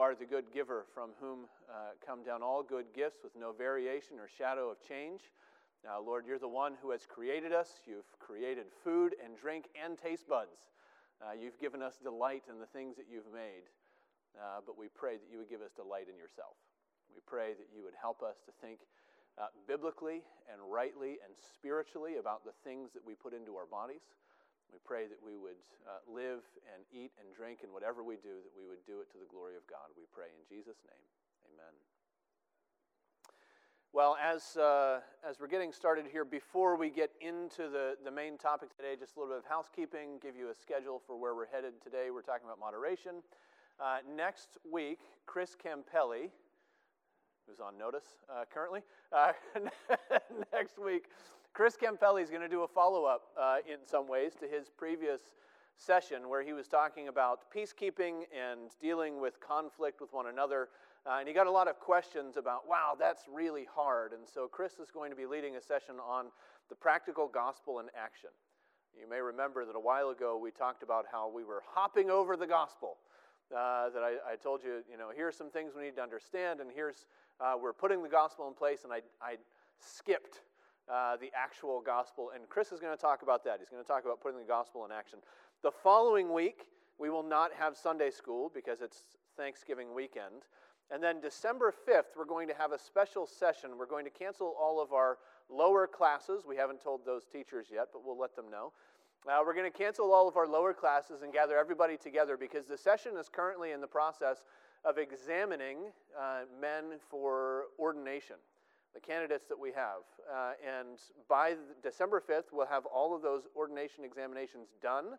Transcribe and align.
are 0.00 0.14
the 0.14 0.24
good 0.24 0.48
giver, 0.48 0.86
from 0.94 1.10
whom 1.20 1.44
uh, 1.68 1.92
come 2.00 2.24
down 2.24 2.42
all 2.42 2.62
good 2.62 2.86
gifts 2.96 3.20
with 3.22 3.36
no 3.36 3.52
variation 3.52 4.16
or 4.16 4.24
shadow 4.26 4.70
of 4.72 4.80
change. 4.80 5.20
Now, 5.84 6.00
Lord, 6.00 6.24
you're 6.24 6.40
the 6.40 6.48
one 6.48 6.72
who 6.80 6.90
has 6.90 7.04
created 7.04 7.52
us. 7.52 7.68
You've 7.84 8.08
created 8.18 8.64
food 8.82 9.12
and 9.22 9.36
drink 9.36 9.68
and 9.76 10.00
taste 10.00 10.26
buds. 10.26 10.56
Uh, 11.20 11.36
you've 11.36 11.60
given 11.60 11.82
us 11.82 12.00
delight 12.02 12.44
in 12.48 12.58
the 12.58 12.64
things 12.72 12.96
that 12.96 13.12
you've 13.12 13.28
made. 13.28 13.68
Uh, 14.32 14.64
but 14.64 14.78
we 14.78 14.88
pray 14.88 15.20
that 15.20 15.28
you 15.30 15.36
would 15.36 15.50
give 15.52 15.60
us 15.60 15.72
delight 15.76 16.08
in 16.08 16.16
yourself. 16.16 16.56
We 17.12 17.20
pray 17.26 17.52
that 17.52 17.68
you 17.76 17.84
would 17.84 17.96
help 18.00 18.22
us 18.22 18.40
to 18.48 18.52
think 18.64 18.80
uh, 19.36 19.52
biblically 19.68 20.24
and 20.48 20.64
rightly 20.64 21.20
and 21.20 21.36
spiritually 21.36 22.16
about 22.16 22.48
the 22.48 22.56
things 22.64 22.96
that 22.96 23.04
we 23.04 23.12
put 23.12 23.36
into 23.36 23.52
our 23.56 23.68
bodies. 23.68 24.16
We 24.72 24.78
pray 24.84 25.06
that 25.06 25.18
we 25.18 25.36
would 25.36 25.58
uh, 25.86 26.02
live 26.06 26.46
and 26.70 26.86
eat 26.94 27.10
and 27.18 27.26
drink 27.34 27.60
and 27.62 27.72
whatever 27.72 28.02
we 28.02 28.16
do, 28.16 28.38
that 28.42 28.54
we 28.54 28.66
would 28.66 28.82
do 28.86 29.02
it 29.02 29.10
to 29.12 29.18
the 29.18 29.26
glory 29.26 29.58
of 29.58 29.66
God. 29.66 29.90
We 29.98 30.06
pray 30.14 30.30
in 30.30 30.42
Jesus' 30.46 30.78
name. 30.86 31.04
Amen. 31.50 31.74
Well, 33.92 34.16
as, 34.22 34.56
uh, 34.56 35.00
as 35.28 35.40
we're 35.40 35.50
getting 35.50 35.72
started 35.72 36.06
here, 36.06 36.24
before 36.24 36.76
we 36.76 36.90
get 36.90 37.10
into 37.20 37.68
the, 37.68 37.96
the 38.04 38.10
main 38.10 38.38
topic 38.38 38.70
today, 38.76 38.94
just 38.94 39.16
a 39.16 39.18
little 39.18 39.34
bit 39.34 39.42
of 39.42 39.50
housekeeping, 39.50 40.22
give 40.22 40.36
you 40.36 40.50
a 40.50 40.54
schedule 40.54 41.02
for 41.04 41.18
where 41.18 41.34
we're 41.34 41.50
headed 41.50 41.82
today. 41.82 42.10
We're 42.14 42.22
talking 42.22 42.46
about 42.46 42.60
moderation. 42.60 43.22
Uh, 43.80 43.98
next 44.14 44.58
week, 44.70 45.00
Chris 45.26 45.56
Campelli, 45.56 46.30
who's 47.48 47.58
on 47.58 47.76
notice 47.76 48.04
uh, 48.30 48.44
currently, 48.52 48.82
uh, 49.10 49.32
next 50.52 50.78
week, 50.78 51.06
Chris 51.52 51.76
Campelli 51.76 52.22
is 52.22 52.30
going 52.30 52.42
to 52.42 52.48
do 52.48 52.62
a 52.62 52.68
follow 52.68 53.04
up 53.04 53.22
uh, 53.38 53.56
in 53.66 53.78
some 53.84 54.08
ways 54.08 54.34
to 54.40 54.46
his 54.46 54.68
previous 54.68 55.20
session 55.76 56.28
where 56.28 56.42
he 56.42 56.52
was 56.52 56.68
talking 56.68 57.08
about 57.08 57.50
peacekeeping 57.54 58.22
and 58.30 58.70
dealing 58.80 59.20
with 59.20 59.40
conflict 59.40 60.00
with 60.00 60.12
one 60.12 60.28
another. 60.28 60.68
Uh, 61.06 61.16
and 61.18 61.26
he 61.26 61.34
got 61.34 61.46
a 61.46 61.50
lot 61.50 61.66
of 61.66 61.80
questions 61.80 62.36
about, 62.36 62.68
wow, 62.68 62.94
that's 62.98 63.24
really 63.32 63.66
hard. 63.74 64.12
And 64.12 64.22
so 64.32 64.46
Chris 64.46 64.74
is 64.78 64.90
going 64.90 65.10
to 65.10 65.16
be 65.16 65.26
leading 65.26 65.56
a 65.56 65.60
session 65.60 65.96
on 65.96 66.26
the 66.68 66.74
practical 66.76 67.26
gospel 67.26 67.80
in 67.80 67.86
action. 68.00 68.30
You 68.98 69.08
may 69.08 69.20
remember 69.20 69.64
that 69.64 69.74
a 69.74 69.80
while 69.80 70.10
ago 70.10 70.38
we 70.40 70.50
talked 70.50 70.82
about 70.82 71.06
how 71.10 71.30
we 71.34 71.42
were 71.42 71.62
hopping 71.66 72.10
over 72.10 72.36
the 72.36 72.46
gospel. 72.46 72.98
Uh, 73.50 73.90
that 73.90 74.02
I, 74.04 74.34
I, 74.34 74.36
told 74.36 74.62
you, 74.62 74.84
you 74.88 74.96
know, 74.96 75.08
here's 75.12 75.34
some 75.34 75.50
things 75.50 75.72
we 75.76 75.82
need 75.82 75.96
to 75.96 76.02
understand, 76.02 76.60
and 76.60 76.70
here's, 76.72 77.06
uh, 77.40 77.54
we're 77.60 77.72
putting 77.72 78.00
the 78.00 78.08
gospel 78.08 78.46
in 78.46 78.54
place, 78.54 78.84
and 78.84 78.92
I, 78.92 79.00
I 79.20 79.38
skipped 79.80 80.42
uh, 80.88 81.16
the 81.16 81.30
actual 81.34 81.80
gospel. 81.80 82.30
And 82.34 82.48
Chris 82.48 82.72
is 82.72 82.80
going 82.80 82.96
to 82.96 83.00
talk 83.00 83.22
about 83.22 83.44
that. 83.44 83.58
He's 83.60 83.68
going 83.68 83.82
to 83.82 83.88
talk 83.88 84.04
about 84.04 84.20
putting 84.20 84.38
the 84.38 84.46
gospel 84.46 84.84
in 84.84 84.92
action. 84.92 85.18
The 85.62 85.70
following 85.70 86.32
week, 86.32 86.66
we 86.98 87.10
will 87.10 87.22
not 87.22 87.50
have 87.58 87.76
Sunday 87.76 88.10
school 88.10 88.50
because 88.54 88.80
it's 88.80 89.02
Thanksgiving 89.36 89.94
weekend. 89.94 90.46
And 90.90 91.02
then 91.02 91.20
December 91.20 91.72
5th, 91.88 92.16
we're 92.16 92.24
going 92.24 92.48
to 92.48 92.54
have 92.54 92.72
a 92.72 92.78
special 92.78 93.26
session. 93.26 93.70
We're 93.78 93.86
going 93.86 94.04
to 94.04 94.10
cancel 94.10 94.54
all 94.60 94.82
of 94.82 94.92
our 94.92 95.18
lower 95.48 95.86
classes. 95.86 96.44
We 96.46 96.56
haven't 96.56 96.82
told 96.82 97.06
those 97.06 97.24
teachers 97.24 97.66
yet, 97.72 97.88
but 97.92 98.04
we'll 98.04 98.18
let 98.18 98.34
them 98.34 98.50
know. 98.50 98.72
Uh, 99.28 99.38
we're 99.44 99.54
going 99.54 99.70
to 99.70 99.78
cancel 99.78 100.12
all 100.12 100.28
of 100.28 100.36
our 100.36 100.48
lower 100.48 100.72
classes 100.72 101.22
and 101.22 101.32
gather 101.32 101.58
everybody 101.58 101.96
together 101.96 102.36
because 102.36 102.66
the 102.66 102.76
session 102.76 103.12
is 103.18 103.28
currently 103.28 103.72
in 103.72 103.80
the 103.80 103.86
process 103.86 104.44
of 104.84 104.98
examining 104.98 105.76
uh, 106.18 106.40
men 106.60 106.98
for 107.10 107.64
ordination 107.78 108.36
the 108.94 109.00
candidates 109.00 109.46
that 109.48 109.58
we 109.58 109.72
have. 109.72 110.02
Uh, 110.32 110.52
and 110.66 110.98
by 111.28 111.54
December 111.82 112.20
5th, 112.20 112.52
we'll 112.52 112.66
have 112.66 112.86
all 112.86 113.14
of 113.14 113.22
those 113.22 113.42
ordination 113.56 114.04
examinations 114.04 114.68
done, 114.82 115.16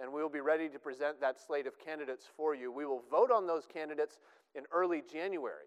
and 0.00 0.12
we 0.12 0.22
will 0.22 0.30
be 0.30 0.40
ready 0.40 0.68
to 0.68 0.78
present 0.78 1.20
that 1.20 1.40
slate 1.40 1.66
of 1.66 1.78
candidates 1.78 2.24
for 2.36 2.54
you. 2.54 2.70
We 2.70 2.84
will 2.84 3.02
vote 3.10 3.30
on 3.30 3.46
those 3.46 3.64
candidates 3.72 4.18
in 4.54 4.64
early 4.72 5.02
January. 5.10 5.66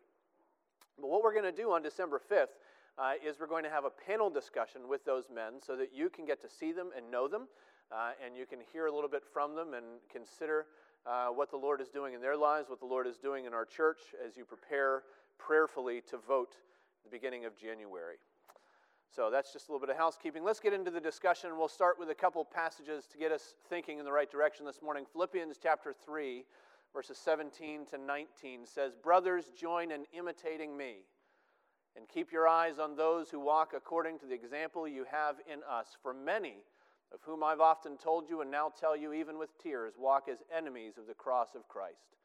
But 1.00 1.10
what 1.10 1.24
we're 1.24 1.34
going 1.34 1.46
to 1.46 1.52
do 1.52 1.72
on 1.72 1.82
December 1.82 2.22
5th 2.32 2.58
uh, 2.98 3.14
is 3.26 3.40
we're 3.40 3.48
going 3.48 3.64
to 3.64 3.70
have 3.70 3.86
a 3.86 3.90
panel 3.90 4.30
discussion 4.30 4.88
with 4.88 5.06
those 5.06 5.26
men 5.34 5.54
so 5.66 5.76
that 5.76 5.90
you 5.94 6.10
can 6.10 6.26
get 6.26 6.42
to 6.42 6.50
see 6.50 6.72
them 6.72 6.90
and 6.96 7.10
know 7.10 7.28
them, 7.28 7.48
uh, 7.92 8.12
and 8.24 8.36
you 8.36 8.46
can 8.46 8.60
hear 8.72 8.88
a 8.88 8.92
little 8.92 9.10
bit 9.10 9.24
from 9.34 9.56
them 9.56 9.74
and 9.74 9.86
consider 10.12 10.68
uh, 11.06 11.28
what 11.28 11.50
the 11.50 11.58
Lord 11.58 11.82
is 11.82 11.90
doing 11.90 12.14
in 12.14 12.22
their 12.22 12.38
lives, 12.38 12.70
what 12.70 12.80
the 12.80 12.86
Lord 12.86 13.08
is 13.08 13.18
doing 13.18 13.46
in 13.46 13.54
our 13.54 13.66
church 13.66 14.00
as 14.26 14.36
you 14.38 14.46
prepare 14.46 15.04
prayerfully 15.38 16.02
to 16.10 16.18
vote 16.18 16.56
the 17.04 17.10
beginning 17.10 17.46
of 17.46 17.58
January. 17.58 18.18
So 19.16 19.32
that's 19.32 19.52
just 19.52 19.70
a 19.70 19.72
little 19.72 19.86
bit 19.86 19.90
of 19.90 19.98
housekeeping. 19.98 20.44
Let's 20.44 20.60
get 20.60 20.72
into 20.72 20.92
the 20.92 21.02
discussion. 21.02 21.58
We'll 21.58 21.68
start 21.68 21.98
with 21.98 22.10
a 22.12 22.16
couple 22.16 22.46
passages 22.46 23.06
to 23.12 23.18
get 23.18 23.32
us 23.32 23.56
thinking 23.68 23.98
in 23.98 24.06
the 24.06 24.12
right 24.12 24.30
direction 24.30 24.66
this 24.66 24.82
morning. 24.84 25.06
Philippians 25.12 25.58
chapter 25.62 25.94
3, 26.06 26.46
verses 26.94 27.18
17 27.18 27.88
to 27.88 27.98
19 27.98 28.66
says, 28.66 28.94
Brothers, 28.96 29.46
join 29.60 29.92
in 29.92 30.06
imitating 30.16 30.78
me, 30.78 30.98
and 31.96 32.08
keep 32.08 32.32
your 32.32 32.48
eyes 32.48 32.78
on 32.78 32.96
those 32.96 33.32
who 33.32 33.40
walk 33.40 33.74
according 33.76 34.20
to 34.20 34.28
the 34.28 34.36
example 34.36 34.88
you 34.88 35.06
have 35.10 35.38
in 35.52 35.60
us. 35.68 35.98
For 36.04 36.14
many, 36.14 36.58
of 37.12 37.20
whom 37.24 37.44
I've 37.44 37.62
often 37.62 37.98
told 37.98 38.30
you 38.30 38.42
and 38.42 38.52
now 38.52 38.72
tell 38.80 38.96
you 38.96 39.14
even 39.14 39.40
with 39.40 39.58
tears, 39.58 39.94
walk 39.98 40.28
as 40.32 40.38
enemies 40.56 41.00
of 41.00 41.08
the 41.08 41.16
cross 41.16 41.56
of 41.56 41.68
Christ. 41.68 42.16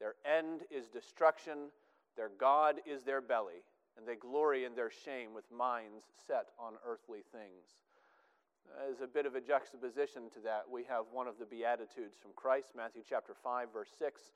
Their 0.00 0.14
end 0.24 0.62
is 0.70 0.88
destruction, 0.88 1.68
their 2.16 2.30
God 2.38 2.76
is 2.86 3.02
their 3.02 3.20
belly 3.20 3.64
and 3.96 4.06
they 4.06 4.16
glory 4.16 4.64
in 4.64 4.74
their 4.74 4.90
shame 4.90 5.34
with 5.34 5.44
minds 5.50 6.04
set 6.26 6.48
on 6.58 6.74
earthly 6.86 7.20
things. 7.32 7.82
As 8.88 9.00
a 9.00 9.06
bit 9.06 9.26
of 9.26 9.34
a 9.34 9.40
juxtaposition 9.40 10.30
to 10.30 10.40
that, 10.40 10.64
we 10.70 10.84
have 10.84 11.04
one 11.12 11.26
of 11.28 11.38
the 11.38 11.44
Beatitudes 11.44 12.16
from 12.20 12.30
Christ, 12.34 12.72
Matthew 12.76 13.02
chapter 13.06 13.34
5, 13.34 13.72
verse 13.72 13.90
6. 13.98 14.32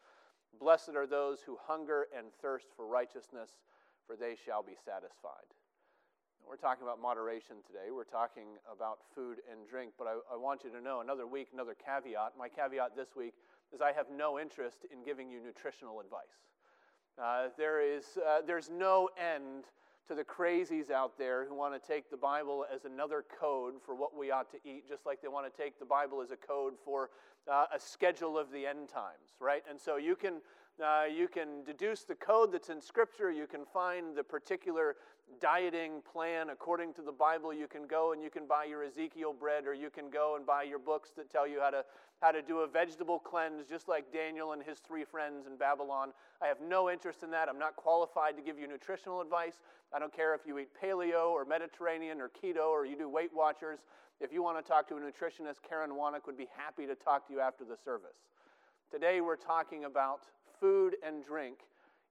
Blessed 0.59 0.95
are 0.97 1.07
those 1.07 1.41
who 1.41 1.57
hunger 1.67 2.07
and 2.17 2.29
thirst 2.43 2.67
for 2.77 2.87
righteousness, 2.87 3.51
for 4.07 4.17
they 4.17 4.37
shall 4.37 4.63
be 4.63 4.75
satisfied. 4.85 5.49
We're 6.47 6.57
talking 6.57 6.85
about 6.85 7.03
moderation 7.03 7.57
today. 7.67 7.91
We're 7.91 8.05
talking 8.05 8.55
about 8.71 8.99
food 9.15 9.39
and 9.51 9.67
drink, 9.69 9.93
but 9.99 10.07
I, 10.07 10.35
I 10.35 10.37
want 10.37 10.63
you 10.63 10.71
to 10.71 10.81
know 10.81 11.01
another 11.01 11.27
week, 11.27 11.49
another 11.53 11.75
caveat. 11.75 12.35
My 12.39 12.49
caveat 12.49 12.95
this 12.95 13.17
week 13.17 13.35
is 13.75 13.81
I 13.81 13.91
have 13.93 14.07
no 14.15 14.39
interest 14.39 14.87
in 14.93 15.03
giving 15.03 15.29
you 15.29 15.41
nutritional 15.43 15.99
advice. 15.99 16.47
Uh, 17.23 17.49
there 17.57 17.81
is, 17.81 18.19
uh, 18.29 18.41
there's 18.47 18.69
no 18.71 19.09
end 19.19 19.65
to 20.07 20.15
the 20.15 20.23
crazies 20.25 20.91
out 20.91 21.17
there 21.19 21.47
who 21.47 21.55
want 21.55 21.81
to 21.81 21.89
take 21.89 22.11
the 22.11 22.17
Bible 22.17 22.67
as 22.73 22.85
another 22.85 23.25
code 23.41 23.75
for 23.85 23.95
what 23.95 24.17
we 24.17 24.31
ought 24.31 24.51
to 24.51 24.59
eat, 24.65 24.87
just 24.89 25.07
like 25.07 25.23
they 25.23 25.29
want 25.29 25.53
to 25.53 25.63
take 25.63 25.79
the 25.79 25.85
Bible 25.85 26.21
as 26.21 26.31
a 26.31 26.37
code 26.37 26.75
for 26.85 27.11
uh, 27.51 27.65
a 27.75 27.81
schedule 27.81 28.39
of 28.39 28.53
the 28.53 28.67
end 28.67 28.89
times, 28.89 29.35
right? 29.41 29.63
And 29.69 29.81
so 29.81 29.97
you 29.97 30.15
can, 30.15 30.35
uh, 30.85 31.05
you 31.05 31.29
can 31.29 31.65
deduce 31.65 32.03
the 32.05 32.15
code 32.15 32.53
that's 32.53 32.69
in 32.69 32.81
Scripture, 32.81 33.31
you 33.31 33.47
can 33.47 33.65
find 33.65 34.17
the 34.17 34.25
particular 34.25 34.97
dieting 35.41 36.03
plan 36.11 36.51
according 36.51 36.95
to 36.95 37.03
the 37.03 37.13
Bible. 37.13 37.53
You 37.53 37.67
can 37.67 37.87
go 37.87 38.13
and 38.13 38.23
you 38.23 38.31
can 38.31 38.47
buy 38.47 38.65
your 38.65 38.85
Ezekiel 38.85 39.33
bread, 39.33 39.67
or 39.67 39.75
you 39.75 39.91
can 39.91 40.11
go 40.11 40.37
and 40.37 40.47
buy 40.47 40.63
your 40.63 40.79
books 40.79 41.11
that 41.17 41.31
tell 41.31 41.47
you 41.47 41.61
how 41.61 41.71
to 41.71 41.85
how 42.23 42.31
to 42.31 42.41
do 42.41 42.61
a 42.61 42.67
vegetable 42.67 43.19
cleanse, 43.19 43.67
just 43.69 43.89
like 43.89 44.11
Daniel 44.11 44.53
and 44.53 44.63
his 44.63 44.79
three 44.79 45.05
friends 45.05 45.47
in 45.47 45.57
Babylon. 45.57 46.13
I 46.41 46.47
have 46.47 46.61
no 46.67 46.89
interest 46.91 47.23
in 47.23 47.31
that. 47.33 47.49
I'm 47.49 47.59
not 47.59 47.77
qualified 47.77 48.37
to 48.37 48.43
give 48.43 48.59
you 48.59 48.67
nutritional 48.67 49.21
advice. 49.21 49.61
I 49.95 49.99
don't 49.99 50.15
care 50.15 50.35
if 50.35 50.41
you 50.47 50.59
eat 50.59 50.69
paleo 50.83 51.29
or 51.29 51.45
Mediterranean 51.45 52.21
or 52.21 52.31
keto 52.31 52.69
or 52.69 52.87
you 52.87 52.97
do 52.97 53.09
Weight 53.09 53.33
Watchers. 53.35 53.81
If 54.19 54.33
you 54.33 54.43
want 54.43 54.57
to 54.57 54.67
talk 54.67 54.89
to 54.89 54.97
a 54.97 55.01
nutritionist, 55.01 55.57
Karen 55.69 55.91
Wanick 55.91 56.25
would 56.25 56.39
be 56.39 56.49
happy 56.57 56.87
to 56.87 56.95
talk 56.95 57.27
to 57.29 57.35
you 57.35 57.41
after 57.41 57.65
the 57.65 57.77
service. 57.85 58.17
Today 58.91 59.21
we're 59.21 59.37
talking 59.37 59.85
about 59.85 60.21
food 60.61 60.97
and 61.07 61.25
drink 61.25 61.59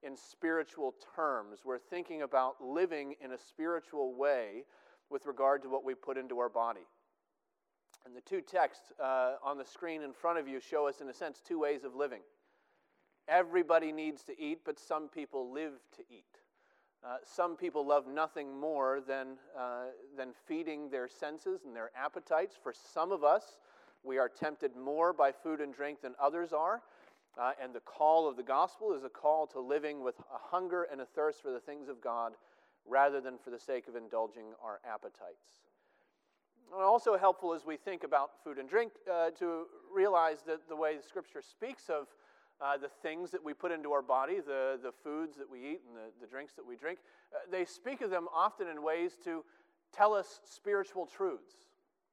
in 0.02 0.16
spiritual 0.16 0.94
terms. 1.14 1.60
We're 1.64 1.78
thinking 1.78 2.22
about 2.22 2.56
living 2.60 3.14
in 3.20 3.32
a 3.32 3.38
spiritual 3.38 4.14
way 4.14 4.64
with 5.10 5.26
regard 5.26 5.62
to 5.62 5.68
what 5.68 5.84
we 5.84 5.94
put 5.94 6.16
into 6.16 6.38
our 6.38 6.48
body. 6.48 6.86
And 8.04 8.14
the 8.14 8.20
two 8.20 8.40
texts 8.40 8.92
uh, 9.02 9.34
on 9.42 9.58
the 9.58 9.64
screen 9.64 10.02
in 10.02 10.12
front 10.12 10.38
of 10.38 10.46
you 10.46 10.60
show 10.60 10.86
us, 10.86 11.00
in 11.00 11.08
a 11.08 11.14
sense, 11.14 11.40
two 11.46 11.58
ways 11.58 11.82
of 11.84 11.94
living. 11.94 12.20
Everybody 13.28 13.90
needs 13.90 14.22
to 14.24 14.40
eat, 14.40 14.60
but 14.64 14.78
some 14.78 15.08
people 15.08 15.52
live 15.52 15.72
to 15.96 16.02
eat. 16.08 16.24
Uh, 17.04 17.16
some 17.24 17.56
people 17.56 17.86
love 17.86 18.06
nothing 18.06 18.58
more 18.58 19.00
than, 19.06 19.36
uh, 19.58 19.86
than 20.16 20.30
feeding 20.46 20.88
their 20.88 21.08
senses 21.08 21.62
and 21.64 21.74
their 21.74 21.90
appetites. 21.96 22.56
For 22.60 22.72
some 22.72 23.12
of 23.12 23.24
us, 23.24 23.58
we 24.04 24.18
are 24.18 24.28
tempted 24.28 24.76
more 24.76 25.12
by 25.12 25.32
food 25.32 25.60
and 25.60 25.74
drink 25.74 26.00
than 26.00 26.14
others 26.20 26.52
are. 26.52 26.82
Uh, 27.38 27.52
and 27.62 27.74
the 27.74 27.80
call 27.80 28.28
of 28.28 28.36
the 28.36 28.42
gospel 28.42 28.94
is 28.94 29.04
a 29.04 29.10
call 29.10 29.46
to 29.46 29.60
living 29.60 30.02
with 30.02 30.18
a 30.20 30.38
hunger 30.50 30.86
and 30.90 31.00
a 31.00 31.04
thirst 31.04 31.42
for 31.42 31.50
the 31.50 31.60
things 31.60 31.88
of 31.88 32.00
God 32.00 32.32
rather 32.88 33.20
than 33.20 33.36
for 33.36 33.50
the 33.50 33.58
sake 33.58 33.88
of 33.88 33.96
indulging 33.96 34.44
our 34.64 34.80
appetites. 34.90 35.60
And 36.72 36.82
also 36.82 37.16
helpful 37.16 37.52
as 37.52 37.64
we 37.66 37.76
think 37.76 38.04
about 38.04 38.30
food 38.42 38.58
and 38.58 38.68
drink 38.68 38.92
uh, 39.10 39.30
to 39.38 39.66
realize 39.94 40.38
that 40.46 40.68
the 40.68 40.76
way 40.76 40.96
the 40.96 41.02
scripture 41.02 41.42
speaks 41.42 41.88
of 41.88 42.06
uh, 42.60 42.78
the 42.78 42.88
things 43.02 43.30
that 43.30 43.44
we 43.44 43.52
put 43.52 43.70
into 43.70 43.92
our 43.92 44.02
body, 44.02 44.40
the, 44.40 44.78
the 44.82 44.92
foods 44.92 45.36
that 45.36 45.50
we 45.50 45.58
eat 45.58 45.82
and 45.86 45.96
the, 45.96 46.10
the 46.20 46.26
drinks 46.26 46.54
that 46.54 46.66
we 46.66 46.74
drink, 46.74 46.98
uh, 47.34 47.38
they 47.50 47.64
speak 47.64 48.00
of 48.00 48.10
them 48.10 48.28
often 48.34 48.66
in 48.66 48.82
ways 48.82 49.12
to 49.24 49.44
tell 49.92 50.14
us 50.14 50.40
spiritual 50.44 51.06
truths. 51.06 51.54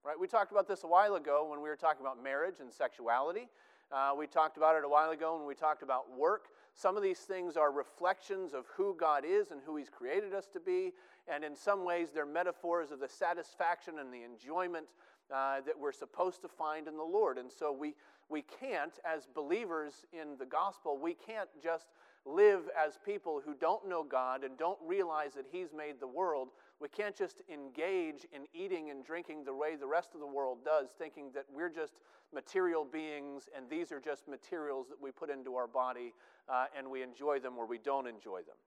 Right? 0.04 0.20
We 0.20 0.28
talked 0.28 0.52
about 0.52 0.68
this 0.68 0.84
a 0.84 0.88
while 0.88 1.16
ago 1.16 1.48
when 1.50 1.62
we 1.62 1.70
were 1.70 1.78
talking 1.78 2.06
about 2.06 2.22
marriage 2.22 2.56
and 2.60 2.72
sexuality. 2.72 3.48
Uh, 3.94 4.12
we 4.18 4.25
talked 4.25 4.57
about 4.57 4.75
it 4.75 4.84
a 4.84 4.90
while 4.90 5.12
ago 5.12 5.38
when 5.38 5.45
we 5.45 5.54
talked 5.54 5.84
about 5.84 6.06
work. 6.18 6.48
Some 6.74 6.98
of 6.98 7.04
these 7.04 7.19
things 7.19 7.56
are 7.56 7.72
reflections 7.72 8.56
of 8.56 8.66
who 8.75 8.95
God 9.00 9.24
is 9.24 9.51
and 9.51 9.62
who 9.63 9.75
He's 9.75 9.90
created 9.90 10.34
us 10.34 10.48
to 10.54 10.60
be. 10.60 10.94
And 11.28 11.44
in 11.44 11.56
some 11.56 11.86
ways, 11.86 12.10
they're 12.12 12.25
metaphors 12.25 12.90
of 12.90 13.00
the 13.00 13.07
satisfaction 13.07 14.00
and 14.00 14.12
the 14.12 14.24
enjoyment 14.24 14.88
uh, 15.31 15.62
that 15.68 15.78
we're 15.80 15.92
supposed 15.92 16.42
to 16.42 16.48
find 16.48 16.88
in 16.88 16.98
the 16.98 17.04
Lord. 17.04 17.38
And 17.38 17.51
so 17.51 17.72
we, 17.72 17.94
we 18.30 18.44
can't, 18.60 18.94
as 19.06 19.28
believers 19.28 20.06
in 20.12 20.38
the 20.39 20.46
gospel, 20.46 20.98
we 21.00 21.13
can't 21.13 21.50
just 21.62 21.86
live 22.25 22.62
as 22.75 22.98
people 23.06 23.44
who 23.46 23.54
don't 23.54 23.88
know 23.88 24.04
God 24.04 24.44
and 24.44 24.57
don't 24.57 24.80
realize 24.84 25.34
that 25.36 25.46
He's 25.51 25.69
made 25.72 26.00
the 26.00 26.07
world. 26.07 26.50
We 26.84 26.90
can't 26.90 27.16
just 27.16 27.38
engage 27.50 28.28
in 28.34 28.42
eating 28.54 28.90
and 28.90 29.06
drinking 29.06 29.46
the 29.46 29.56
way 29.56 29.78
the 29.78 29.88
rest 29.88 30.10
of 30.16 30.20
the 30.20 30.28
world 30.28 30.66
does, 30.66 30.90
thinking 31.00 31.32
that 31.34 31.46
we're 31.50 31.70
just 31.70 31.94
material 32.34 32.84
beings 32.84 33.48
and 33.56 33.70
these 33.70 33.94
are 33.94 34.02
just 34.02 34.28
materials 34.28 34.88
that 34.90 35.02
we 35.02 35.10
put 35.10 35.30
into 35.30 35.56
our 35.56 35.66
body 35.66 36.14
uh, 36.50 36.66
and 36.78 36.86
we 36.86 37.02
enjoy 37.02 37.40
them 37.40 37.58
or 37.58 37.66
we 37.66 37.78
don't 37.78 38.06
enjoy 38.06 38.40
them. 38.40 38.58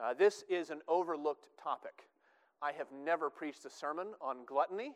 Uh, 0.00 0.14
this 0.14 0.44
is 0.48 0.70
an 0.70 0.80
overlooked 0.86 1.48
topic. 1.60 2.04
I 2.62 2.70
have 2.70 2.86
never 3.04 3.28
preached 3.28 3.64
a 3.64 3.70
sermon 3.70 4.12
on 4.20 4.44
gluttony. 4.46 4.92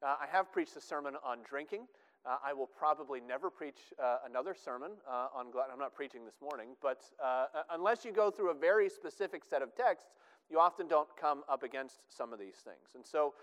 Uh, 0.00 0.14
I 0.22 0.26
have 0.30 0.52
preached 0.52 0.76
a 0.76 0.80
sermon 0.80 1.14
on 1.24 1.38
drinking. 1.42 1.88
Uh, 2.24 2.36
I 2.44 2.52
will 2.52 2.68
probably 2.68 3.20
never 3.20 3.50
preach 3.50 3.78
uh, 4.00 4.18
another 4.28 4.54
sermon 4.54 4.92
uh, 5.10 5.26
on 5.34 5.50
gluttony. 5.50 5.72
I'm 5.72 5.80
not 5.80 5.94
preaching 5.94 6.24
this 6.24 6.40
morning, 6.40 6.68
but 6.80 7.02
uh, 7.24 7.46
unless 7.72 8.04
you 8.04 8.12
go 8.12 8.30
through 8.30 8.50
a 8.52 8.54
very 8.54 8.88
specific 8.88 9.44
set 9.44 9.60
of 9.60 9.74
texts, 9.74 10.10
you 10.50 10.60
often 10.60 10.86
don't 10.88 11.08
come 11.20 11.42
up 11.48 11.62
against 11.62 12.00
some 12.08 12.32
of 12.32 12.38
these 12.38 12.56
things. 12.56 12.94
And 12.94 13.04
so 13.04 13.34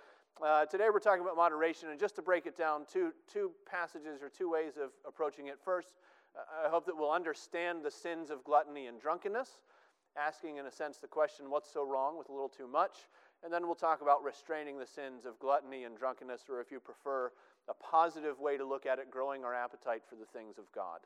uh, 0.43 0.65
today 0.65 0.85
we're 0.91 0.99
talking 0.99 1.23
about 1.23 1.35
moderation, 1.35 1.89
and 1.89 1.99
just 1.99 2.15
to 2.15 2.21
break 2.21 2.45
it 2.45 2.57
down, 2.57 2.85
two, 2.91 3.11
two 3.31 3.51
passages 3.69 4.21
or 4.21 4.29
two 4.29 4.49
ways 4.49 4.73
of 4.81 4.89
approaching 5.07 5.47
it. 5.47 5.59
First, 5.63 5.93
I 6.35 6.69
hope 6.69 6.85
that 6.87 6.97
we'll 6.97 7.11
understand 7.11 7.83
the 7.83 7.91
sins 7.91 8.31
of 8.31 8.43
gluttony 8.43 8.87
and 8.87 8.99
drunkenness, 8.99 9.49
asking, 10.17 10.57
in 10.57 10.65
a 10.65 10.71
sense, 10.71 10.97
the 10.97 11.07
question, 11.07 11.49
what's 11.49 11.71
so 11.71 11.85
wrong 11.85 12.17
with 12.17 12.29
a 12.29 12.31
little 12.31 12.49
too 12.49 12.67
much? 12.67 13.09
And 13.43 13.53
then 13.53 13.65
we'll 13.65 13.75
talk 13.75 14.01
about 14.01 14.23
restraining 14.23 14.79
the 14.79 14.87
sins 14.87 15.25
of 15.25 15.37
gluttony 15.37 15.83
and 15.83 15.97
drunkenness, 15.97 16.43
or 16.49 16.61
if 16.61 16.71
you 16.71 16.79
prefer, 16.79 17.31
a 17.69 17.73
positive 17.73 18.39
way 18.39 18.57
to 18.57 18.65
look 18.65 18.85
at 18.85 18.99
it, 18.99 19.11
growing 19.11 19.43
our 19.43 19.53
appetite 19.53 20.01
for 20.07 20.15
the 20.15 20.25
things 20.25 20.57
of 20.57 20.65
God. 20.73 20.99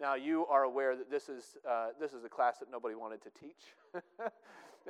Now, 0.00 0.14
you 0.14 0.46
are 0.46 0.64
aware 0.64 0.96
that 0.96 1.10
this 1.10 1.28
is, 1.28 1.56
uh, 1.68 1.88
this 2.00 2.12
is 2.12 2.24
a 2.24 2.28
class 2.28 2.58
that 2.58 2.70
nobody 2.70 2.96
wanted 2.96 3.22
to 3.22 3.30
teach. 3.30 3.74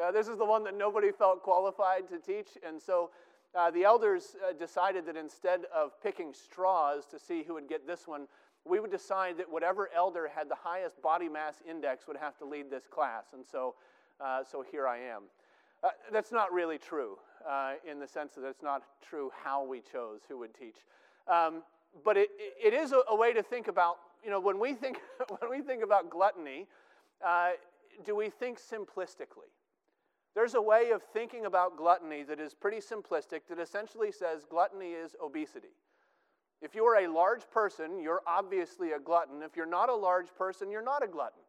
uh, 0.02 0.10
this 0.10 0.28
is 0.28 0.38
the 0.38 0.44
one 0.44 0.64
that 0.64 0.76
nobody 0.76 1.10
felt 1.12 1.42
qualified 1.42 2.08
to 2.08 2.18
teach. 2.18 2.58
And 2.66 2.80
so 2.80 3.10
uh, 3.54 3.70
the 3.70 3.84
elders 3.84 4.36
uh, 4.46 4.52
decided 4.52 5.06
that 5.06 5.16
instead 5.16 5.60
of 5.74 6.00
picking 6.02 6.32
straws 6.32 7.06
to 7.06 7.18
see 7.18 7.42
who 7.42 7.54
would 7.54 7.68
get 7.68 7.86
this 7.86 8.06
one, 8.08 8.26
we 8.64 8.80
would 8.80 8.90
decide 8.90 9.36
that 9.38 9.50
whatever 9.50 9.90
elder 9.94 10.30
had 10.34 10.48
the 10.48 10.56
highest 10.56 11.00
body 11.02 11.28
mass 11.28 11.56
index 11.68 12.06
would 12.08 12.16
have 12.16 12.36
to 12.38 12.44
lead 12.44 12.70
this 12.70 12.86
class. 12.86 13.26
And 13.34 13.44
so, 13.46 13.74
uh, 14.20 14.42
so 14.42 14.64
here 14.68 14.88
I 14.88 14.98
am. 14.98 15.22
Uh, 15.82 15.90
that's 16.12 16.32
not 16.32 16.52
really 16.52 16.78
true 16.78 17.18
in 17.86 18.00
the 18.00 18.08
sense 18.08 18.32
that 18.34 18.48
it's 18.48 18.62
not 18.62 18.82
true 19.06 19.30
how 19.44 19.62
we 19.62 19.80
chose 19.80 20.20
who 20.26 20.38
would 20.38 20.54
teach. 20.54 20.76
Um, 21.28 21.62
but 22.02 22.16
it, 22.16 22.30
it 22.38 22.72
is 22.72 22.92
a, 22.92 23.02
a, 23.08 23.14
way 23.14 23.32
to 23.34 23.42
think 23.42 23.68
about, 23.68 23.96
you 24.24 24.30
know, 24.30 24.40
when 24.40 24.58
we 24.58 24.72
think, 24.72 24.98
when 25.38 25.50
we 25.50 25.60
think 25.60 25.84
about 25.84 26.08
gluttony, 26.08 26.66
uh, 27.24 27.50
do 28.04 28.16
we 28.16 28.30
think 28.30 28.58
simplistically? 28.58 29.52
There's 30.34 30.54
a 30.54 30.62
way 30.62 30.90
of 30.90 31.02
thinking 31.02 31.46
about 31.46 31.76
gluttony 31.76 32.24
that 32.24 32.40
is 32.40 32.54
pretty 32.54 32.78
simplistic 32.78 33.42
that 33.48 33.60
essentially 33.60 34.10
says 34.10 34.44
gluttony 34.48 34.90
is 34.90 35.14
obesity. 35.22 35.74
If 36.60 36.74
you 36.74 36.84
are 36.84 37.04
a 37.04 37.08
large 37.08 37.48
person, 37.50 38.00
you're 38.00 38.22
obviously 38.26 38.92
a 38.92 38.98
glutton. 38.98 39.42
If 39.42 39.54
you're 39.54 39.66
not 39.66 39.90
a 39.90 39.94
large 39.94 40.34
person, 40.34 40.70
you're 40.70 40.82
not 40.82 41.04
a 41.04 41.06
glutton. 41.06 41.42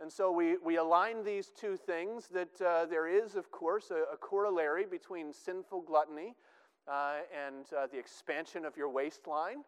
And 0.00 0.12
so 0.12 0.32
we, 0.32 0.56
we 0.56 0.76
align 0.76 1.24
these 1.24 1.50
two 1.56 1.76
things 1.76 2.28
that 2.28 2.60
uh, 2.60 2.86
there 2.86 3.06
is, 3.06 3.36
of 3.36 3.50
course, 3.50 3.90
a, 3.90 4.12
a 4.12 4.16
corollary 4.16 4.84
between 4.84 5.32
sinful 5.32 5.82
gluttony 5.82 6.34
uh, 6.86 7.18
and 7.46 7.66
uh, 7.72 7.86
the 7.86 7.98
expansion 7.98 8.64
of 8.64 8.76
your 8.76 8.90
waistline. 8.90 9.62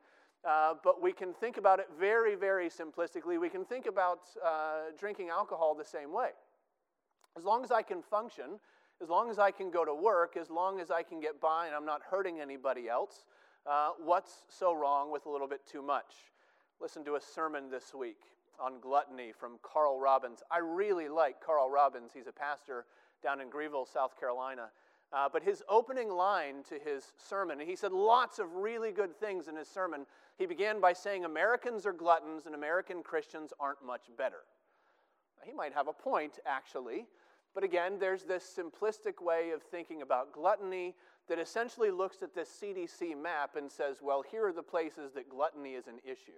Uh, 0.44 0.74
but 0.84 1.00
we 1.00 1.12
can 1.12 1.32
think 1.32 1.56
about 1.56 1.78
it 1.78 1.86
very, 1.98 2.34
very 2.34 2.68
simplistically. 2.68 3.40
We 3.40 3.48
can 3.48 3.64
think 3.64 3.86
about 3.86 4.20
uh, 4.44 4.90
drinking 4.98 5.30
alcohol 5.30 5.74
the 5.74 5.84
same 5.84 6.12
way. 6.12 6.30
As 7.36 7.44
long 7.44 7.62
as 7.62 7.70
I 7.70 7.82
can 7.82 8.02
function, 8.02 8.58
as 9.02 9.08
long 9.08 9.30
as 9.30 9.38
I 9.38 9.50
can 9.50 9.70
go 9.70 9.84
to 9.84 9.94
work, 9.94 10.36
as 10.36 10.50
long 10.50 10.80
as 10.80 10.90
I 10.90 11.02
can 11.02 11.20
get 11.20 11.40
by 11.40 11.66
and 11.66 11.74
I'm 11.74 11.84
not 11.84 12.00
hurting 12.10 12.40
anybody 12.40 12.88
else, 12.88 13.24
uh, 13.66 13.90
what's 14.02 14.42
so 14.48 14.72
wrong 14.72 15.12
with 15.12 15.26
a 15.26 15.30
little 15.30 15.48
bit 15.48 15.60
too 15.70 15.82
much? 15.82 16.14
Listen 16.80 17.04
to 17.04 17.16
a 17.16 17.20
sermon 17.20 17.70
this 17.70 17.94
week 17.94 18.18
on 18.58 18.80
gluttony 18.80 19.32
from 19.38 19.58
Carl 19.62 20.00
Robbins. 20.00 20.42
I 20.50 20.58
really 20.58 21.08
like 21.08 21.40
Carl 21.44 21.70
Robbins. 21.70 22.12
He's 22.14 22.26
a 22.26 22.32
pastor 22.32 22.86
down 23.22 23.40
in 23.40 23.50
Greenville, 23.50 23.86
South 23.86 24.18
Carolina. 24.18 24.70
Uh, 25.12 25.28
but 25.32 25.42
his 25.42 25.62
opening 25.68 26.10
line 26.10 26.62
to 26.68 26.78
his 26.78 27.12
sermon, 27.16 27.60
and 27.60 27.68
he 27.68 27.76
said 27.76 27.92
lots 27.92 28.38
of 28.38 28.54
really 28.54 28.92
good 28.92 29.14
things 29.18 29.46
in 29.46 29.56
his 29.56 29.68
sermon. 29.68 30.04
He 30.36 30.46
began 30.46 30.80
by 30.80 30.92
saying, 30.92 31.24
Americans 31.24 31.86
are 31.86 31.92
gluttons 31.92 32.46
and 32.46 32.54
American 32.54 33.02
Christians 33.02 33.52
aren't 33.60 33.84
much 33.84 34.02
better. 34.18 34.42
He 35.44 35.52
might 35.52 35.72
have 35.74 35.86
a 35.86 35.92
point, 35.92 36.38
actually. 36.44 37.06
But 37.56 37.64
again, 37.64 37.94
there's 37.98 38.24
this 38.24 38.44
simplistic 38.44 39.24
way 39.24 39.50
of 39.50 39.62
thinking 39.62 40.02
about 40.02 40.30
gluttony 40.30 40.94
that 41.26 41.38
essentially 41.38 41.90
looks 41.90 42.22
at 42.22 42.34
this 42.34 42.50
CDC 42.62 43.20
map 43.20 43.56
and 43.56 43.72
says, 43.72 44.00
well, 44.02 44.22
here 44.30 44.46
are 44.46 44.52
the 44.52 44.62
places 44.62 45.12
that 45.14 45.30
gluttony 45.30 45.70
is 45.70 45.86
an 45.86 45.98
issue. 46.04 46.36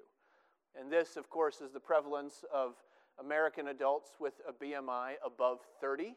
And 0.78 0.92
this, 0.92 1.16
of 1.16 1.28
course, 1.28 1.60
is 1.60 1.72
the 1.72 1.80
prevalence 1.80 2.44
of 2.54 2.74
American 3.18 3.66
adults 3.66 4.10
with 4.20 4.34
a 4.48 4.52
BMI 4.52 5.14
above 5.26 5.58
30. 5.80 6.14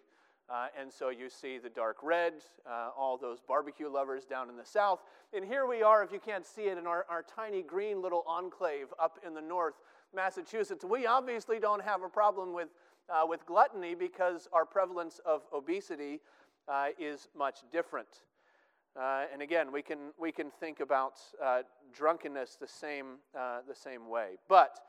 Uh, 0.48 0.68
and 0.80 0.94
so 0.94 1.10
you 1.10 1.30
see 1.30 1.58
the 1.58 1.70
dark 1.70 1.98
red, 2.04 2.34
uh, 2.70 2.90
all 2.96 3.18
those 3.18 3.40
barbecue 3.42 3.90
lovers 3.90 4.26
down 4.26 4.50
in 4.50 4.56
the 4.56 4.66
south. 4.66 5.00
And 5.34 5.44
here 5.44 5.66
we 5.66 5.82
are, 5.82 6.04
if 6.04 6.12
you 6.12 6.20
can't 6.20 6.46
see 6.46 6.64
it, 6.64 6.78
in 6.78 6.86
our, 6.86 7.08
our 7.10 7.24
tiny 7.24 7.64
green 7.64 8.04
little 8.04 8.24
enclave 8.28 8.88
up 9.02 9.18
in 9.26 9.34
the 9.34 9.42
north, 9.42 9.74
Massachusetts. 10.14 10.84
We 10.84 11.06
obviously 11.06 11.60
don't 11.60 11.82
have 11.84 12.04
a 12.04 12.10
problem 12.10 12.54
with, 12.54 12.68
uh, 13.12 13.26
with 13.28 13.46
gluttony 13.46 13.96
because 13.96 14.48
our 14.54 14.66
prevalence 14.66 15.20
of 15.26 15.42
obesity 15.54 16.20
uh, 16.68 16.88
is 17.00 17.28
much 17.38 17.60
different. 17.72 18.08
Uh, 19.00 19.24
and 19.32 19.42
again, 19.42 19.72
we 19.72 19.82
can, 19.82 20.12
we 20.20 20.32
can 20.32 20.52
think 20.60 20.80
about 20.80 21.14
uh, 21.44 21.62
drunkenness 21.94 22.58
the 22.60 22.68
same, 22.68 23.18
the 23.34 23.76
same 23.76 24.10
way. 24.10 24.32
But 24.50 24.80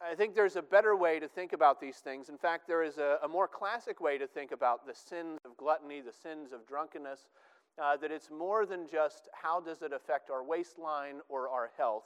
I 0.00 0.14
think 0.14 0.34
there's 0.34 0.56
a 0.56 0.62
better 0.62 0.96
way 0.96 1.20
to 1.20 1.28
think 1.28 1.52
about 1.52 1.80
these 1.80 1.96
things. 1.96 2.28
In 2.28 2.38
fact, 2.38 2.66
there 2.66 2.82
is 2.82 2.98
a, 2.98 3.18
a 3.22 3.28
more 3.28 3.46
classic 3.46 4.00
way 4.00 4.18
to 4.18 4.26
think 4.26 4.50
about 4.50 4.86
the 4.86 4.94
sins 4.94 5.38
of 5.44 5.56
gluttony, 5.56 6.00
the 6.00 6.12
sins 6.12 6.52
of 6.52 6.66
drunkenness, 6.66 7.28
uh, 7.80 7.96
that 7.98 8.10
it's 8.10 8.30
more 8.30 8.66
than 8.66 8.86
just 8.88 9.28
how 9.32 9.60
does 9.60 9.82
it 9.82 9.92
affect 9.92 10.28
our 10.28 10.44
waistline 10.44 11.20
or 11.28 11.48
our 11.48 11.70
health. 11.76 12.04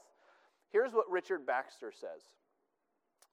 Here's 0.71 0.93
what 0.93 1.11
Richard 1.11 1.47
Baxter 1.47 1.91
says 1.91 2.23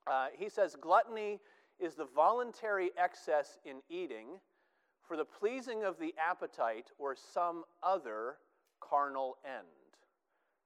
uh, 0.07 0.27
He 0.37 0.49
says, 0.49 0.75
Gluttony 0.79 1.39
is 1.83 1.95
the 1.95 2.07
voluntary 2.15 2.91
excess 2.97 3.57
in 3.65 3.81
eating 3.89 4.39
for 5.07 5.17
the 5.17 5.25
pleasing 5.25 5.83
of 5.83 5.99
the 5.99 6.13
appetite 6.17 6.91
or 6.97 7.15
some 7.15 7.63
other 7.83 8.37
carnal 8.79 9.37
end. 9.45 9.67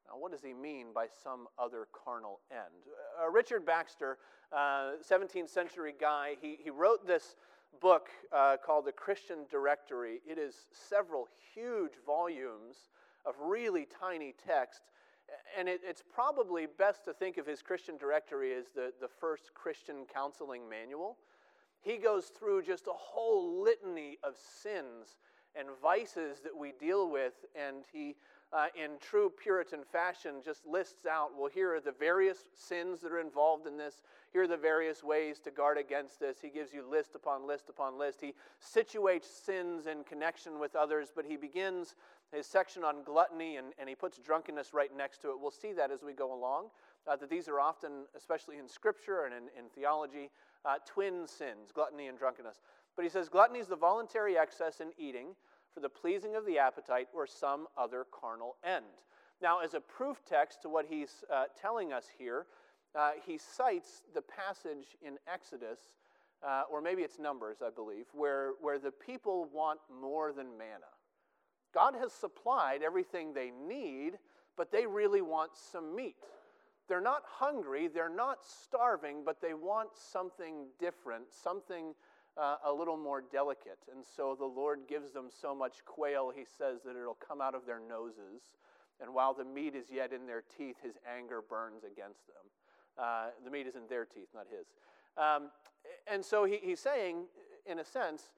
Now, 0.08 0.20
what 0.20 0.32
does 0.32 0.44
he 0.44 0.54
mean 0.54 0.88
by 0.94 1.08
some 1.24 1.48
other 1.60 1.88
carnal 1.92 2.40
end? 2.52 2.86
Uh, 3.22 3.30
Richard 3.30 3.66
Baxter, 3.66 4.18
uh, 4.56 4.92
17th 5.08 5.50
century 5.50 5.94
guy, 6.00 6.36
he, 6.42 6.58
he 6.64 6.70
wrote 6.70 7.06
this 7.06 7.36
book 7.82 8.10
uh, 8.32 8.58
called 8.64 8.86
The 8.86 8.92
Christian 8.92 9.40
Directory. 9.52 10.22
It 10.26 10.38
is 10.38 10.68
several 10.72 11.28
huge 11.54 11.94
volumes 12.06 12.90
of 13.26 13.36
really 13.44 13.86
tiny 14.00 14.34
text. 14.48 14.84
And 15.58 15.68
it, 15.68 15.82
it's 15.84 16.04
probably 16.14 16.68
best 16.78 17.06
to 17.06 17.14
think 17.14 17.38
of 17.38 17.46
his 17.46 17.62
Christian 17.62 17.98
directory 17.98 18.54
as 18.54 18.68
the, 18.74 18.94
the 19.02 19.08
first 19.08 19.54
Christian 19.54 20.06
counseling 20.14 20.70
manual. 20.70 21.18
He 21.82 21.98
goes 21.98 22.26
through 22.26 22.64
just 22.64 22.88
a 22.88 22.94
whole 22.94 23.64
litany 23.64 24.18
of 24.24 24.36
sins 24.38 25.20
and 25.56 25.68
vices 25.82 26.40
that 26.42 26.56
we 26.56 26.74
deal 26.80 27.10
with, 27.10 27.34
and 27.56 27.84
he 27.92 28.16
uh, 28.54 28.68
in 28.82 28.92
true 29.02 29.30
Puritan 29.30 29.84
fashion, 29.92 30.36
just 30.44 30.66
lists 30.66 31.06
out 31.06 31.32
well, 31.38 31.50
here 31.54 31.76
are 31.76 31.82
the 31.82 31.92
various 31.92 32.46
sins 32.56 33.02
that 33.02 33.12
are 33.12 33.20
involved 33.20 33.68
in 33.68 33.78
this. 33.78 34.02
Here 34.32 34.44
are 34.44 34.48
the 34.48 34.56
various 34.56 35.04
ways 35.04 35.40
to 35.40 35.52
guard 35.52 35.78
against 35.78 36.20
this. 36.20 36.38
He 36.42 36.50
gives 36.50 36.74
you 36.74 36.84
list 36.90 37.16
upon 37.16 37.46
list 37.46 37.70
upon 37.70 37.98
list. 37.98 38.22
He 38.22 38.34
situates 38.64 39.26
sins 39.26 39.88
in 39.88 40.04
connection 40.04 40.60
with 40.60 40.76
others, 40.76 41.10
but 41.14 41.26
he 41.26 41.36
begins 41.36 41.96
his 42.34 42.46
section 42.46 42.84
on 42.84 43.04
gluttony 43.04 43.58
and, 43.58 43.68
and 43.80 43.88
he 43.88 43.96
puts 43.96 44.18
drunkenness 44.18 44.74
right 44.74 44.96
next 44.96 45.22
to 45.22 45.30
it. 45.30 45.36
We'll 45.40 45.52
see 45.52 45.74
that 45.74 45.92
as 45.92 46.04
we 46.04 46.14
go 46.14 46.34
along, 46.34 46.66
uh, 47.08 47.16
that 47.16 47.30
these 47.30 47.48
are 47.48 47.60
often, 47.60 48.06
especially 48.16 48.58
in 48.58 48.68
Scripture 48.68 49.26
and 49.26 49.34
in, 49.34 49.44
in 49.58 49.70
theology, 49.70 50.30
uh, 50.66 50.76
twin 50.86 51.26
sins, 51.26 51.72
gluttony 51.74 52.08
and 52.08 52.18
drunkenness. 52.18 52.58
But 52.96 53.04
he 53.04 53.10
says 53.10 53.30
gluttony 53.30 53.60
is 53.60 53.68
the 53.68 53.76
voluntary 53.76 54.38
excess 54.38 54.82
in 54.82 54.90
eating 54.98 55.36
for 55.74 55.80
the 55.80 55.90
pleasing 55.90 56.36
of 56.36 56.46
the 56.46 56.58
appetite 56.58 57.08
or 57.14 57.28
some 57.28 57.68
other 57.78 58.06
carnal 58.12 58.56
end. 58.64 58.86
Now, 59.42 59.60
as 59.60 59.76
a 59.76 59.80
proof 59.80 60.22
text 60.28 60.64
to 60.64 60.70
what 60.70 60.86
he's 60.90 61.24
uh, 61.32 61.46
telling 61.60 61.94
us 61.94 62.06
here, 62.18 62.48
uh, 62.98 63.12
he 63.26 63.38
cites 63.38 64.02
the 64.16 64.22
passage 64.24 64.98
in 65.06 65.18
Exodus, 65.32 65.80
uh, 66.46 66.64
or 66.72 66.82
maybe 66.82 67.04
it's 67.04 67.20
Numbers, 67.20 67.58
I 67.66 67.70
believe, 67.70 68.06
where, 68.14 68.54
where 68.60 68.80
the 68.80 68.92
people 68.92 69.48
want 69.54 69.80
more 70.02 70.34
than 70.34 70.58
manna. 70.58 70.90
God 71.78 71.94
has 72.02 72.12
supplied 72.12 72.82
everything 72.82 73.34
they 73.36 73.52
need, 73.52 74.14
but 74.58 74.72
they 74.72 74.88
really 74.88 75.22
want 75.22 75.52
some 75.54 75.96
meat. 75.96 76.16
They're 76.90 77.00
not 77.00 77.22
hungry, 77.24 77.88
they're 77.88 78.10
not 78.10 78.40
starving, 78.44 79.18
but 79.24 79.42
they 79.42 79.54
want 79.54 79.90
something 79.94 80.66
different, 80.80 81.26
something 81.32 81.94
uh, 82.36 82.56
a 82.66 82.74
little 82.74 82.98
more 82.98 83.22
delicate. 83.22 83.78
And 83.96 84.04
so 84.04 84.36
the 84.36 84.44
Lord 84.44 84.80
gives 84.90 85.12
them 85.12 85.28
so 85.30 85.54
much 85.54 85.86
quail, 85.86 86.32
he 86.36 86.46
says, 86.46 86.80
that 86.84 86.96
it'll 87.00 87.14
come 87.16 87.42
out 87.42 87.54
of 87.54 87.68
their 87.68 87.80
noses. 87.80 88.56
And 89.00 89.14
while 89.14 89.36
the 89.36 89.46
meat 89.46 89.76
is 89.76 89.92
yet 89.94 90.12
in 90.12 90.26
their 90.26 90.44
teeth, 90.58 90.78
his 90.82 90.96
anger 91.16 91.44
burns 91.48 91.84
against 91.84 92.26
them. 92.26 92.46
Uh, 92.98 93.28
the 93.46 93.52
meat 93.52 93.68
is 93.68 93.76
in 93.76 93.84
their 93.88 94.06
teeth, 94.06 94.30
not 94.34 94.48
his. 94.50 94.66
Um, 95.16 95.52
and 96.12 96.26
so 96.26 96.44
he, 96.44 96.58
he's 96.60 96.80
saying, 96.80 97.26
in 97.68 97.78
a 97.78 97.86
sense, 97.86 98.32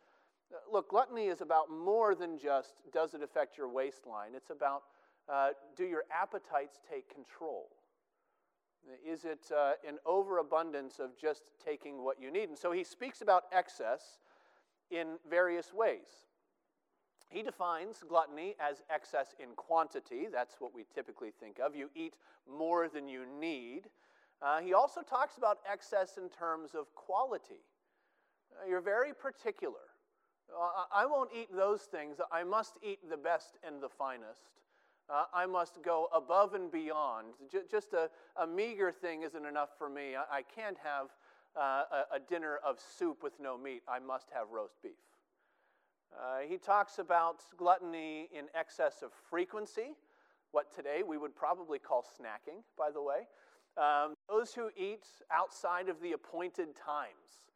look, 0.71 0.89
gluttony 0.89 1.25
is 1.25 1.41
about 1.41 1.69
more 1.69 2.15
than 2.15 2.37
just 2.37 2.75
does 2.93 3.13
it 3.13 3.21
affect 3.23 3.57
your 3.57 3.67
waistline? 3.67 4.31
It's 4.35 4.49
about 4.49 4.83
uh, 5.31 5.49
do 5.75 5.85
your 5.85 6.03
appetites 6.11 6.79
take 6.89 7.13
control? 7.13 7.67
Is 9.05 9.25
it 9.25 9.51
uh, 9.55 9.73
an 9.87 9.97
overabundance 10.05 10.99
of 10.99 11.17
just 11.19 11.51
taking 11.63 12.03
what 12.03 12.19
you 12.19 12.31
need? 12.31 12.49
And 12.49 12.57
so 12.57 12.71
he 12.71 12.83
speaks 12.83 13.21
about 13.21 13.43
excess 13.51 14.19
in 14.89 15.17
various 15.29 15.73
ways. 15.73 16.07
He 17.29 17.43
defines 17.43 18.03
gluttony 18.07 18.55
as 18.59 18.81
excess 18.89 19.35
in 19.39 19.49
quantity. 19.55 20.27
That's 20.31 20.55
what 20.59 20.73
we 20.73 20.85
typically 20.95 21.29
think 21.39 21.59
of. 21.59 21.75
You 21.75 21.91
eat 21.93 22.15
more 22.51 22.87
than 22.87 23.07
you 23.07 23.25
need. 23.39 23.83
Uh, 24.41 24.61
he 24.61 24.73
also 24.73 25.01
talks 25.01 25.37
about 25.37 25.59
excess 25.71 26.17
in 26.17 26.29
terms 26.29 26.71
of 26.73 26.93
quality. 26.95 27.61
Uh, 28.51 28.67
you're 28.67 28.81
very 28.81 29.13
particular. 29.13 29.88
Uh, 30.57 30.83
I 30.93 31.05
won't 31.05 31.29
eat 31.37 31.49
those 31.55 31.81
things. 31.81 32.17
I 32.31 32.43
must 32.43 32.73
eat 32.83 32.99
the 33.09 33.17
best 33.17 33.57
and 33.65 33.81
the 33.81 33.89
finest. 33.89 34.49
Uh, 35.09 35.23
I 35.33 35.45
must 35.45 35.81
go 35.81 36.07
above 36.13 36.53
and 36.53 36.71
beyond. 36.71 37.33
J- 37.51 37.63
just 37.69 37.93
a, 37.93 38.09
a, 38.39 38.45
meager 38.45 38.91
thing 38.91 39.23
isn't 39.23 39.45
enough 39.45 39.69
for 39.77 39.89
me. 39.89 40.15
I, 40.15 40.37
I 40.37 40.41
can't 40.43 40.77
have 40.83 41.07
uh, 41.55 42.03
a, 42.11 42.15
a, 42.17 42.19
dinner 42.19 42.59
of 42.63 42.79
soup 42.79 43.23
with 43.23 43.33
no 43.39 43.57
meat. 43.57 43.81
I 43.87 43.97
must 43.97 44.27
have 44.33 44.51
roast 44.51 44.75
beef. 44.83 44.91
Uh, 46.13 46.39
he 46.47 46.57
talks 46.57 46.99
about 46.99 47.41
gluttony 47.57 48.29
in 48.31 48.45
excess 48.53 49.01
of 49.01 49.11
frequency, 49.29 49.95
what 50.51 50.73
today 50.73 51.01
we 51.07 51.17
would 51.17 51.35
probably 51.35 51.79
call 51.79 52.03
snacking, 52.03 52.61
by 52.77 52.91
the 52.91 53.01
way. 53.01 53.27
Um, 53.77 54.13
those 54.27 54.53
who 54.53 54.69
eat 54.77 55.05
outside 55.31 55.89
of 55.89 56.01
the 56.01 56.11
appointed 56.11 56.75
times. 56.75 57.48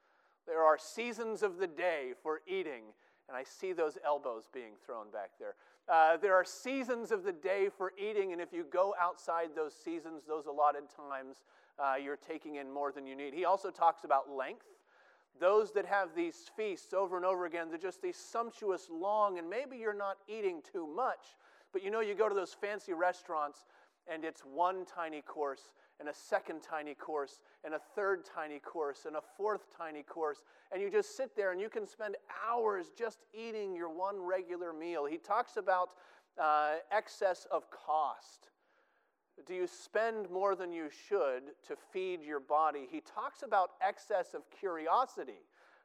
There 0.48 0.64
are 0.64 0.78
seasons 0.78 1.44
of 1.44 1.58
the 1.58 1.68
day 1.68 2.14
for 2.22 2.42
eating, 2.48 2.84
and 3.28 3.38
I 3.38 3.44
see 3.44 3.74
those 3.74 3.98
elbows 4.06 4.50
being 4.54 4.74
thrown 4.86 5.10
back 5.12 5.32
there. 5.40 5.56
Uh, 5.88 6.18
there 6.18 6.36
are 6.36 6.46
seasons 6.46 7.12
of 7.12 7.24
the 7.24 7.32
day 7.32 7.70
for 7.78 7.94
eating, 7.98 8.32
and 8.32 8.42
if 8.42 8.54
you 8.54 8.66
go 8.72 8.94
outside 9.00 9.50
those 9.56 9.74
seasons, 9.74 10.24
those 10.28 10.46
allotted 10.46 10.84
times, 10.90 11.44
uh, 11.80 11.96
you're 12.02 12.18
taking 12.18 12.56
in 12.56 12.72
more 12.72 12.92
than 12.92 13.06
you 13.06 13.16
need. 13.16 13.34
He 13.34 13.46
also 13.46 13.70
talks 13.70 14.04
about 14.04 14.30
length. 14.30 14.66
Those 15.40 15.72
that 15.72 15.86
have 15.86 16.10
these 16.16 16.52
feasts 16.56 16.94
over 16.94 17.18
and 17.18 17.26
over 17.26 17.46
again, 17.46 17.70
they're 17.70 17.78
just 17.78 18.02
these 18.02 18.18
sumptuous, 18.18 18.88
long, 18.92 19.40
and 19.40 19.50
maybe 19.50 19.78
you're 19.78 19.94
not 19.94 20.18
eating 20.28 20.62
too 20.72 20.86
much, 20.86 21.36
but 21.72 21.84
you 21.84 21.90
know, 21.90 22.02
you 22.02 22.14
go 22.14 22.30
to 22.30 22.36
those 22.36 22.54
fancy 22.54 22.94
restaurants 22.94 23.66
and 24.08 24.24
it's 24.24 24.42
one 24.42 24.86
tiny 24.86 25.22
course 25.22 25.72
and 26.00 26.10
a 26.10 26.14
second 26.14 26.62
tiny 26.62 26.94
course, 26.94 27.40
and 27.64 27.74
a 27.74 27.80
third 27.96 28.24
tiny 28.26 28.60
course, 28.60 29.06
and 29.06 29.16
a 29.16 29.22
fourth 29.38 29.68
tiny 29.76 30.04
course. 30.04 30.44
And 30.72 30.82
you 30.82 30.90
just 30.90 31.16
sit 31.16 31.36
there 31.36 31.52
and 31.52 31.62
you 31.62 31.70
can 31.70 31.88
spend 31.88 32.16
hours 32.48 32.88
just 32.98 33.20
eating 33.34 33.76
your 33.76 33.90
one 33.90 34.20
regular 34.20 34.74
meal. 34.74 35.06
He 35.06 35.18
talks 35.18 35.58
about 35.58 35.90
uh, 36.42 36.76
excess 36.92 37.48
of 37.52 37.70
cost. 37.70 38.50
Do 39.48 39.54
you 39.54 39.68
spend 39.68 40.30
more 40.30 40.56
than 40.56 40.72
you 40.72 40.90
should 41.08 41.44
to 41.68 41.76
feed 41.92 42.24
your 42.24 42.40
body? 42.40 42.88
He 42.90 43.02
talks 43.02 43.42
about 43.44 43.72
excess 43.82 44.34
of 44.34 44.44
curiosity. 44.52 45.42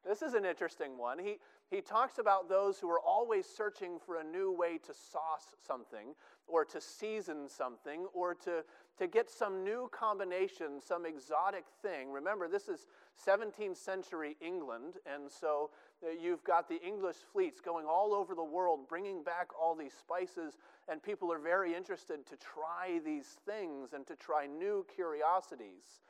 This 0.07 0.23
is 0.23 0.35
an 0.35 0.45
interesting 0.45 0.97
one. 0.97 1.19
He, 1.19 1.37
he 1.71 1.81
talks 1.81 2.19
about 2.19 2.49
those 2.49 2.79
who 2.79 2.89
are 2.89 3.01
always 3.01 3.47
searching 3.47 3.99
for 4.05 4.21
a 4.21 4.25
new 4.25 4.53
way 4.53 4.79
to 4.79 4.95
sauce 4.95 5.55
something, 5.67 6.15
or 6.47 6.65
to 6.65 6.81
season 6.81 7.49
something, 7.49 8.07
or 8.15 8.35
to, 8.35 8.65
to 8.99 9.07
get 9.07 9.31
some 9.31 9.63
new 9.63 9.89
combination, 9.93 10.81
some 10.81 11.07
exotic 11.07 11.65
thing. 11.83 12.11
Remember, 12.11 12.49
this 12.49 12.69
is 12.69 12.87
17th 13.25 13.77
century 13.77 14.37
England, 14.41 14.95
and 15.07 15.31
so 15.31 15.71
uh, 16.05 16.11
you've 16.11 16.43
got 16.45 16.69
the 16.69 16.81
English 16.85 17.17
fleets 17.33 17.61
going 17.61 17.87
all 17.87 18.13
over 18.13 18.35
the 18.35 18.45
world, 18.45 18.89
bringing 18.89 19.23
back 19.23 19.49
all 19.61 19.75
these 19.75 19.95
spices, 19.95 20.59
and 20.89 21.03
people 21.03 21.33
are 21.33 21.39
very 21.39 21.75
interested 21.75 22.27
to 22.27 22.37
try 22.37 23.01
these 23.05 23.37
things 23.47 23.93
and 23.93 24.07
to 24.07 24.17
try 24.17 24.47
new 24.47 24.85
curiosities. 24.95 26.03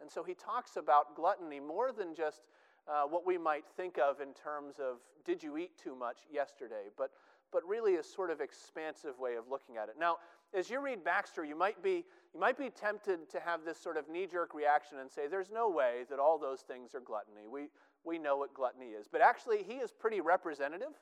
And 0.00 0.10
so 0.10 0.22
he 0.22 0.34
talks 0.34 0.76
about 0.76 1.16
gluttony 1.16 1.58
more 1.60 1.92
than 1.92 2.14
just 2.14 2.42
uh, 2.88 3.02
what 3.02 3.26
we 3.26 3.36
might 3.36 3.64
think 3.76 3.98
of 3.98 4.20
in 4.20 4.32
terms 4.32 4.76
of 4.78 4.98
did 5.24 5.42
you 5.42 5.58
eat 5.58 5.72
too 5.76 5.94
much 5.94 6.20
yesterday, 6.32 6.86
but, 6.96 7.10
but 7.52 7.66
really 7.66 7.96
a 7.96 8.02
sort 8.02 8.30
of 8.30 8.40
expansive 8.40 9.18
way 9.18 9.34
of 9.34 9.44
looking 9.50 9.76
at 9.76 9.88
it. 9.88 9.96
Now, 9.98 10.16
as 10.56 10.70
you 10.70 10.80
read 10.80 11.04
Baxter, 11.04 11.44
you 11.44 11.56
might 11.56 11.82
be, 11.82 12.04
you 12.34 12.40
might 12.40 12.58
be 12.58 12.70
tempted 12.70 13.28
to 13.30 13.40
have 13.40 13.64
this 13.64 13.78
sort 13.78 13.96
of 13.96 14.08
knee 14.08 14.26
jerk 14.26 14.54
reaction 14.54 14.98
and 14.98 15.10
say, 15.10 15.26
there's 15.28 15.50
no 15.50 15.68
way 15.68 16.04
that 16.10 16.18
all 16.18 16.38
those 16.38 16.60
things 16.60 16.94
are 16.94 17.00
gluttony. 17.00 17.46
We, 17.50 17.68
we 18.04 18.18
know 18.18 18.36
what 18.36 18.54
gluttony 18.54 18.86
is. 18.86 19.06
But 19.10 19.20
actually, 19.20 19.62
he 19.62 19.74
is 19.74 19.90
pretty 19.90 20.20
representative 20.20 21.00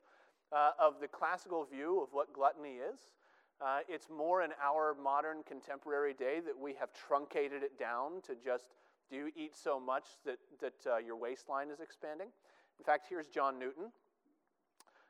uh, 0.52 0.70
of 0.78 1.00
the 1.00 1.08
classical 1.08 1.64
view 1.64 2.00
of 2.02 2.08
what 2.12 2.32
gluttony 2.32 2.76
is. 2.76 2.98
Uh, 3.60 3.78
it's 3.88 4.10
more 4.10 4.42
in 4.42 4.50
our 4.62 4.94
modern 5.02 5.42
contemporary 5.46 6.12
day 6.12 6.40
that 6.44 6.58
we 6.58 6.74
have 6.74 6.90
truncated 6.92 7.62
it 7.62 7.78
down 7.78 8.20
to 8.26 8.34
just 8.34 8.74
do 9.08 9.16
you 9.16 9.30
eat 9.36 9.56
so 9.56 9.78
much 9.78 10.04
that, 10.24 10.38
that 10.60 10.90
uh, 10.90 10.96
your 10.98 11.16
waistline 11.16 11.70
is 11.70 11.80
expanding? 11.80 12.28
In 12.78 12.84
fact, 12.84 13.06
here's 13.08 13.28
John 13.28 13.58
Newton. 13.58 13.92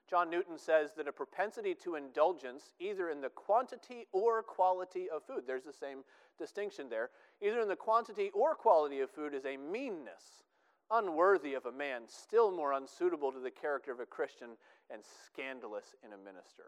John 0.08 0.30
Newton 0.30 0.56
says 0.58 0.90
that 0.96 1.08
a 1.08 1.12
propensity 1.12 1.74
to 1.82 1.96
indulgence, 1.96 2.70
either 2.78 3.10
in 3.10 3.20
the 3.20 3.28
quantity 3.28 4.06
or 4.12 4.42
quality 4.42 5.08
of 5.10 5.24
food, 5.24 5.44
there's 5.46 5.64
the 5.64 5.72
same 5.72 6.04
distinction 6.38 6.88
there, 6.88 7.10
either 7.42 7.60
in 7.60 7.68
the 7.68 7.76
quantity 7.76 8.30
or 8.32 8.54
quality 8.54 9.00
of 9.00 9.10
food, 9.10 9.34
is 9.34 9.44
a 9.44 9.56
meanness 9.56 10.44
unworthy 10.90 11.54
of 11.54 11.66
a 11.66 11.72
man, 11.72 12.02
still 12.06 12.52
more 12.52 12.72
unsuitable 12.72 13.32
to 13.32 13.40
the 13.40 13.50
character 13.50 13.90
of 13.90 13.98
a 13.98 14.06
Christian, 14.06 14.50
and 14.90 15.02
scandalous 15.26 15.96
in 16.04 16.12
a 16.12 16.18
minister. 16.18 16.64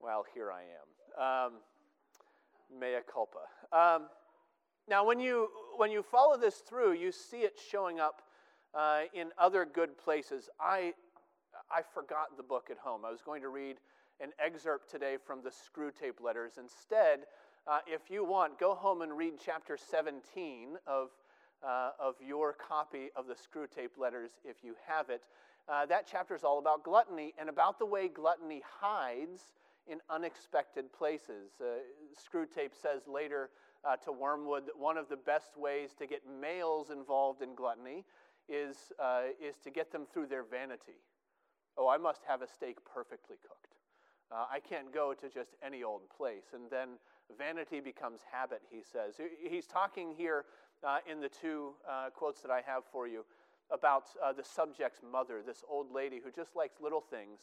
Well, 0.00 0.24
here 0.34 0.52
I 0.52 0.62
am. 0.62 1.52
Um, 1.52 1.52
mea 2.78 2.98
culpa. 3.10 3.38
Um, 3.72 4.08
now, 4.88 5.06
when 5.06 5.20
you, 5.20 5.48
when 5.76 5.90
you 5.90 6.02
follow 6.02 6.36
this 6.36 6.56
through, 6.56 6.92
you 6.92 7.12
see 7.12 7.38
it 7.38 7.58
showing 7.70 8.00
up 8.00 8.22
uh, 8.74 9.02
in 9.14 9.30
other 9.38 9.64
good 9.64 9.96
places. 9.96 10.50
I, 10.60 10.92
I 11.70 11.82
forgot 11.94 12.36
the 12.36 12.42
book 12.42 12.68
at 12.70 12.78
home. 12.78 13.02
I 13.04 13.10
was 13.10 13.22
going 13.22 13.42
to 13.42 13.48
read 13.48 13.76
an 14.20 14.30
excerpt 14.38 14.90
today 14.90 15.16
from 15.24 15.40
the 15.42 15.50
Screwtape 15.50 16.22
Letters. 16.22 16.52
Instead, 16.58 17.20
uh, 17.66 17.78
if 17.86 18.10
you 18.10 18.24
want, 18.24 18.58
go 18.58 18.74
home 18.74 19.02
and 19.02 19.16
read 19.16 19.34
chapter 19.44 19.76
17 19.76 20.76
of, 20.86 21.08
uh, 21.66 21.90
of 21.98 22.14
your 22.20 22.52
copy 22.52 23.10
of 23.16 23.26
the 23.26 23.34
Screwtape 23.34 23.98
Letters 23.98 24.30
if 24.44 24.56
you 24.62 24.74
have 24.86 25.10
it. 25.10 25.22
Uh, 25.68 25.86
that 25.86 26.06
chapter 26.10 26.34
is 26.34 26.44
all 26.44 26.58
about 26.58 26.82
gluttony 26.82 27.34
and 27.38 27.48
about 27.48 27.78
the 27.78 27.86
way 27.86 28.08
gluttony 28.08 28.62
hides 28.80 29.52
in 29.86 29.98
unexpected 30.10 30.92
places. 30.92 31.52
Uh, 31.60 31.64
Screwtape 32.14 32.74
says 32.80 33.02
later 33.06 33.50
uh, 33.84 33.96
to 33.96 34.12
Wormwood 34.12 34.66
that 34.66 34.78
one 34.78 34.96
of 34.96 35.08
the 35.08 35.16
best 35.16 35.56
ways 35.56 35.90
to 35.98 36.06
get 36.06 36.22
males 36.40 36.90
involved 36.90 37.42
in 37.42 37.54
gluttony 37.54 38.04
is, 38.48 38.76
uh, 38.98 39.22
is 39.40 39.56
to 39.64 39.70
get 39.70 39.92
them 39.92 40.06
through 40.12 40.26
their 40.26 40.44
vanity. 40.44 40.98
Oh, 41.76 41.88
I 41.88 41.96
must 41.96 42.22
have 42.28 42.42
a 42.42 42.46
steak 42.48 42.78
perfectly 42.84 43.36
cooked. 43.42 43.74
Uh, 44.30 44.46
I 44.50 44.60
can't 44.60 44.92
go 44.92 45.14
to 45.14 45.28
just 45.28 45.50
any 45.64 45.82
old 45.82 46.02
place. 46.14 46.54
And 46.54 46.70
then 46.70 46.90
vanity 47.36 47.80
becomes 47.80 48.20
habit, 48.30 48.62
he 48.70 48.82
says. 48.82 49.20
He's 49.42 49.66
talking 49.66 50.14
here 50.16 50.44
uh, 50.86 50.98
in 51.10 51.20
the 51.20 51.28
two 51.28 51.72
uh, 51.88 52.10
quotes 52.10 52.40
that 52.42 52.50
I 52.50 52.62
have 52.66 52.82
for 52.90 53.06
you 53.06 53.24
about 53.70 54.04
uh, 54.22 54.32
the 54.32 54.44
subject's 54.44 55.00
mother, 55.02 55.42
this 55.44 55.62
old 55.68 55.92
lady 55.92 56.20
who 56.22 56.30
just 56.30 56.56
likes 56.56 56.80
little 56.80 57.00
things. 57.00 57.40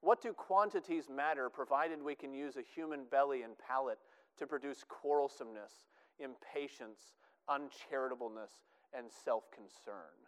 What 0.00 0.22
do 0.22 0.32
quantities 0.32 1.08
matter 1.14 1.48
provided 1.48 2.02
we 2.02 2.14
can 2.14 2.32
use 2.32 2.56
a 2.56 2.62
human 2.62 3.04
belly 3.10 3.42
and 3.42 3.54
palate 3.58 3.98
to 4.38 4.46
produce 4.46 4.84
quarrelsomeness, 4.88 5.88
impatience, 6.18 7.14
uncharitableness, 7.48 8.50
and 8.96 9.06
self 9.24 9.44
concern. 9.50 10.25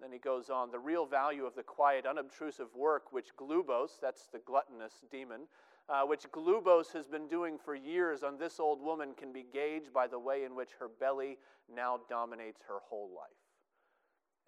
Then 0.00 0.12
he 0.12 0.18
goes 0.18 0.48
on 0.48 0.70
the 0.70 0.78
real 0.78 1.04
value 1.04 1.44
of 1.44 1.54
the 1.54 1.62
quiet, 1.62 2.06
unobtrusive 2.06 2.74
work 2.74 3.12
which 3.12 3.36
Glubose, 3.36 3.98
that's 4.00 4.28
the 4.32 4.38
gluttonous 4.38 5.04
demon, 5.10 5.42
uh, 5.88 6.02
which 6.02 6.30
Glubose 6.30 6.92
has 6.92 7.06
been 7.06 7.28
doing 7.28 7.58
for 7.58 7.74
years 7.74 8.22
on 8.22 8.38
this 8.38 8.58
old 8.58 8.80
woman, 8.80 9.12
can 9.14 9.32
be 9.32 9.44
gauged 9.52 9.92
by 9.92 10.06
the 10.06 10.18
way 10.18 10.44
in 10.44 10.54
which 10.54 10.70
her 10.78 10.88
belly 10.88 11.36
now 11.74 12.00
dominates 12.08 12.62
her 12.66 12.78
whole 12.88 13.10
life. 13.14 13.30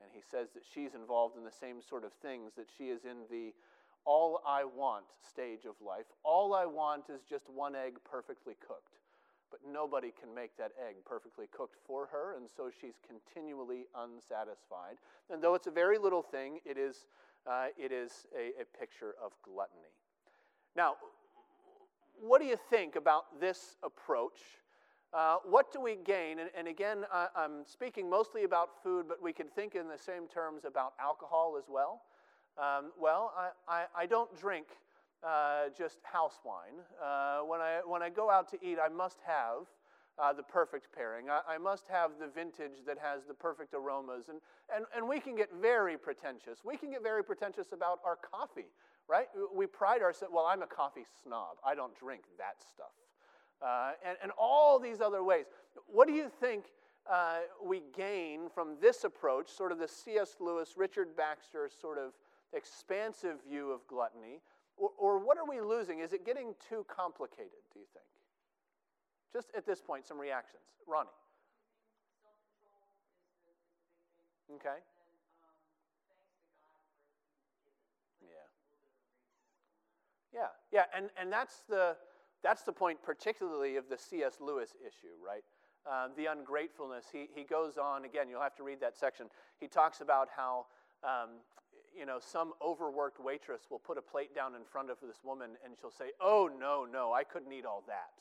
And 0.01 0.11
he 0.13 0.23
says 0.23 0.49
that 0.55 0.63
she's 0.73 0.95
involved 0.95 1.37
in 1.37 1.45
the 1.45 1.51
same 1.51 1.83
sort 1.83 2.05
of 2.05 2.13
things, 2.15 2.53
that 2.57 2.69
she 2.77 2.85
is 2.85 3.05
in 3.05 3.19
the 3.31 3.53
all 4.05 4.41
I 4.47 4.65
want 4.65 5.05
stage 5.21 5.65
of 5.65 5.75
life. 5.85 6.07
All 6.25 6.55
I 6.55 6.67
want 6.67 7.05
is 7.09 7.23
just 7.29 7.49
one 7.49 7.77
egg 7.77 7.99
perfectly 8.05 8.55
cooked. 8.67 8.99
But 9.53 9.61
nobody 9.71 10.13
can 10.19 10.35
make 10.35 10.57
that 10.57 10.73
egg 10.89 10.97
perfectly 11.05 11.47
cooked 11.55 11.77
for 11.87 12.07
her, 12.07 12.35
and 12.37 12.49
so 12.49 12.71
she's 12.71 12.95
continually 13.07 13.85
unsatisfied. 13.95 14.97
And 15.31 15.43
though 15.43 15.55
it's 15.55 15.67
a 15.67 15.71
very 15.71 15.99
little 15.99 16.23
thing, 16.23 16.59
it 16.65 16.79
is, 16.79 17.07
uh, 17.47 17.67
it 17.79 17.93
is 17.93 18.27
a, 18.35 18.63
a 18.63 18.65
picture 18.81 19.15
of 19.23 19.33
gluttony. 19.45 19.93
Now, 20.75 20.95
what 22.19 22.41
do 22.41 22.47
you 22.47 22.57
think 22.71 22.97
about 22.97 23.41
this 23.41 23.77
approach? 23.83 24.41
Uh, 25.13 25.37
what 25.45 25.71
do 25.71 25.81
we 25.81 25.97
gain? 25.97 26.39
And, 26.39 26.49
and 26.57 26.67
again, 26.67 27.05
I, 27.13 27.27
am 27.37 27.65
speaking 27.67 28.09
mostly 28.09 28.45
about 28.45 28.83
food, 28.83 29.07
but 29.07 29.23
we 29.23 29.35
could 29.35 29.53
think 29.55 29.75
in 29.75 29.87
the 29.87 29.99
same 29.99 30.27
terms 30.27 30.65
about 30.65 30.95
alcohol 30.99 31.57
as 31.59 31.65
well. 31.69 32.01
Um, 32.57 32.93
well, 32.99 33.33
I, 33.37 33.51
I, 33.69 33.85
I, 33.97 34.07
don't 34.07 34.35
drink 34.39 34.67
uh, 35.27 35.65
just 35.77 35.99
house 36.03 36.39
wine. 36.45 36.83
Uh, 37.03 37.41
when, 37.41 37.61
I, 37.61 37.81
when 37.87 38.03
I 38.03 38.11
go 38.11 38.31
out 38.31 38.51
to 38.51 38.59
eat, 38.63 38.79
I 38.83 38.89
must 38.89 39.19
have 39.27 39.67
uh, 40.19 40.33
the 40.33 40.43
perfect 40.43 40.95
pairing. 40.95 41.31
I, 41.31 41.41
I, 41.55 41.59
must 41.59 41.89
have 41.89 42.13
the 42.21 42.27
vintage 42.27 42.85
that 42.87 42.99
has 42.99 43.25
the 43.27 43.33
perfect 43.33 43.73
aromas. 43.73 44.29
And, 44.29 44.41
and, 44.75 44.85
and 44.95 45.09
we 45.09 45.21
can 45.21 45.35
get 45.35 45.49
very 45.61 45.97
pretentious. 45.97 46.59
We 46.65 46.77
can 46.77 46.91
get 46.91 47.03
very 47.03 47.25
pretentious 47.25 47.73
about 47.73 48.01
our 48.05 48.17
coffee, 48.17 48.69
right? 49.09 49.29
We 49.55 49.67
pride 49.67 50.03
ourselves, 50.03 50.35
well, 50.35 50.45
I'm 50.45 50.63
a 50.63 50.67
coffee 50.67 51.07
snob. 51.23 51.57
I 51.65 51.75
don't 51.75 51.97
drink 51.99 52.25
that 52.39 52.57
stuff 52.61 52.93
uh, 53.63 53.93
and, 54.05 54.17
and 54.23 54.33
all 54.37 54.79
these 54.79 55.01
other 55.01 55.23
ways. 55.23 55.47
What 55.87 56.09
do 56.09 56.15
you 56.15 56.31
think 56.41 56.65
uh, 57.11 57.39
we 57.65 57.83
gain 57.97 58.49
from 58.53 58.77
this 58.81 59.05
approach, 59.05 59.49
sort 59.49 59.73
of 59.73 59.79
the 59.79 59.89
C.S. 59.89 60.37
Lewis, 60.41 60.75
Richard 60.77 61.17
Baxter 61.17 61.71
sort 61.81 61.99
of 61.99 62.13
expansive 62.53 63.37
view 63.49 63.71
of 63.71 63.87
gluttony? 63.87 64.41
Or, 64.83 64.91
or 64.99 65.25
what 65.25 65.39
are 65.39 65.47
we 65.49 65.61
losing? 65.61 66.01
Is 66.01 66.13
it 66.13 66.27
getting 66.27 66.55
too 66.69 66.85
complicated, 66.89 67.63
do 67.73 67.79
you 67.79 67.87
think? 67.95 68.05
Just 69.33 69.49
at 69.57 69.65
this 69.65 69.81
point, 69.81 70.05
some 70.07 70.19
reactions. 70.19 70.65
Ronnie. 70.89 71.09
Okay. 74.57 74.83
Yeah. 78.21 78.29
Yeah, 80.35 80.49
yeah, 80.73 80.85
and, 80.97 81.11
and 81.19 81.33
that's 81.33 81.63
the 81.69 81.97
that's 82.43 82.63
the 82.63 82.73
point, 82.73 82.99
particularly 83.05 83.77
of 83.77 83.89
the 83.89 83.97
C.S. 83.97 84.39
Lewis 84.41 84.75
issue, 84.81 85.15
right? 85.25 85.45
Um, 85.87 86.11
the 86.17 86.27
ungratefulness. 86.27 87.07
He, 87.13 87.29
he 87.33 87.45
goes 87.45 87.79
on, 87.79 88.05
again, 88.05 88.29
you'll 88.29 88.43
have 88.43 88.57
to 88.57 88.65
read 88.65 88.81
that 88.81 88.97
section. 88.97 89.27
He 89.61 89.69
talks 89.69 90.01
about 90.01 90.29
how, 90.37 90.67
um, 91.05 91.39
you 91.99 92.07
know, 92.07 92.19
some 92.21 92.53
overworked 92.63 93.23
waitress 93.23 93.63
will 93.71 93.79
put 93.79 93.99
a 93.99 94.03
plate 94.03 94.35
down 94.35 94.55
in 94.55 94.63
front 94.65 94.91
of 94.91 94.99
this 95.03 95.19
woman 95.25 95.51
and 95.65 95.75
she'll 95.81 95.91
say, 95.91 96.11
Oh, 96.21 96.51
no, 96.59 96.87
no, 96.91 97.13
I 97.13 97.25
couldn't 97.25 97.53
eat 97.53 97.65
all 97.65 97.83
that. 97.87 98.13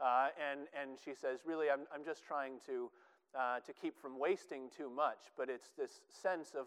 Uh, 0.00 0.28
and, 0.38 0.60
and 0.78 0.98
she 1.04 1.14
says, 1.14 1.40
Really, 1.44 1.70
I'm, 1.70 1.80
I'm 1.94 2.04
just 2.04 2.24
trying 2.24 2.60
to, 2.66 2.90
uh, 3.38 3.60
to 3.60 3.72
keep 3.72 4.00
from 4.00 4.18
wasting 4.18 4.70
too 4.76 4.90
much. 4.90 5.30
But 5.36 5.48
it's 5.48 5.70
this 5.76 6.00
sense 6.08 6.54
of 6.54 6.66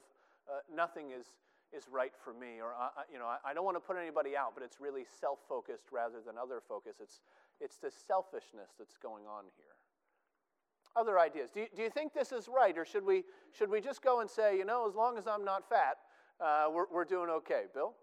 uh, 0.50 0.60
nothing 0.74 1.12
is 1.18 1.26
is 1.72 1.86
right 1.90 2.12
for 2.22 2.34
me, 2.34 2.60
or 2.60 2.76
I, 2.76 2.90
you 3.12 3.18
know, 3.18 3.32
I, 3.46 3.54
don't 3.54 3.64
want 3.64 3.78
to 3.78 3.82
put 3.82 3.96
anybody 3.96 4.36
out, 4.36 4.52
but 4.54 4.62
it's 4.64 4.82
really 4.82 5.06
self-focused 5.22 5.86
rather 5.90 6.18
than 6.20 6.36
other 6.38 6.60
focus. 6.68 6.98
It's 7.02 7.22
it's 7.62 7.78
the 7.78 7.92
selfishness 7.92 8.72
that's 8.78 8.98
going 8.98 9.24
on 9.26 9.46
here. 9.56 9.76
Other 10.96 11.18
ideas? 11.20 11.52
Do 11.54 11.62
you, 11.62 11.68
do 11.74 11.82
you 11.84 11.90
think 11.90 12.14
this 12.14 12.34
is 12.34 12.50
right, 12.50 12.78
or 12.78 12.84
should 12.84 13.06
we 13.06 13.24
should 13.54 13.70
we 13.70 13.80
just 13.80 14.02
go 14.02 14.20
and 14.20 14.30
say, 14.30 14.58
you 14.58 14.66
know, 14.66 14.88
as 14.88 14.96
long 14.96 15.18
as 15.18 15.28
I'm 15.28 15.46
not 15.46 15.70
fat, 15.70 15.98
uh, 16.42 16.66
we're 16.72 16.86
we're 16.92 17.06
doing 17.06 17.30
okay, 17.30 17.64
Bill? 17.74 17.94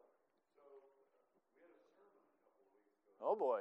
Oh 3.21 3.37
boy. 3.37 3.61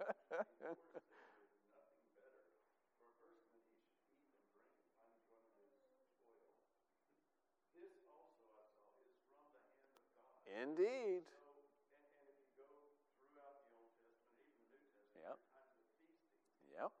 Indeed. 10.62 11.24
Yep. 15.16 15.38
Yep. 16.72 16.92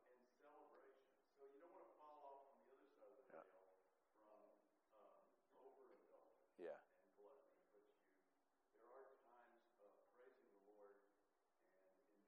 So 1.38 1.44
you 1.48 1.58
don't 1.60 1.72
want 1.74 1.86
to 1.88 1.94
fall 1.98 2.16
off 2.22 2.44
on 2.48 2.56
the 2.64 2.70
other 2.74 2.88
side 2.96 3.10
of 3.12 3.18
the 3.18 3.28
from 4.26 4.48
um, 4.96 5.26
yeah. 6.58 6.78
and 7.02 7.12
gluttony, 7.18 7.66
but 7.74 7.84
you 7.86 7.94
there 8.80 8.92
are 8.94 9.16
times 9.28 9.60
of 9.82 9.90
praising 10.14 10.48
the 10.52 10.62
Lord 10.72 10.96
and 10.96 11.08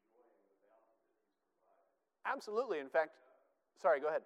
enjoying 0.00 0.40
the 0.48 0.57
bounty 0.64 0.96
that 1.05 1.16
He's 1.24 1.40
provided. 1.48 2.00
Absolutely. 2.35 2.81
In 2.81 2.88
fact, 2.88 3.12
sorry, 3.81 4.01
go 4.01 4.09
ahead. 4.09 4.23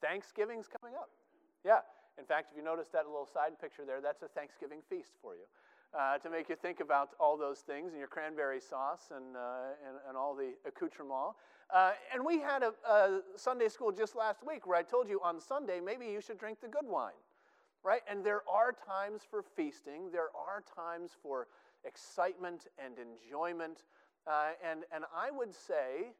Thanksgiving's 0.00 0.66
coming 0.80 0.96
up. 0.96 1.10
Yeah. 1.64 1.80
In 2.18 2.24
fact, 2.24 2.48
if 2.50 2.56
you 2.56 2.64
notice 2.64 2.88
that 2.92 3.06
little 3.06 3.28
side 3.32 3.58
picture 3.60 3.84
there, 3.86 4.00
that's 4.00 4.22
a 4.22 4.28
Thanksgiving 4.28 4.80
feast 4.88 5.12
for 5.20 5.34
you. 5.34 5.44
Uh, 5.92 6.16
to 6.18 6.30
make 6.30 6.48
you 6.48 6.56
think 6.56 6.80
about 6.80 7.10
all 7.20 7.36
those 7.36 7.58
things 7.58 7.92
and 7.92 7.98
your 7.98 8.08
cranberry 8.08 8.60
sauce 8.60 9.10
and, 9.14 9.36
uh, 9.36 9.76
and, 9.86 9.98
and, 10.08 10.16
all 10.16 10.34
the 10.34 10.54
accoutrement. 10.66 11.34
Uh, 11.68 11.92
and 12.12 12.24
we 12.24 12.40
had 12.40 12.62
a, 12.62 12.72
a, 12.90 13.20
Sunday 13.36 13.68
school 13.68 13.92
just 13.92 14.16
last 14.16 14.40
week 14.46 14.66
where 14.66 14.78
I 14.78 14.82
told 14.82 15.06
you 15.06 15.20
on 15.22 15.38
Sunday, 15.38 15.80
maybe 15.84 16.06
you 16.06 16.22
should 16.22 16.38
drink 16.38 16.62
the 16.62 16.68
good 16.68 16.86
wine, 16.86 17.12
right? 17.84 18.00
And 18.10 18.24
there 18.24 18.40
are 18.50 18.72
times 18.72 19.20
for 19.28 19.42
feasting, 19.42 20.10
there 20.10 20.30
are 20.34 20.62
times 20.74 21.10
for 21.22 21.48
excitement 21.84 22.68
and 22.82 22.94
enjoyment. 22.96 23.84
Uh, 24.26 24.52
and, 24.66 24.84
and 24.94 25.04
I 25.14 25.30
would 25.30 25.52
say, 25.54 26.12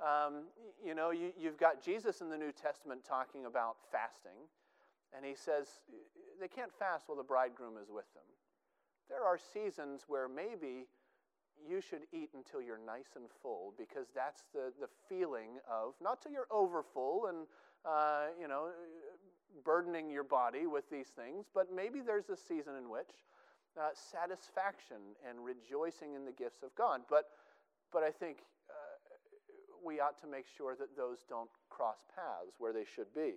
um, 0.00 0.44
you 0.84 0.94
know, 0.94 1.10
you, 1.10 1.32
you've 1.38 1.58
got 1.58 1.82
Jesus 1.82 2.20
in 2.20 2.30
the 2.30 2.38
New 2.38 2.52
Testament 2.52 3.02
talking 3.08 3.46
about 3.46 3.76
fasting. 3.90 4.46
And 5.16 5.24
he 5.24 5.34
says, 5.34 5.80
they 6.40 6.48
can't 6.48 6.72
fast 6.72 7.08
while 7.08 7.16
the 7.16 7.24
bridegroom 7.24 7.74
is 7.82 7.88
with 7.90 8.12
them. 8.14 8.24
There 9.08 9.24
are 9.24 9.38
seasons 9.38 10.02
where 10.06 10.28
maybe 10.28 10.86
you 11.66 11.80
should 11.80 12.02
eat 12.12 12.30
until 12.34 12.60
you're 12.60 12.78
nice 12.84 13.16
and 13.16 13.24
full 13.42 13.74
because 13.76 14.06
that's 14.14 14.44
the, 14.52 14.72
the 14.80 14.88
feeling 15.08 15.58
of, 15.68 15.94
not 16.00 16.22
till 16.22 16.30
you're 16.30 16.46
overfull 16.50 17.26
and, 17.26 17.46
uh, 17.84 18.26
you 18.40 18.46
know, 18.46 18.68
burdening 19.64 20.10
your 20.10 20.24
body 20.24 20.66
with 20.66 20.88
these 20.90 21.08
things, 21.08 21.46
but 21.52 21.74
maybe 21.74 22.00
there's 22.00 22.28
a 22.28 22.36
season 22.36 22.74
in 22.76 22.90
which 22.90 23.10
uh, 23.80 23.88
satisfaction 23.94 25.16
and 25.28 25.44
rejoicing 25.44 26.14
in 26.14 26.24
the 26.24 26.32
gifts 26.32 26.62
of 26.62 26.74
God. 26.74 27.00
But, 27.08 27.30
but 27.92 28.02
I 28.02 28.10
think 28.10 28.38
we 29.84 30.00
ought 30.00 30.20
to 30.20 30.26
make 30.26 30.46
sure 30.56 30.76
that 30.76 30.96
those 30.96 31.24
don't 31.28 31.50
cross 31.70 31.98
paths 32.14 32.56
where 32.58 32.72
they 32.72 32.84
should 32.84 33.12
be. 33.14 33.34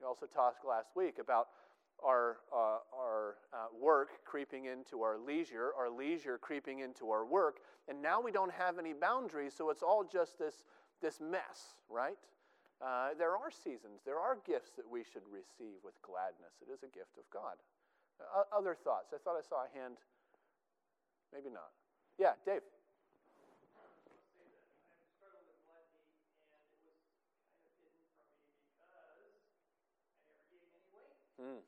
We 0.00 0.06
also 0.06 0.26
talked 0.26 0.64
last 0.64 0.90
week 0.96 1.18
about 1.18 1.48
our, 2.04 2.38
uh, 2.52 2.78
our 2.96 3.36
uh, 3.52 3.66
work 3.78 4.24
creeping 4.24 4.66
into 4.66 5.02
our 5.02 5.18
leisure, 5.18 5.70
our 5.78 5.88
leisure 5.88 6.38
creeping 6.38 6.80
into 6.80 7.10
our 7.10 7.24
work, 7.24 7.58
and 7.88 8.02
now 8.02 8.20
we 8.20 8.32
don't 8.32 8.52
have 8.52 8.78
any 8.78 8.92
boundaries, 8.92 9.54
so 9.56 9.70
it's 9.70 9.82
all 9.82 10.04
just 10.04 10.38
this, 10.38 10.64
this 11.00 11.20
mess, 11.20 11.78
right? 11.88 12.18
Uh, 12.82 13.10
there 13.16 13.36
are 13.36 13.50
seasons, 13.50 14.02
there 14.04 14.18
are 14.18 14.38
gifts 14.44 14.72
that 14.76 14.88
we 14.90 15.04
should 15.04 15.22
receive 15.30 15.78
with 15.84 15.94
gladness. 16.02 16.58
It 16.60 16.72
is 16.72 16.82
a 16.82 16.90
gift 16.90 17.14
of 17.16 17.22
God. 17.32 17.54
other 18.50 18.74
thoughts? 18.74 19.14
I 19.14 19.18
thought 19.22 19.38
I 19.38 19.46
saw 19.46 19.62
a 19.62 19.78
hand. 19.78 19.98
Maybe 21.32 21.48
not. 21.48 21.70
Yeah, 22.18 22.34
Dave. 22.44 22.62
Mm. 31.42 31.56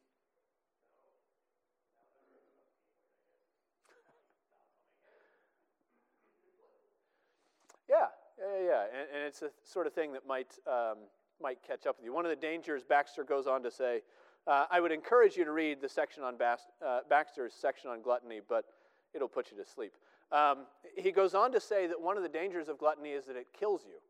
Yeah, 7.86 8.06
yeah, 8.38 8.66
yeah, 8.66 8.84
and, 8.98 9.08
and, 9.14 9.24
it's 9.26 9.42
a 9.42 9.50
sort 9.62 9.86
of 9.86 9.92
thing 9.92 10.14
that 10.14 10.26
might 10.26 10.58
um, 10.66 10.96
might 11.40 11.58
catch 11.62 11.86
up 11.86 11.98
with 11.98 12.06
you. 12.06 12.14
One 12.14 12.24
of 12.24 12.30
the 12.30 12.36
dangers 12.36 12.82
Baxter 12.82 13.24
goes 13.24 13.46
on 13.46 13.62
to 13.62 13.70
say, 13.70 14.00
uh, 14.46 14.64
I 14.70 14.80
would 14.80 14.90
encourage 14.90 15.36
you 15.36 15.44
to 15.44 15.52
read 15.52 15.82
the 15.82 15.88
section 15.88 16.22
on 16.22 16.36
uh, 16.40 17.00
Baxter's 17.10 17.52
section 17.52 17.90
on 17.90 18.00
gluttony, 18.00 18.40
but 18.48 18.64
it'll 19.12 19.28
put 19.28 19.50
you 19.50 19.56
to 19.62 19.68
sleep. 19.68 19.92
Um, 20.32 20.66
he 20.96 21.12
goes 21.12 21.34
on 21.34 21.52
to 21.52 21.60
say 21.60 21.86
that 21.86 22.00
one 22.00 22.16
of 22.16 22.22
the 22.22 22.28
dangers 22.28 22.68
of 22.68 22.78
gluttony 22.78 23.10
is 23.10 23.26
that 23.26 23.36
it 23.36 23.48
kills 23.58 23.82
you, 23.86 24.00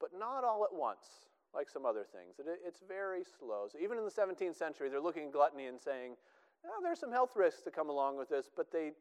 but 0.00 0.10
not 0.18 0.42
all 0.42 0.64
at 0.64 0.74
once 0.74 1.26
like 1.56 1.70
some 1.70 1.86
other 1.86 2.04
things. 2.04 2.38
It, 2.38 2.46
it's 2.64 2.80
very 2.86 3.22
slow. 3.38 3.66
So 3.72 3.78
even 3.82 3.98
in 3.98 4.04
the 4.04 4.10
17th 4.10 4.56
century, 4.56 4.88
they're 4.88 5.00
looking 5.00 5.24
at 5.24 5.32
gluttony 5.32 5.66
and 5.66 5.80
saying, 5.80 6.16
oh, 6.64 6.80
there's 6.82 7.00
some 7.00 7.12
health 7.12 7.32
risks 7.34 7.62
to 7.62 7.70
come 7.70 7.88
along 7.88 8.18
with 8.18 8.28
this, 8.28 8.50
but 8.54 8.70
they, 8.70 8.92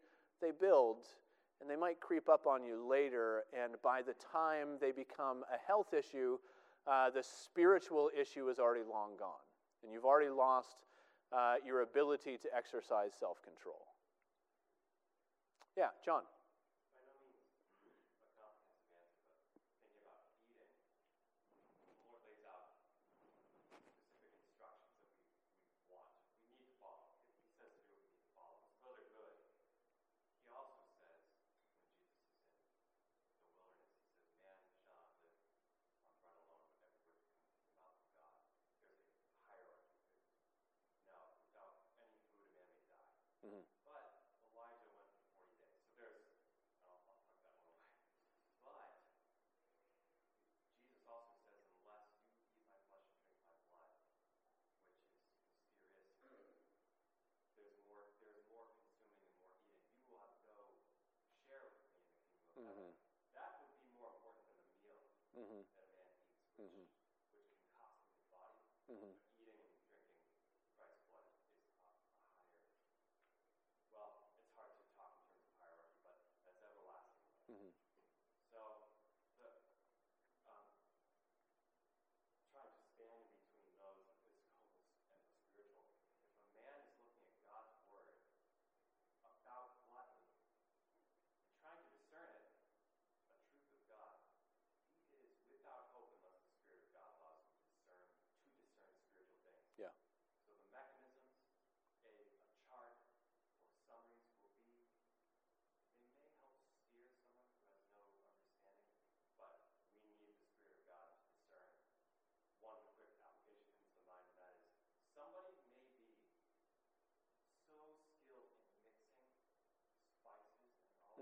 they 0.42 0.52
build 0.60 1.06
and 1.62 1.70
they 1.70 1.76
might 1.76 2.00
creep 2.00 2.28
up 2.30 2.48
on 2.48 2.66
you 2.66 2.86
later, 2.86 3.44
and 3.54 3.76
by 3.82 4.02
the 4.02 4.14
time 4.32 4.78
they 4.82 4.92
become 4.92 5.44
a 5.54 5.58
health 5.66 5.94
issue, 5.94 6.38
uh, 6.86 7.10
the 7.10 7.24
spiritual 7.24 8.10
issue 8.20 8.50
is 8.50 8.60
already 8.60 8.84
long 8.84 9.12
gone, 9.18 9.44
and 9.82 9.92
you've 9.92 10.06
already 10.06 10.30
lost 10.30 10.76
uh, 11.32 11.56
your 11.66 11.82
ability 11.82 12.38
to 12.38 12.50
exercise 12.56 13.12
self 13.18 13.42
control. 13.42 13.88
Yeah, 15.78 15.90
John. 16.04 16.22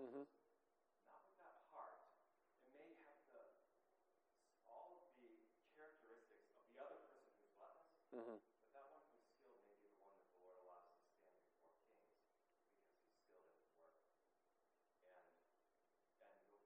Mm-hmm. 0.03 0.27
But 1.07 1.23
that 1.39 1.55
one 1.71 1.95
who's 8.11 8.59
skilled 8.67 8.99
may 9.47 9.63
be 9.63 9.79
the 9.79 9.95
one 9.95 10.11
that 10.11 10.27
the 10.27 10.43
Lord 10.43 10.59
allows 10.59 10.91
to 10.91 11.07
stand 11.07 11.39
before 11.39 11.71
kings 11.71 12.99
because 13.15 13.47
he's 13.47 13.63
skilled 13.71 13.95
at 13.95 14.03
his 14.03 14.19
work. 14.19 14.35
And 15.07 15.23
and 16.19 16.35
the, 16.51 16.59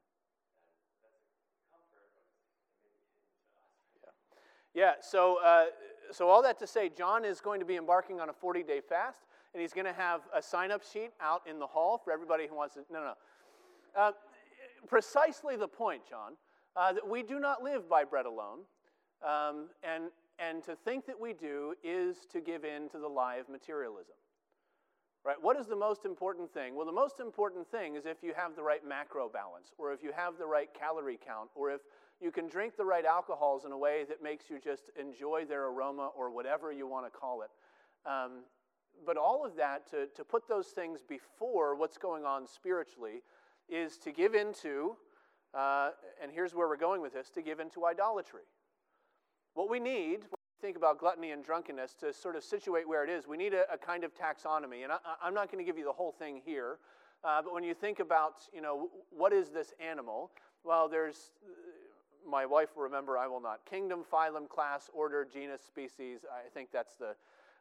Yeah, 4.77 4.91
so, 5.01 5.39
uh, 5.43 5.65
so 6.11 6.29
all 6.29 6.43
that 6.43 6.59
to 6.59 6.67
say, 6.67 6.87
John 6.95 7.25
is 7.25 7.41
going 7.41 7.59
to 7.61 7.65
be 7.65 7.77
embarking 7.77 8.19
on 8.19 8.29
a 8.29 8.33
40 8.33 8.61
day 8.61 8.79
fast, 8.79 9.21
and 9.51 9.59
he's 9.59 9.73
going 9.73 9.87
to 9.87 9.93
have 9.93 10.21
a 10.35 10.39
sign 10.39 10.69
up 10.71 10.83
sheet 10.83 11.09
out 11.19 11.41
in 11.49 11.57
the 11.57 11.65
hall 11.65 11.97
for 11.97 12.13
everybody 12.13 12.45
who 12.45 12.55
wants 12.55 12.75
to. 12.75 12.81
No, 12.93 12.99
no. 12.99 13.13
Uh, 13.99 14.11
precisely 14.87 15.55
the 15.55 15.67
point, 15.67 16.03
John, 16.07 16.33
uh, 16.75 16.93
that 16.93 17.09
we 17.09 17.23
do 17.23 17.39
not 17.39 17.63
live 17.63 17.89
by 17.89 18.03
bread 18.03 18.27
alone, 18.27 18.59
um, 19.27 19.69
and, 19.81 20.11
and 20.37 20.63
to 20.65 20.75
think 20.75 21.07
that 21.07 21.19
we 21.19 21.33
do 21.33 21.73
is 21.83 22.27
to 22.31 22.39
give 22.39 22.63
in 22.63 22.87
to 22.89 22.99
the 22.99 23.07
lie 23.07 23.37
of 23.37 23.49
materialism. 23.49 24.13
Right? 25.25 25.37
What 25.41 25.59
is 25.59 25.65
the 25.65 25.75
most 25.75 26.05
important 26.05 26.53
thing? 26.53 26.75
Well, 26.75 26.85
the 26.85 26.91
most 26.91 27.19
important 27.19 27.67
thing 27.71 27.95
is 27.95 28.05
if 28.05 28.21
you 28.21 28.33
have 28.37 28.55
the 28.55 28.61
right 28.61 28.87
macro 28.87 29.27
balance, 29.27 29.71
or 29.79 29.91
if 29.91 30.03
you 30.03 30.11
have 30.15 30.37
the 30.37 30.45
right 30.45 30.69
calorie 30.71 31.17
count, 31.25 31.49
or 31.55 31.71
if 31.71 31.81
you 32.21 32.31
can 32.31 32.47
drink 32.47 32.77
the 32.77 32.85
right 32.85 33.05
alcohols 33.05 33.65
in 33.65 33.71
a 33.71 33.77
way 33.77 34.03
that 34.07 34.23
makes 34.23 34.49
you 34.49 34.59
just 34.59 34.89
enjoy 34.99 35.45
their 35.45 35.67
aroma 35.67 36.09
or 36.17 36.31
whatever 36.31 36.71
you 36.71 36.87
want 36.87 37.05
to 37.05 37.11
call 37.11 37.41
it. 37.41 37.49
Um, 38.05 38.43
but 39.05 39.17
all 39.17 39.45
of 39.45 39.55
that, 39.57 39.89
to, 39.91 40.07
to 40.15 40.23
put 40.23 40.47
those 40.47 40.67
things 40.67 41.01
before 41.07 41.75
what's 41.75 41.97
going 41.97 42.25
on 42.25 42.47
spiritually, 42.47 43.21
is 43.69 43.97
to 43.99 44.11
give 44.11 44.33
into, 44.33 44.95
uh, 45.53 45.91
and 46.21 46.31
here's 46.31 46.55
where 46.55 46.67
we're 46.67 46.77
going 46.77 47.01
with 47.01 47.13
this, 47.13 47.29
to 47.31 47.41
give 47.41 47.59
into 47.59 47.85
idolatry. 47.85 48.43
What 49.53 49.69
we 49.69 49.79
need, 49.79 50.21
when 50.21 50.39
we 50.61 50.61
think 50.61 50.77
about 50.77 50.99
gluttony 50.99 51.31
and 51.31 51.43
drunkenness 51.43 51.95
to 51.95 52.13
sort 52.13 52.35
of 52.35 52.43
situate 52.43 52.87
where 52.87 53.03
it 53.03 53.09
is, 53.09 53.27
we 53.27 53.37
need 53.37 53.53
a, 53.53 53.71
a 53.71 53.77
kind 53.77 54.03
of 54.03 54.11
taxonomy. 54.15 54.83
And 54.83 54.91
I, 54.91 55.27
am 55.27 55.33
not 55.33 55.51
going 55.51 55.63
to 55.63 55.69
give 55.69 55.77
you 55.77 55.85
the 55.85 55.91
whole 55.91 56.11
thing 56.11 56.41
here, 56.43 56.79
uh, 57.23 57.41
but 57.41 57.53
when 57.53 57.63
you 57.63 57.73
think 57.73 57.99
about, 57.99 58.35
you 58.53 58.61
know, 58.61 58.89
what 59.11 59.33
is 59.33 59.49
this 59.49 59.73
animal? 59.79 60.31
Well, 60.63 60.87
there's, 60.87 61.31
my 62.27 62.45
wife 62.45 62.69
will 62.75 62.83
remember, 62.83 63.17
I 63.17 63.27
will 63.27 63.41
not. 63.41 63.61
Kingdom, 63.69 64.03
phylum, 64.11 64.47
class, 64.49 64.89
order, 64.93 65.25
genus, 65.31 65.61
species. 65.61 66.21
I 66.31 66.49
think 66.49 66.69
that's 66.71 66.95
the, 66.95 67.15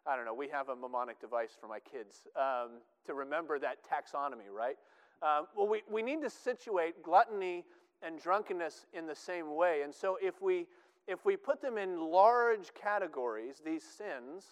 I 0.07 0.17
don't 0.17 0.25
know, 0.25 0.35
we 0.35 0.49
have 0.49 0.69
a 0.69 0.75
mnemonic 0.75 1.21
device 1.21 1.57
for 1.59 1.69
my 1.69 1.79
kids 1.81 2.27
um, 2.37 2.81
to 3.07 3.15
remember 3.15 3.59
that 3.59 3.79
taxonomy, 3.85 4.51
right? 4.53 4.77
Um, 5.23 5.47
well, 5.57 5.69
we, 5.69 5.83
we 5.91 6.03
need 6.03 6.21
to 6.23 6.31
situate 6.31 7.03
gluttony 7.03 7.65
and 8.03 8.21
drunkenness 8.21 8.87
in 8.93 9.07
the 9.07 9.15
same 9.15 9.55
way. 9.55 9.83
And 9.83 9.95
so 9.95 10.19
if 10.23 10.43
we 10.43 10.67
if 11.07 11.25
we 11.25 11.37
put 11.37 11.63
them 11.63 11.79
in 11.79 12.01
large 12.01 12.75
categories, 12.75 13.63
these 13.65 13.85
sins, 13.85 14.45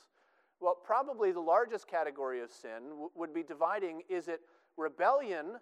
well, 0.60 0.74
probably 0.74 1.32
the 1.32 1.40
largest 1.40 1.88
category 1.88 2.40
of 2.40 2.50
sin 2.50 2.90
w- 2.90 3.10
would 3.16 3.34
be 3.34 3.42
dividing 3.42 4.02
is 4.08 4.28
it 4.28 4.40
rebellion 4.76 5.56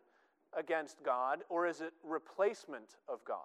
against 0.56 1.02
God 1.02 1.44
or 1.48 1.66
is 1.66 1.80
it 1.80 1.92
replacement 2.04 2.96
of 3.08 3.24
God? 3.24 3.38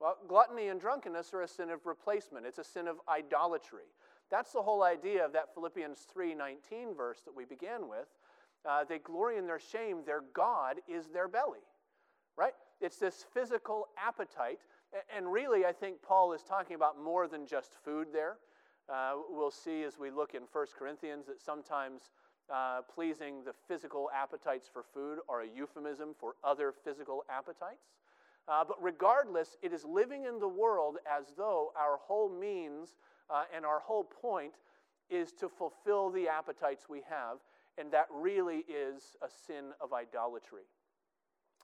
Well, 0.00 0.18
gluttony 0.28 0.68
and 0.68 0.80
drunkenness 0.80 1.32
are 1.32 1.42
a 1.42 1.48
sin 1.48 1.70
of 1.70 1.86
replacement. 1.86 2.46
It's 2.46 2.58
a 2.58 2.64
sin 2.64 2.86
of 2.86 3.00
idolatry. 3.08 3.84
That's 4.30 4.52
the 4.52 4.62
whole 4.62 4.82
idea 4.82 5.24
of 5.24 5.32
that 5.32 5.54
Philippians 5.54 6.06
3:19 6.12 6.94
verse 6.94 7.22
that 7.22 7.34
we 7.34 7.44
began 7.44 7.88
with. 7.88 8.08
Uh, 8.64 8.84
they 8.84 8.98
glory 8.98 9.36
in 9.38 9.46
their 9.46 9.60
shame. 9.60 10.04
Their 10.04 10.22
God 10.32 10.80
is 10.88 11.08
their 11.08 11.28
belly, 11.28 11.64
right? 12.36 12.54
It's 12.80 12.98
this 12.98 13.24
physical 13.32 13.88
appetite 13.96 14.60
and 15.14 15.30
really, 15.30 15.64
I 15.64 15.72
think 15.72 16.02
Paul 16.02 16.32
is 16.32 16.42
talking 16.42 16.76
about 16.76 17.00
more 17.02 17.28
than 17.28 17.46
just 17.46 17.74
food 17.84 18.08
there. 18.12 18.38
Uh, 18.88 19.14
we'll 19.28 19.50
see 19.50 19.82
as 19.82 19.98
we 19.98 20.10
look 20.10 20.34
in 20.34 20.42
1 20.50 20.66
Corinthians 20.78 21.26
that 21.26 21.40
sometimes 21.40 22.10
uh, 22.52 22.82
pleasing 22.82 23.42
the 23.44 23.52
physical 23.66 24.08
appetites 24.14 24.68
for 24.72 24.84
food 24.94 25.18
are 25.28 25.42
a 25.42 25.46
euphemism 25.46 26.14
for 26.18 26.34
other 26.44 26.72
physical 26.84 27.24
appetites. 27.28 27.88
Uh, 28.48 28.64
but 28.64 28.76
regardless, 28.82 29.56
it 29.62 29.72
is 29.72 29.84
living 29.84 30.24
in 30.24 30.38
the 30.38 30.48
world 30.48 30.98
as 31.06 31.34
though 31.36 31.72
our 31.76 31.96
whole 31.96 32.28
means 32.28 32.96
uh, 33.28 33.44
and 33.54 33.64
our 33.64 33.80
whole 33.80 34.04
point 34.04 34.54
is 35.10 35.32
to 35.32 35.48
fulfill 35.48 36.10
the 36.10 36.28
appetites 36.28 36.88
we 36.88 37.02
have, 37.08 37.38
and 37.78 37.92
that 37.92 38.06
really 38.12 38.64
is 38.68 39.16
a 39.22 39.28
sin 39.46 39.72
of 39.80 39.92
idolatry. 39.92 40.62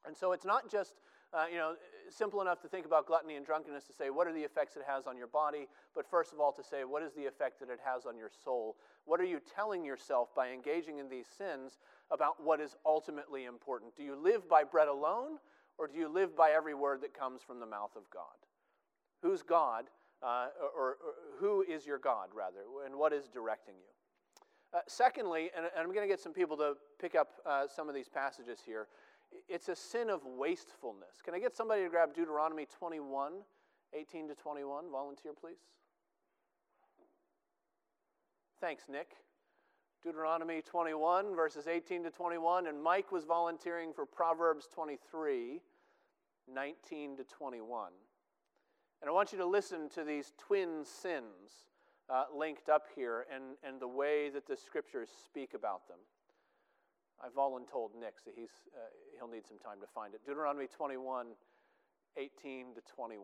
And 0.06 0.16
so 0.16 0.32
it's 0.32 0.44
not 0.44 0.70
just 0.70 0.94
Uh, 1.34 1.46
you 1.48 1.56
know, 1.56 1.76
simple 2.10 2.42
enough 2.42 2.60
to 2.60 2.68
think 2.68 2.84
about 2.84 3.06
gluttony 3.06 3.36
and 3.36 3.46
drunkenness 3.46 3.86
to 3.86 3.92
say, 3.94 4.10
what 4.10 4.26
are 4.26 4.34
the 4.34 4.44
effects 4.44 4.76
it 4.76 4.82
has 4.84 5.06
on 5.06 5.16
your 5.16 5.28
body? 5.28 5.66
But 5.94 6.04
first 6.04 6.30
of 6.34 6.40
all, 6.40 6.52
to 6.52 6.62
say, 6.62 6.84
what 6.84 7.02
is 7.02 7.14
the 7.14 7.24
effect 7.24 7.58
that 7.60 7.70
it 7.70 7.80
has 7.82 8.04
on 8.04 8.18
your 8.18 8.28
soul? 8.44 8.76
What 9.06 9.18
are 9.18 9.24
you 9.34 9.40
telling 9.40 9.82
yourself 9.82 10.28
by 10.34 10.52
engaging 10.52 10.98
in 10.98 11.08
these 11.08 11.26
sins 11.26 11.80
about 12.10 12.34
what 12.44 12.60
is 12.60 12.76
ultimately 12.84 13.46
important? 13.46 13.96
Do 13.96 14.02
you 14.02 14.14
live 14.14 14.46
by 14.46 14.62
bread 14.62 14.88
alone, 14.88 15.40
or 15.82 15.88
do 15.88 15.98
you 15.98 16.06
live 16.06 16.36
by 16.36 16.52
every 16.52 16.74
word 16.74 17.00
that 17.00 17.12
comes 17.12 17.42
from 17.42 17.58
the 17.58 17.66
mouth 17.66 17.90
of 17.96 18.08
God? 18.08 18.22
Who's 19.20 19.42
God, 19.42 19.86
uh, 20.22 20.46
or, 20.62 20.90
or, 20.90 20.96
who 21.40 21.62
is 21.62 21.84
your 21.84 21.98
God, 21.98 22.28
rather, 22.32 22.60
and 22.86 22.94
what 22.94 23.12
is 23.12 23.26
directing 23.26 23.74
you? 23.74 24.78
Uh, 24.78 24.82
secondly, 24.86 25.50
and, 25.56 25.66
and 25.66 25.74
I'm 25.76 25.92
going 25.92 26.06
to 26.06 26.12
get 26.12 26.20
some 26.20 26.32
people 26.32 26.56
to 26.58 26.74
pick 27.00 27.16
up 27.16 27.30
uh, 27.44 27.64
some 27.66 27.88
of 27.88 27.96
these 27.96 28.08
passages 28.08 28.60
here, 28.64 28.86
it's 29.48 29.68
a 29.68 29.74
sin 29.74 30.08
of 30.08 30.20
wastefulness. 30.24 31.20
Can 31.24 31.34
I 31.34 31.40
get 31.40 31.56
somebody 31.56 31.82
to 31.82 31.88
grab 31.88 32.14
Deuteronomy 32.14 32.68
21, 32.78 33.32
18 33.92 34.28
to 34.28 34.34
21? 34.36 34.84
Volunteer, 34.88 35.32
please. 35.32 35.56
Thanks, 38.60 38.84
Nick. 38.88 39.16
Deuteronomy 40.04 40.62
21, 40.62 41.34
verses 41.34 41.66
18 41.66 42.04
to 42.04 42.10
21, 42.10 42.68
and 42.68 42.80
Mike 42.80 43.10
was 43.10 43.24
volunteering 43.24 43.92
for 43.92 44.06
Proverbs 44.06 44.68
23, 44.72 45.60
19 46.52 47.16
to 47.18 47.24
21. 47.24 47.92
And 49.00 49.08
I 49.08 49.12
want 49.12 49.32
you 49.32 49.38
to 49.38 49.46
listen 49.46 49.88
to 49.90 50.04
these 50.04 50.32
twin 50.38 50.84
sins 50.84 51.66
uh, 52.08 52.24
linked 52.36 52.68
up 52.68 52.86
here 52.94 53.26
and, 53.34 53.56
and 53.64 53.80
the 53.80 53.88
way 53.88 54.30
that 54.30 54.46
the 54.46 54.56
scriptures 54.56 55.08
speak 55.24 55.54
about 55.54 55.88
them. 55.88 55.98
I 57.20 57.28
voluntold 57.28 57.90
Nick, 57.98 58.14
so 58.24 58.30
he's, 58.34 58.50
uh, 58.74 58.80
he'll 59.16 59.28
need 59.28 59.46
some 59.46 59.58
time 59.58 59.80
to 59.80 59.86
find 59.94 60.14
it. 60.14 60.20
Deuteronomy 60.26 60.66
21, 60.66 61.28
18 62.16 62.74
to 62.74 62.80
21. 62.94 63.22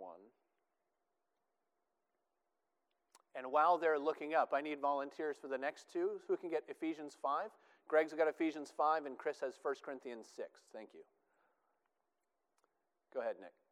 And 3.34 3.52
while 3.52 3.78
they're 3.78 3.98
looking 3.98 4.34
up, 4.34 4.52
I 4.52 4.60
need 4.60 4.80
volunteers 4.80 5.36
for 5.40 5.48
the 5.48 5.58
next 5.58 5.92
two. 5.92 6.20
Who 6.26 6.36
can 6.36 6.50
get 6.50 6.62
Ephesians 6.68 7.16
5? 7.20 7.50
Greg's 7.88 8.12
got 8.12 8.28
Ephesians 8.28 8.72
5, 8.76 9.06
and 9.06 9.16
Chris 9.16 9.40
has 9.40 9.58
1 9.62 9.74
Corinthians 9.82 10.26
6. 10.34 10.48
Thank 10.72 10.90
you. 10.94 11.00
Go 13.18 13.22
ahead, 13.22 13.34
Nick. 13.40 13.67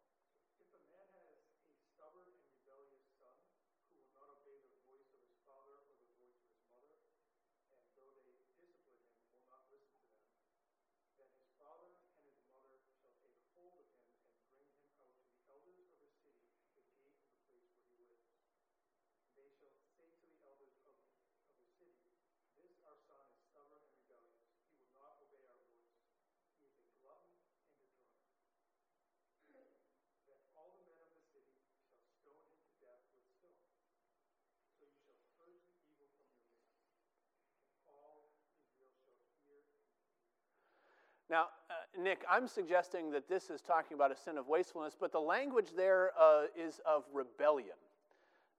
Now, 41.28 41.46
uh, 41.70 42.00
Nick, 42.00 42.24
I'm 42.30 42.46
suggesting 42.46 43.10
that 43.10 43.28
this 43.28 43.50
is 43.50 43.60
talking 43.60 43.96
about 43.96 44.12
a 44.12 44.16
sin 44.16 44.38
of 44.38 44.46
wastefulness, 44.46 44.94
but 44.98 45.10
the 45.10 45.20
language 45.20 45.68
there 45.76 46.12
uh, 46.20 46.44
is 46.56 46.80
of 46.86 47.02
rebellion. 47.12 47.74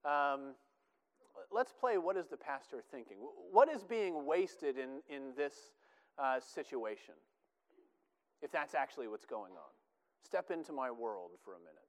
Um, 0.04 0.54
let's 1.50 1.72
play 1.72 1.96
what 1.96 2.16
is 2.16 2.26
the 2.26 2.36
pastor 2.36 2.82
thinking? 2.90 3.16
What 3.50 3.70
is 3.70 3.84
being 3.84 4.26
wasted 4.26 4.76
in, 4.76 5.00
in 5.08 5.32
this 5.36 5.54
uh, 6.18 6.40
situation, 6.40 7.14
if 8.42 8.52
that's 8.52 8.74
actually 8.74 9.08
what's 9.08 9.26
going 9.26 9.52
on? 9.52 9.72
Step 10.22 10.50
into 10.50 10.72
my 10.72 10.90
world 10.90 11.30
for 11.44 11.54
a 11.54 11.58
minute. 11.60 11.88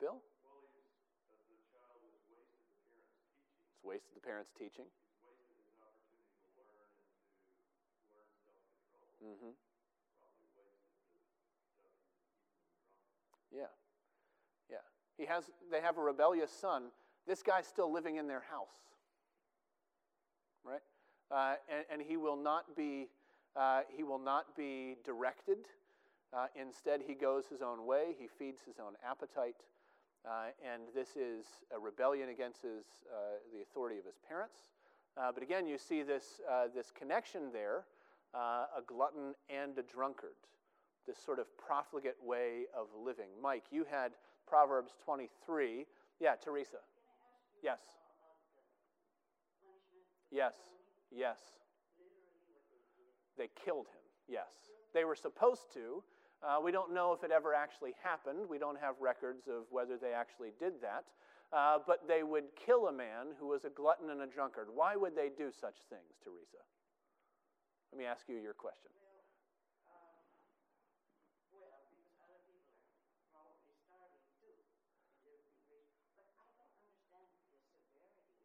Bill? 0.00 0.16
Well, 0.16 0.64
he's, 0.72 0.88
the 1.52 1.68
child 1.68 2.00
has 2.08 2.24
wasted 2.32 2.64
the 2.64 2.80
parents' 2.80 2.88
teaching. 2.88 3.20
It's 3.76 3.84
wasted 3.84 4.16
the 4.16 4.24
parents' 4.24 4.52
teaching. 4.56 4.88
Mm-hmm. 9.24 9.50
Yeah. 13.52 13.62
Yeah. 14.70 14.76
He 15.18 15.26
has, 15.26 15.44
they 15.70 15.80
have 15.80 15.98
a 15.98 16.02
rebellious 16.02 16.50
son. 16.50 16.84
This 17.26 17.42
guy's 17.42 17.66
still 17.66 17.92
living 17.92 18.16
in 18.16 18.26
their 18.26 18.42
house. 18.50 18.68
Right? 20.64 20.80
Uh, 21.30 21.54
and, 21.68 21.84
and, 21.92 22.02
he 22.02 22.16
will 22.16 22.36
not 22.36 22.76
be, 22.76 23.08
uh, 23.56 23.82
he 23.94 24.02
will 24.02 24.18
not 24.18 24.56
be 24.56 24.96
directed. 25.04 25.58
Uh, 26.32 26.46
instead, 26.60 27.00
he 27.06 27.14
goes 27.14 27.44
his 27.46 27.62
own 27.62 27.86
way. 27.86 28.16
He 28.18 28.26
feeds 28.26 28.60
his 28.66 28.76
own 28.78 28.94
appetite. 29.08 29.56
Uh, 30.24 30.52
and 30.64 30.82
this 30.94 31.16
is 31.16 31.46
a 31.74 31.78
rebellion 31.78 32.28
against 32.28 32.62
his, 32.62 32.84
uh, 33.10 33.38
the 33.54 33.62
authority 33.62 33.98
of 33.98 34.04
his 34.04 34.16
parents. 34.28 34.56
Uh, 35.16 35.32
but 35.32 35.42
again, 35.42 35.66
you 35.66 35.78
see 35.78 36.02
this, 36.02 36.40
this 36.74 36.90
connection 36.96 37.52
there 37.52 37.84
uh, 38.34 38.66
a 38.76 38.82
glutton 38.86 39.34
and 39.48 39.76
a 39.78 39.82
drunkard, 39.82 40.36
this 41.06 41.18
sort 41.18 41.38
of 41.38 41.46
profligate 41.56 42.16
way 42.22 42.64
of 42.76 42.86
living. 42.96 43.28
Mike, 43.42 43.64
you 43.70 43.84
had 43.90 44.12
Proverbs 44.46 44.92
23. 45.04 45.86
Yeah, 46.20 46.34
Teresa. 46.42 46.78
Yes. 47.62 47.80
Yes. 50.30 50.54
Yes. 51.10 51.38
They 53.36 53.48
killed 53.64 53.86
him. 53.86 54.02
Yes. 54.28 54.50
They 54.94 55.04
were 55.04 55.14
supposed 55.14 55.72
to. 55.74 56.02
Uh, 56.42 56.58
we 56.62 56.72
don't 56.72 56.94
know 56.94 57.12
if 57.12 57.22
it 57.22 57.30
ever 57.30 57.54
actually 57.54 57.92
happened. 58.02 58.48
We 58.48 58.58
don't 58.58 58.78
have 58.80 58.94
records 59.00 59.46
of 59.46 59.64
whether 59.70 59.96
they 59.96 60.12
actually 60.12 60.50
did 60.58 60.80
that. 60.82 61.04
Uh, 61.52 61.78
but 61.84 62.06
they 62.06 62.22
would 62.22 62.44
kill 62.54 62.86
a 62.86 62.92
man 62.92 63.34
who 63.38 63.48
was 63.48 63.64
a 63.64 63.70
glutton 63.70 64.10
and 64.10 64.22
a 64.22 64.26
drunkard. 64.26 64.68
Why 64.72 64.94
would 64.94 65.16
they 65.16 65.30
do 65.36 65.50
such 65.50 65.76
things, 65.90 66.14
Teresa? 66.22 66.62
Let 67.92 67.98
me 67.98 68.04
ask 68.04 68.28
you 68.28 68.36
your 68.36 68.54
question. 68.54 68.90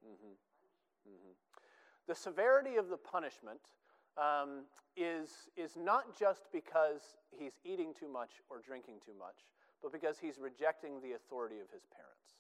Mm-hmm. 0.06 0.34
Mm-hmm. 1.10 1.34
The 2.08 2.16
severity 2.16 2.78
of 2.78 2.90
the 2.90 2.98
punishment 2.98 3.60
um, 4.18 4.66
is, 4.98 5.50
is 5.58 5.78
not 5.78 6.18
just 6.18 6.48
because 6.52 7.18
he's 7.32 7.54
eating 7.64 7.94
too 7.98 8.08
much 8.08 8.42
or 8.50 8.62
drinking 8.66 8.96
too 9.06 9.18
much, 9.18 9.46
but 9.82 9.92
because 9.92 10.18
he's 10.18 10.40
rejecting 10.40 11.02
the 11.02 11.14
authority 11.14 11.60
of 11.60 11.70
his 11.74 11.84
parents. 11.94 12.38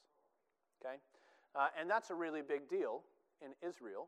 Okay? 0.82 0.98
Uh, 1.56 1.68
and 1.80 1.90
that's 1.90 2.10
a 2.10 2.16
really 2.16 2.42
big 2.42 2.70
deal 2.70 3.02
in 3.42 3.52
Israel 3.68 4.08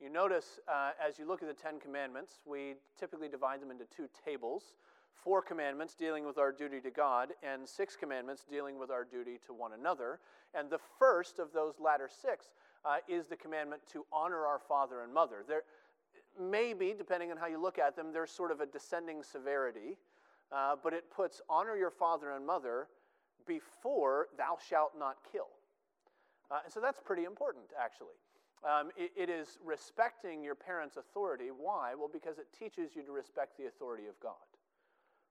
you 0.00 0.10
notice 0.10 0.60
uh, 0.68 0.90
as 1.04 1.18
you 1.18 1.26
look 1.26 1.42
at 1.42 1.48
the 1.48 1.54
Ten 1.54 1.78
Commandments, 1.78 2.40
we 2.46 2.74
typically 2.98 3.28
divide 3.28 3.60
them 3.60 3.70
into 3.70 3.84
two 3.84 4.08
tables 4.24 4.74
four 5.22 5.42
commandments 5.42 5.94
dealing 5.94 6.24
with 6.24 6.38
our 6.38 6.52
duty 6.52 6.80
to 6.80 6.90
God, 6.90 7.30
and 7.42 7.68
six 7.68 7.96
commandments 7.96 8.44
dealing 8.48 8.78
with 8.78 8.90
our 8.90 9.04
duty 9.04 9.38
to 9.46 9.52
one 9.52 9.72
another. 9.72 10.18
And 10.54 10.70
the 10.70 10.80
first 10.98 11.38
of 11.38 11.52
those 11.52 11.74
latter 11.78 12.08
six 12.08 12.46
uh, 12.84 12.96
is 13.08 13.26
the 13.26 13.36
commandment 13.36 13.82
to 13.92 14.04
honor 14.12 14.46
our 14.46 14.58
father 14.58 15.02
and 15.02 15.12
mother. 15.12 15.44
There, 15.46 15.62
maybe, 16.40 16.94
depending 16.96 17.30
on 17.30 17.36
how 17.36 17.46
you 17.46 17.60
look 17.60 17.78
at 17.78 17.96
them, 17.96 18.12
there's 18.12 18.30
sort 18.30 18.50
of 18.50 18.60
a 18.60 18.66
descending 18.66 19.22
severity, 19.22 19.98
uh, 20.52 20.76
but 20.82 20.92
it 20.92 21.10
puts 21.10 21.40
honor 21.48 21.76
your 21.76 21.90
father 21.90 22.32
and 22.32 22.46
mother 22.46 22.88
before 23.46 24.28
thou 24.36 24.56
shalt 24.68 24.92
not 24.98 25.16
kill. 25.30 25.48
Uh, 26.50 26.60
and 26.64 26.72
so 26.72 26.80
that's 26.80 27.00
pretty 27.00 27.24
important, 27.24 27.64
actually. 27.80 28.16
Um, 28.62 28.90
it, 28.96 29.12
it 29.16 29.30
is 29.30 29.58
respecting 29.64 30.44
your 30.44 30.54
parents' 30.54 30.96
authority. 30.96 31.48
Why? 31.48 31.94
Well, 31.94 32.10
because 32.12 32.38
it 32.38 32.46
teaches 32.52 32.94
you 32.94 33.02
to 33.02 33.12
respect 33.12 33.56
the 33.56 33.66
authority 33.66 34.06
of 34.06 34.20
God. 34.20 34.34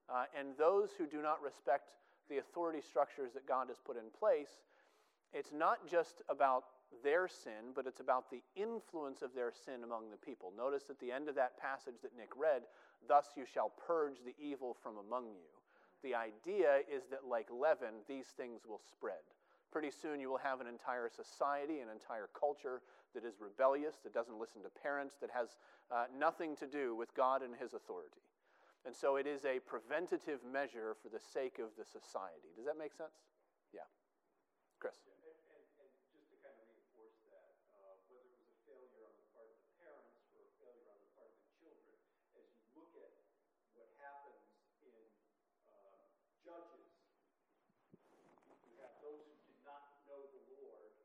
Uh, 0.10 0.26
and 0.38 0.58
those 0.58 0.90
who 0.98 1.06
do 1.06 1.22
not 1.22 1.42
respect 1.44 1.90
the 2.30 2.40
authority 2.40 2.82
structures 2.82 3.32
that 3.34 3.48
God 3.48 3.68
has 3.68 3.78
put 3.78 3.98
in 3.98 4.10
place, 4.18 4.50
it's 5.34 5.52
not 5.54 5.88
just 5.88 6.24
about 6.30 6.64
their 7.04 7.28
sin, 7.28 7.74
but 7.76 7.86
it's 7.86 8.00
about 8.00 8.32
the 8.32 8.42
influence 8.56 9.22
of 9.22 9.36
their 9.36 9.54
sin 9.54 9.84
among 9.84 10.10
the 10.10 10.18
people. 10.18 10.52
Notice 10.58 10.90
at 10.90 11.00
the 11.00 11.12
end 11.12 11.30
of 11.30 11.36
that 11.36 11.60
passage 11.62 12.02
that 12.02 12.18
Nick 12.18 12.34
read, 12.36 12.64
thus 13.08 13.28
you 13.38 13.46
shall 13.46 13.72
purge 13.86 14.18
the 14.26 14.34
evil 14.44 14.76
from 14.82 14.98
among 14.98 15.26
you. 15.26 15.46
The 16.02 16.16
idea 16.16 16.82
is 16.90 17.04
that, 17.12 17.30
like 17.30 17.48
leaven, 17.52 18.02
these 18.08 18.28
things 18.38 18.62
will 18.68 18.82
spread. 18.92 19.22
Pretty 19.72 19.92
soon 19.92 20.20
you 20.20 20.30
will 20.30 20.42
have 20.42 20.62
an 20.62 20.68
entire 20.68 21.10
society, 21.10 21.80
an 21.80 21.90
entire 21.94 22.30
culture 22.34 22.82
that 23.14 23.26
is 23.26 23.40
rebellious, 23.40 23.96
that 24.04 24.14
doesn't 24.14 24.38
listen 24.40 24.62
to 24.64 24.70
parents, 24.70 25.16
that 25.22 25.30
has 25.32 25.58
uh, 25.92 26.06
nothing 26.18 26.56
to 26.58 26.68
do 26.68 26.96
with 26.96 27.14
God 27.16 27.42
and 27.42 27.56
His 27.56 27.74
authority. 27.74 28.22
And 28.86 28.96
so 28.96 29.18
it 29.20 29.28
is 29.28 29.44
a 29.44 29.60
preventative 29.68 30.40
measure 30.48 30.96
for 31.04 31.10
the 31.10 31.20
sake 31.20 31.60
of 31.60 31.76
the 31.76 31.84
society. 31.84 32.48
Does 32.56 32.64
that 32.66 32.80
make 32.80 32.96
sense? 32.96 33.18
Yeah. 33.76 33.84
Chris. 34.80 34.96
And, 35.04 35.20
and, 35.28 35.68
and 35.84 35.90
just 36.16 36.32
to 36.32 36.36
kind 36.40 36.56
of 36.56 36.64
reinforce 36.72 37.20
that, 37.28 37.60
uh, 37.76 38.00
whether 38.08 38.24
it 38.24 38.40
was 38.40 38.48
a 38.48 38.60
failure 38.64 39.04
on 39.04 39.12
the 39.20 39.28
part 39.36 39.52
of 39.52 39.60
the 39.60 39.68
parents 39.84 40.16
or 40.32 40.48
a 40.48 40.52
failure 40.64 40.88
on 40.96 41.00
the 41.04 41.12
part 41.12 41.28
of 41.28 41.38
the 41.44 41.52
children, 41.60 41.92
as 42.40 42.48
you 42.56 42.64
look 42.80 42.96
at 43.04 43.12
what 43.76 43.92
happens 44.00 44.48
in 44.80 45.04
uh, 45.68 46.08
Judges, 46.40 46.88
you 48.64 48.80
have 48.80 48.96
those 49.04 49.28
who 49.28 49.36
did 49.44 49.60
not 49.68 50.00
know 50.08 50.24
the 50.24 50.40
Lord, 50.56 50.96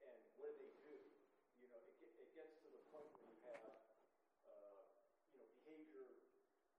and 0.00 0.18
what 0.40 0.56
do 0.56 0.64
they 0.64 0.72
do? 0.88 0.96
You 1.60 1.68
know, 1.68 1.84
it, 1.84 2.00
get- 2.00 2.16
it 2.16 2.32
gets 2.32 2.56
to 2.64 2.72
the 2.72 2.80
point 2.88 3.12
where 3.12 3.28
you 3.28 3.38
have, 3.44 3.76
uh, 4.48 4.80
you 5.28 5.36
know, 5.36 5.46
behavior 5.60 6.08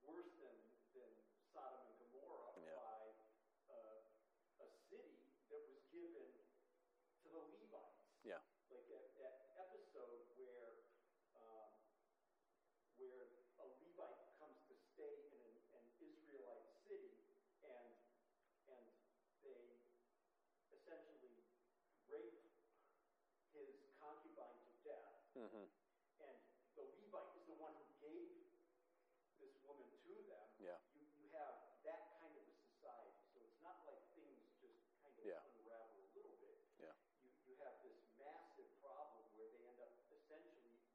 worse 0.05 0.33
than, 0.41 0.57
than 0.97 1.09
Sodom 1.53 1.81
and 1.85 1.97
Gomorrah 2.13 2.53
Yeah. 2.61 2.77
by 2.77 3.01
uh, 3.73 4.65
a 4.65 4.67
city 4.89 5.17
that 5.49 5.61
was 5.65 5.81
given 5.89 6.29
to 7.25 7.27
the 7.33 7.41
Levites. 7.41 8.05
Yeah. 8.21 8.41
Like 8.69 8.85
that, 8.93 9.05
that 9.17 9.35
episode 9.57 10.29
where, 10.37 10.77
um, 11.41 11.73
where 13.01 13.33
a 13.57 13.65
Levite 13.65 14.29
comes 14.37 14.61
to 14.69 14.75
stay 14.77 15.09
in 15.09 15.41
an, 15.41 15.57
an 15.81 15.85
Israelite 16.05 16.69
city 16.85 17.17
and, 17.65 17.89
and 18.69 18.85
they 19.41 19.65
essentially 20.85 21.41
rape 22.05 22.45
his 23.57 23.73
concubine 23.97 24.61
to 24.69 24.73
death. 24.85 25.17
Mm-hmm. 25.33 25.65
And 26.21 26.37
the 26.77 26.85
Levite 27.09 27.33
is 27.41 27.45
the 27.49 27.57
one 27.57 27.73
who 27.73 27.89
gave 27.97 28.29
this 29.41 29.57
woman 29.65 29.89
to 29.89 30.13
them. 30.29 30.45
Yeah. 30.61 30.77
You, 30.93 31.09
you 31.17 31.25
have 31.33 31.57
that 31.89 32.21
kind 32.21 32.37
of 32.37 32.45
a 32.45 32.53
society. 32.69 33.17
So 33.33 33.41
it's 33.41 33.57
not 33.65 33.81
like 33.89 33.97
things 34.13 34.45
just 34.61 34.77
kind 35.01 35.09
of 35.17 35.25
Yeah. 35.25 35.41
unravel 35.57 36.05
a 36.05 36.09
little 36.13 36.37
bit. 36.37 36.61
Yeah. 36.77 36.93
You, 37.25 37.33
you 37.49 37.53
have 37.65 37.81
this 37.81 37.97
massive 38.21 38.69
problem 38.85 39.25
where 39.33 39.49
they 39.49 39.65
end 39.65 39.81
up 39.81 40.05
essentially 40.13 40.85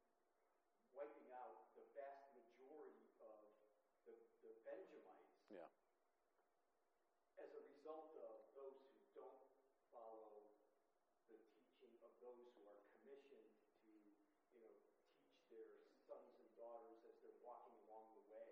wiping 0.95 1.35
out 1.35 1.75
the 1.75 1.83
vast 1.99 2.31
majority 2.39 3.11
of 3.27 3.43
the, 4.07 4.15
the 4.47 4.55
Benjamites 4.63 5.35
Yeah. 5.51 5.67
as 7.43 7.51
a 7.51 7.63
result 7.75 8.15
of 8.23 8.35
those 8.55 8.79
who 8.87 8.95
don't 9.17 9.43
follow 9.95 10.45
the 11.31 11.39
teaching 11.57 11.95
of 12.05 12.11
those 12.21 12.53
who 12.59 12.63
are 12.69 12.81
commissioned 13.01 13.49
to, 13.87 13.95
you 14.51 14.61
know, 14.61 14.73
teach 15.17 15.41
their 15.49 15.71
sons 16.05 16.37
and 16.37 16.51
daughters 16.59 17.01
as 17.07 17.15
they're 17.23 17.41
walking 17.41 17.75
along 17.89 18.13
the 18.19 18.25
way 18.29 18.51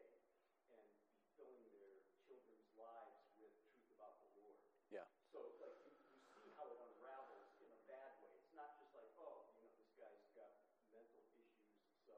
and 0.73 0.85
be 1.11 1.21
filling 1.37 1.67
their 1.75 2.01
children's 2.25 2.71
lives 2.79 3.19
with 3.39 3.53
truth 3.67 3.87
about 3.99 4.19
the 4.25 4.31
Lord. 4.41 4.63
Yeah. 4.95 5.05
So, 5.35 5.43
like, 5.61 5.77
you, 5.85 5.93
you 6.17 6.23
see 6.39 6.55
how 6.57 6.65
it 6.71 6.79
unravels 6.97 7.51
in 7.61 7.69
a 7.69 7.81
bad 7.91 8.19
way. 8.25 8.33
It's 8.41 8.55
not 8.57 8.73
just 8.81 8.95
like, 8.97 9.11
oh, 9.21 9.53
you 9.53 9.63
know, 9.69 9.71
this 9.77 9.91
guy's 10.01 10.25
got 10.33 10.49
mental 10.91 11.23
issues, 11.37 11.77
so 12.09 12.15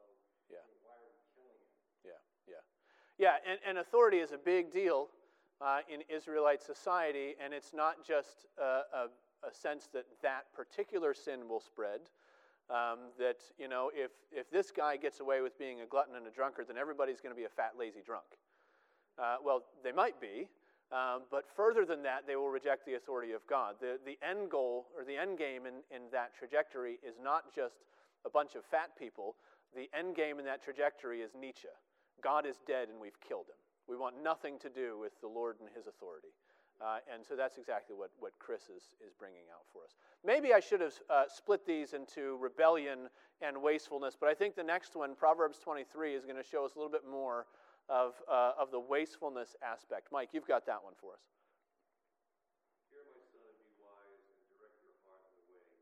Yeah. 0.49 0.63
you 0.71 0.79
know, 0.79 0.87
why 0.87 0.95
are 1.03 1.11
we 1.11 1.21
killing 1.35 1.59
him? 1.61 1.75
Yeah, 2.07 2.23
yeah. 2.49 2.63
Yeah, 3.21 3.37
and, 3.47 3.59
and 3.69 3.77
authority 3.77 4.17
is 4.17 4.33
a 4.33 4.39
big 4.39 4.73
deal 4.73 5.09
uh, 5.61 5.81
in 5.93 6.01
Israelite 6.09 6.63
society, 6.63 7.35
and 7.37 7.53
it's 7.53 7.75
not 7.75 7.97
just 8.03 8.47
uh, 8.59 8.81
a, 8.95 9.47
a 9.47 9.53
sense 9.53 9.91
that 9.93 10.07
that 10.23 10.45
particular 10.57 11.13
sin 11.13 11.47
will 11.47 11.61
spread. 11.61 12.01
Um, 12.71 13.13
that, 13.19 13.37
you 13.59 13.69
know, 13.69 13.91
if, 13.93 14.13
if 14.33 14.51
this 14.51 14.71
guy 14.71 14.97
gets 14.97 15.21
away 15.21 15.43
with 15.43 15.59
being 15.59 15.83
a 15.83 15.87
glutton 15.87 16.17
and 16.17 16.27
a 16.27 16.31
drunkard, 16.31 16.69
then 16.69 16.79
everybody's 16.79 17.21
going 17.21 17.35
to 17.35 17.39
be 17.39 17.45
a 17.45 17.51
fat, 17.51 17.73
lazy 17.79 18.01
drunk. 18.01 18.25
Uh, 19.19 19.37
well, 19.45 19.65
they 19.85 19.93
might 19.93 20.19
be, 20.19 20.49
um, 20.91 21.25
but 21.31 21.45
further 21.55 21.85
than 21.85 22.03
that, 22.05 22.27
they 22.27 22.37
will 22.37 22.49
reject 22.49 22.87
the 22.87 22.95
authority 22.95 23.33
of 23.33 23.47
God. 23.47 23.75
The, 23.81 23.99
the 24.07 24.17
end 24.27 24.51
goal 24.51 24.87
or 24.97 25.05
the 25.05 25.19
end 25.19 25.37
game 25.37 25.67
in, 25.67 25.85
in 25.95 26.09
that 26.11 26.35
trajectory 26.39 26.99
is 27.07 27.17
not 27.23 27.55
just 27.55 27.85
a 28.25 28.31
bunch 28.31 28.55
of 28.55 28.65
fat 28.65 28.97
people. 28.99 29.37
The 29.77 29.91
end 29.93 30.17
game 30.17 30.39
in 30.39 30.47
that 30.47 30.65
trajectory 30.65 31.21
is 31.21 31.33
Nietzsche. 31.39 31.69
God 32.23 32.47
is 32.47 32.57
dead 32.67 32.89
and 32.89 33.01
we've 33.01 33.19
killed 33.21 33.47
him. 33.47 33.61
We 33.89 33.97
want 33.97 34.23
nothing 34.23 34.59
to 34.61 34.69
do 34.69 34.99
with 34.99 35.13
the 35.21 35.29
Lord 35.29 35.57
and 35.61 35.69
his 35.75 35.87
authority. 35.87 36.35
Uh, 36.81 36.99
and 37.13 37.25
so 37.25 37.37
that's 37.37 37.59
exactly 37.59 37.95
what, 37.95 38.11
what 38.21 38.33
Chris 38.39 38.63
is, 38.75 38.97
is 39.05 39.13
bringing 39.19 39.45
out 39.53 39.67
for 39.73 39.85
us. 39.85 39.97
Maybe 40.25 40.55
I 40.55 40.61
should 40.61 40.81
have 40.81 40.95
uh, 41.11 41.25
split 41.29 41.67
these 41.67 41.93
into 41.93 42.39
rebellion 42.41 43.11
and 43.43 43.61
wastefulness, 43.61 44.17
but 44.19 44.29
I 44.29 44.35
think 44.35 44.55
the 44.57 44.65
next 44.65 44.97
one, 44.97 45.15
Proverbs 45.15 45.59
23, 45.59 46.15
is 46.15 46.25
going 46.25 46.37
to 46.37 46.45
show 46.45 46.65
us 46.65 46.73
a 46.77 46.79
little 46.79 46.93
bit 46.93 47.05
more 47.05 47.47
of, 47.91 48.15
uh, 48.31 48.55
of 48.55 48.71
the 48.71 48.79
wastefulness 48.79 49.57
aspect. 49.65 50.15
Mike, 50.15 50.31
you've 50.33 50.47
got 50.47 50.65
that 50.71 50.79
one 50.79 50.95
for 50.95 51.19
us. 51.19 51.27
Hear, 52.95 53.03
my 53.03 53.19
son, 53.35 53.43
and 53.51 53.59
be 53.59 53.75
wise, 53.83 54.23
and 54.31 54.39
direct 54.55 54.79
your 54.87 54.95
heart 55.03 55.27
in 55.27 55.35
the 55.43 55.47
way. 55.51 55.75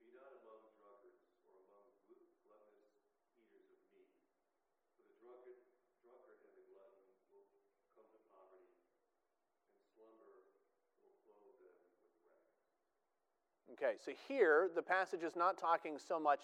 Be 0.00 0.16
not 0.16 0.32
among 0.32 0.64
drunkards 0.80 1.28
or 1.44 1.60
among 1.68 1.92
glut- 2.08 2.32
gluttonous 2.40 2.88
eaters 3.36 3.68
of 3.68 3.80
meat. 3.92 4.08
For 4.96 5.04
the 5.04 5.16
drunkard, 5.20 5.60
drunkard 6.00 6.40
and 6.40 6.54
the 6.56 6.64
glutton 6.72 7.04
will 7.36 7.52
come 7.92 8.08
to 8.08 8.20
poverty, 8.32 8.72
and 9.68 9.76
slumber 9.92 10.40
will 11.04 11.20
clothe 11.28 11.60
them 11.60 11.76
with 12.00 12.16
rags. 12.24 12.64
Okay, 13.72 13.94
so 14.04 14.10
here 14.26 14.68
the 14.74 14.82
passage 14.82 15.22
is 15.22 15.36
not 15.36 15.56
talking 15.56 15.96
so 15.96 16.18
much 16.18 16.40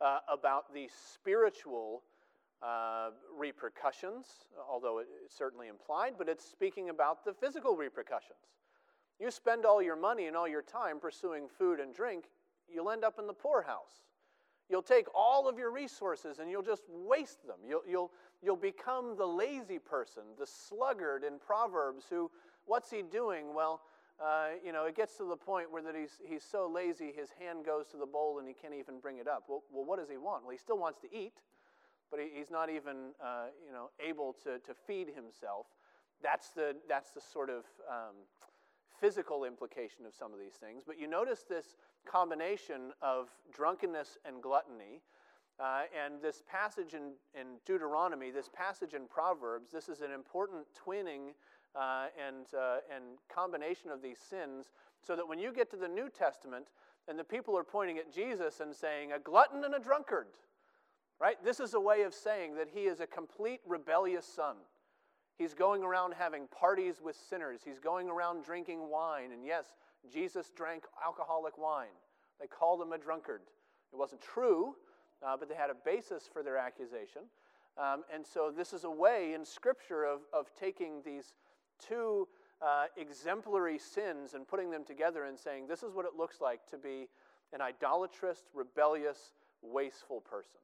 uh, 0.00 0.18
about 0.32 0.72
the 0.72 0.88
spiritual 1.14 2.02
uh, 2.62 3.10
repercussions, 3.36 4.26
although 4.70 4.98
it's 4.98 5.36
certainly 5.36 5.68
implied, 5.68 6.14
but 6.16 6.28
it's 6.28 6.44
speaking 6.44 6.88
about 6.88 7.24
the 7.24 7.34
physical 7.34 7.76
repercussions. 7.76 8.38
You 9.20 9.30
spend 9.30 9.66
all 9.66 9.82
your 9.82 9.96
money 9.96 10.26
and 10.26 10.36
all 10.36 10.48
your 10.48 10.62
time 10.62 10.98
pursuing 10.98 11.46
food 11.46 11.78
and 11.78 11.94
drink, 11.94 12.24
you'll 12.72 12.90
end 12.90 13.04
up 13.04 13.18
in 13.18 13.26
the 13.26 13.34
poorhouse. 13.34 14.06
You'll 14.70 14.82
take 14.82 15.06
all 15.14 15.48
of 15.48 15.58
your 15.58 15.70
resources 15.70 16.38
and 16.38 16.50
you'll 16.50 16.62
just 16.62 16.84
waste 16.88 17.46
them. 17.46 17.58
You'll, 17.68 17.82
you'll, 17.86 18.10
you'll 18.42 18.56
become 18.56 19.16
the 19.18 19.26
lazy 19.26 19.78
person, 19.78 20.22
the 20.38 20.46
sluggard 20.46 21.22
in 21.22 21.38
Proverbs 21.38 22.04
who, 22.08 22.30
what's 22.64 22.90
he 22.90 23.02
doing? 23.02 23.54
Well, 23.54 23.82
uh, 24.22 24.48
you 24.64 24.72
know, 24.72 24.84
it 24.84 24.96
gets 24.96 25.16
to 25.16 25.24
the 25.24 25.36
point 25.36 25.70
where 25.72 25.82
that 25.82 25.94
he's, 25.96 26.20
he's 26.24 26.44
so 26.44 26.70
lazy 26.72 27.12
his 27.14 27.30
hand 27.40 27.64
goes 27.64 27.86
to 27.88 27.96
the 27.96 28.06
bowl 28.06 28.38
and 28.38 28.46
he 28.46 28.54
can't 28.54 28.74
even 28.74 29.00
bring 29.00 29.18
it 29.18 29.26
up. 29.26 29.44
Well, 29.48 29.62
well 29.72 29.84
what 29.84 29.98
does 29.98 30.08
he 30.08 30.16
want? 30.16 30.44
Well, 30.44 30.52
he 30.52 30.58
still 30.58 30.78
wants 30.78 30.98
to 31.00 31.08
eat, 31.12 31.34
but 32.10 32.20
he, 32.20 32.28
he's 32.38 32.50
not 32.50 32.70
even, 32.70 33.10
uh, 33.22 33.46
you 33.66 33.72
know, 33.72 33.90
able 34.04 34.34
to, 34.44 34.58
to 34.60 34.74
feed 34.86 35.08
himself. 35.08 35.66
That's 36.22 36.50
the, 36.50 36.76
that's 36.88 37.10
the 37.10 37.20
sort 37.20 37.50
of 37.50 37.64
um, 37.90 38.14
physical 39.00 39.44
implication 39.44 40.06
of 40.06 40.14
some 40.14 40.32
of 40.32 40.38
these 40.38 40.54
things. 40.54 40.84
But 40.86 41.00
you 41.00 41.08
notice 41.08 41.44
this 41.48 41.74
combination 42.06 42.92
of 43.02 43.28
drunkenness 43.52 44.18
and 44.24 44.40
gluttony. 44.40 45.00
Uh, 45.60 45.82
and 46.04 46.14
this 46.22 46.42
passage 46.50 46.94
in, 46.94 47.12
in 47.38 47.46
Deuteronomy, 47.66 48.30
this 48.30 48.48
passage 48.48 48.94
in 48.94 49.06
Proverbs, 49.06 49.70
this 49.70 49.88
is 49.88 50.00
an 50.00 50.10
important 50.10 50.64
twinning 50.74 51.34
uh, 51.74 52.06
and, 52.26 52.46
uh, 52.54 52.78
and 52.94 53.04
combination 53.34 53.90
of 53.90 54.02
these 54.02 54.18
sins, 54.18 54.66
so 55.00 55.16
that 55.16 55.26
when 55.26 55.38
you 55.38 55.52
get 55.52 55.70
to 55.70 55.76
the 55.76 55.88
New 55.88 56.08
Testament 56.08 56.68
and 57.08 57.18
the 57.18 57.24
people 57.24 57.56
are 57.56 57.64
pointing 57.64 57.98
at 57.98 58.12
Jesus 58.12 58.60
and 58.60 58.74
saying, 58.74 59.12
a 59.12 59.18
glutton 59.18 59.64
and 59.64 59.74
a 59.74 59.78
drunkard, 59.78 60.26
right? 61.20 61.36
This 61.44 61.60
is 61.60 61.74
a 61.74 61.80
way 61.80 62.02
of 62.02 62.14
saying 62.14 62.54
that 62.56 62.68
he 62.72 62.82
is 62.82 63.00
a 63.00 63.06
complete 63.06 63.60
rebellious 63.66 64.26
son. 64.26 64.56
He's 65.38 65.54
going 65.54 65.82
around 65.82 66.14
having 66.16 66.46
parties 66.48 67.00
with 67.02 67.16
sinners. 67.16 67.60
He's 67.64 67.80
going 67.80 68.08
around 68.08 68.44
drinking 68.44 68.88
wine. 68.90 69.32
And 69.32 69.44
yes, 69.44 69.66
Jesus 70.12 70.50
drank 70.54 70.84
alcoholic 71.04 71.58
wine. 71.58 71.94
They 72.40 72.46
called 72.46 72.82
him 72.82 72.92
a 72.92 72.98
drunkard. 72.98 73.40
It 73.92 73.96
wasn't 73.96 74.20
true, 74.20 74.76
uh, 75.22 75.36
but 75.36 75.48
they 75.48 75.54
had 75.54 75.70
a 75.70 75.76
basis 75.84 76.28
for 76.32 76.42
their 76.42 76.56
accusation. 76.56 77.22
Um, 77.78 78.04
and 78.12 78.26
so 78.26 78.52
this 78.54 78.72
is 78.72 78.84
a 78.84 78.90
way 78.90 79.32
in 79.34 79.44
Scripture 79.44 80.04
of, 80.04 80.20
of 80.32 80.50
taking 80.58 81.02
these 81.04 81.34
two 81.88 82.28
uh, 82.60 82.84
exemplary 82.96 83.78
sins 83.78 84.34
and 84.34 84.46
putting 84.46 84.70
them 84.70 84.84
together 84.84 85.24
and 85.24 85.38
saying, 85.38 85.66
this 85.66 85.82
is 85.82 85.92
what 85.92 86.04
it 86.04 86.12
looks 86.16 86.40
like 86.40 86.66
to 86.70 86.78
be 86.78 87.08
an 87.52 87.60
idolatrous, 87.60 88.38
rebellious, 88.54 89.32
wasteful 89.62 90.20
person. 90.20 90.60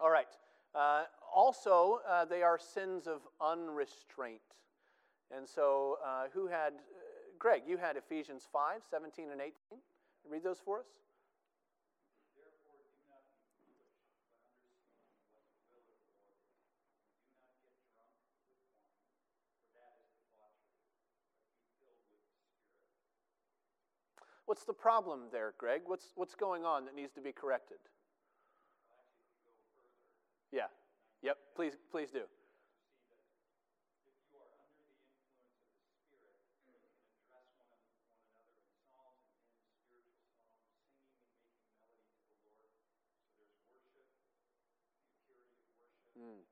All 0.00 0.10
right. 0.10 0.26
Uh, 0.74 1.02
also, 1.34 2.00
uh, 2.08 2.24
they 2.24 2.42
are 2.42 2.58
sins 2.58 3.06
of 3.06 3.20
unrestraint. 3.40 4.40
And 5.34 5.48
so, 5.48 5.98
uh, 6.04 6.24
who 6.32 6.46
had, 6.46 6.72
uh, 6.74 6.78
Greg, 7.38 7.62
you 7.66 7.76
had 7.76 7.96
Ephesians 7.96 8.46
5 8.52 8.82
17 8.90 9.30
and 9.30 9.40
18. 9.40 9.52
Read 10.30 10.42
those 10.42 10.58
for 10.64 10.80
us. 10.80 10.86
What's 24.52 24.64
the 24.64 24.74
problem 24.74 25.20
there, 25.32 25.54
Greg? 25.56 25.80
What's, 25.86 26.12
what's 26.14 26.34
going 26.34 26.62
on 26.62 26.84
that 26.84 26.94
needs 26.94 27.10
to 27.14 27.22
be 27.22 27.32
corrected? 27.32 27.78
Yeah. 30.52 30.66
Yep. 31.22 31.38
Please, 31.56 31.72
please 31.90 32.10
do. 32.10 32.18
Mm. 46.20 46.51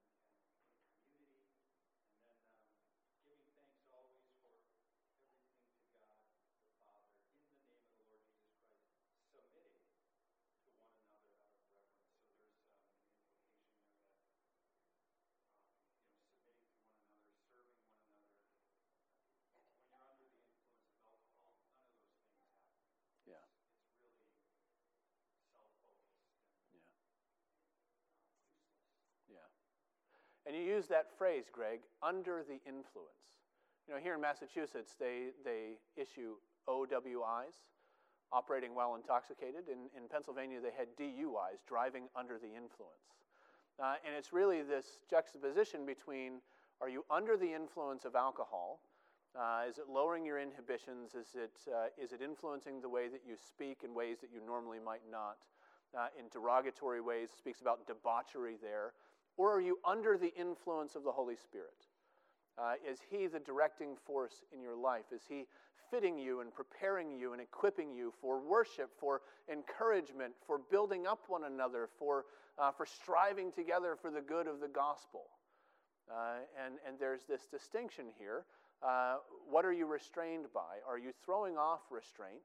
And 30.47 30.57
you 30.57 30.63
use 30.63 30.87
that 30.89 31.07
phrase, 31.17 31.45
Greg, 31.53 31.81
under 32.03 32.43
the 32.43 32.61
influence. 32.67 33.37
You 33.87 33.95
know, 33.95 34.01
here 34.01 34.15
in 34.15 34.21
Massachusetts, 34.21 34.95
they, 34.99 35.35
they 35.45 35.79
issue 35.97 36.35
OWIs, 36.69 37.67
operating 38.33 38.75
while 38.75 38.95
intoxicated. 38.95 39.69
In, 39.69 39.91
in 39.97 40.09
Pennsylvania, 40.09 40.59
they 40.61 40.73
had 40.77 40.89
DUIs, 40.97 41.67
driving 41.67 42.05
under 42.17 42.39
the 42.39 42.49
influence. 42.49 43.11
Uh, 43.83 43.95
and 44.07 44.15
it's 44.17 44.33
really 44.33 44.63
this 44.63 44.99
juxtaposition 45.09 45.87
between 45.87 46.41
are 46.81 46.89
you 46.89 47.05
under 47.11 47.37
the 47.37 47.53
influence 47.53 48.07
of 48.07 48.15
alcohol? 48.15 48.81
Uh, 49.39 49.63
is 49.69 49.79
it 49.79 49.85
lowering 49.89 50.25
your 50.25 50.41
inhibitions? 50.41 51.15
Is 51.15 51.29
it, 51.35 51.53
uh, 51.69 51.87
is 52.03 52.13
it 52.13 52.23
influencing 52.23 52.81
the 52.81 52.89
way 52.89 53.09
that 53.09 53.21
you 53.27 53.37
speak 53.37 53.83
in 53.85 53.95
ways 53.95 54.19
that 54.23 54.31
you 54.33 54.41
normally 54.45 54.79
might 54.83 55.03
not? 55.11 55.37
Uh, 55.97 56.07
in 56.19 56.27
derogatory 56.33 57.01
ways, 57.01 57.29
speaks 57.37 57.61
about 57.61 57.87
debauchery 57.87 58.57
there. 58.63 58.93
Or 59.41 59.55
are 59.55 59.61
you 59.63 59.79
under 59.87 60.19
the 60.19 60.35
influence 60.39 60.97
of 60.97 61.03
the 61.03 61.13
Holy 61.13 61.35
Spirit? 61.35 61.87
Uh, 62.59 62.75
is 62.87 62.99
He 63.11 63.27
the 63.27 63.39
directing 63.41 63.97
force 64.05 64.45
in 64.53 64.61
your 64.61 64.77
life? 64.77 65.07
Is 65.15 65.23
He 65.27 65.47
fitting 65.91 66.19
you 66.19 66.43
and 66.43 66.53
preparing 66.53 67.11
you 67.11 67.33
and 67.33 67.41
equipping 67.41 67.91
you 67.91 68.13
for 68.21 68.39
worship, 68.39 68.91
for 69.01 69.23
encouragement, 69.51 70.35
for 70.47 70.61
building 70.71 71.07
up 71.07 71.21
one 71.29 71.45
another, 71.45 71.89
for, 71.99 72.27
uh, 72.59 72.71
for 72.71 72.85
striving 72.85 73.51
together 73.51 73.97
for 73.99 74.11
the 74.11 74.21
good 74.21 74.47
of 74.47 74.61
the 74.61 74.69
gospel? 74.69 75.23
Uh, 76.13 76.41
and, 76.63 76.75
and 76.87 76.99
there's 77.01 77.25
this 77.25 77.47
distinction 77.51 78.09
here. 78.19 78.45
Uh, 78.83 79.17
what 79.49 79.65
are 79.65 79.73
you 79.73 79.87
restrained 79.87 80.53
by? 80.53 80.85
Are 80.87 80.99
you 80.99 81.13
throwing 81.25 81.57
off 81.57 81.81
restraint? 81.91 82.43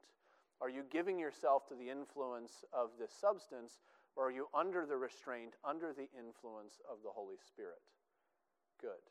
Are 0.62 0.70
you 0.70 0.82
giving 0.90 1.18
yourself 1.18 1.68
to 1.68 1.74
the 1.74 1.90
influence 1.90 2.64
of 2.72 2.88
this 2.98 3.10
substance? 3.20 3.80
Or 4.16 4.28
are 4.28 4.32
you 4.32 4.48
under 4.56 4.86
the 4.88 4.96
restraint, 4.96 5.54
under 5.62 5.92
the 5.92 6.08
influence 6.16 6.80
of 6.88 7.04
the 7.04 7.12
Holy 7.12 7.36
Spirit? 7.36 7.84
Good. 8.80 9.04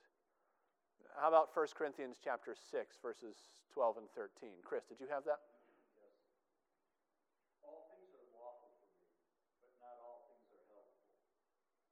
How 1.15 1.29
about 1.29 1.53
1 1.53 1.77
Corinthians 1.77 2.17
chapter 2.17 2.57
6, 2.57 2.97
verses 2.99 3.37
12 3.71 4.03
and 4.03 4.09
13? 4.17 4.49
Chris, 4.65 4.83
did 4.89 4.99
you 4.99 5.07
have 5.07 5.23
that? 5.29 5.39
All 7.63 7.87
things 7.93 8.11
are 8.17 8.27
lawful 8.35 8.73
for 8.81 8.89
me, 8.99 9.07
but 9.61 9.71
not 9.79 9.95
all 10.01 10.27
things 10.27 10.49
are 10.51 10.65
helpful. 10.73 11.07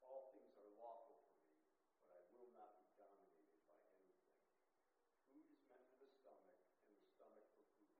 All 0.04 0.34
things 0.36 0.52
are 0.60 0.68
lawful 0.76 1.16
for 1.24 1.38
me, 1.40 1.56
but 2.10 2.20
I 2.20 2.26
will 2.36 2.52
not 2.52 2.74
be 2.76 2.84
dominated 3.00 3.48
by 3.64 3.78
anything. 3.80 4.20
Food 5.32 5.48
is 5.54 5.62
meant 5.72 5.86
for 5.88 6.04
the 6.04 6.10
stomach, 6.12 6.60
and 6.92 6.98
the 7.00 7.08
stomach 7.14 7.48
for 7.56 7.64
food. 7.80 7.96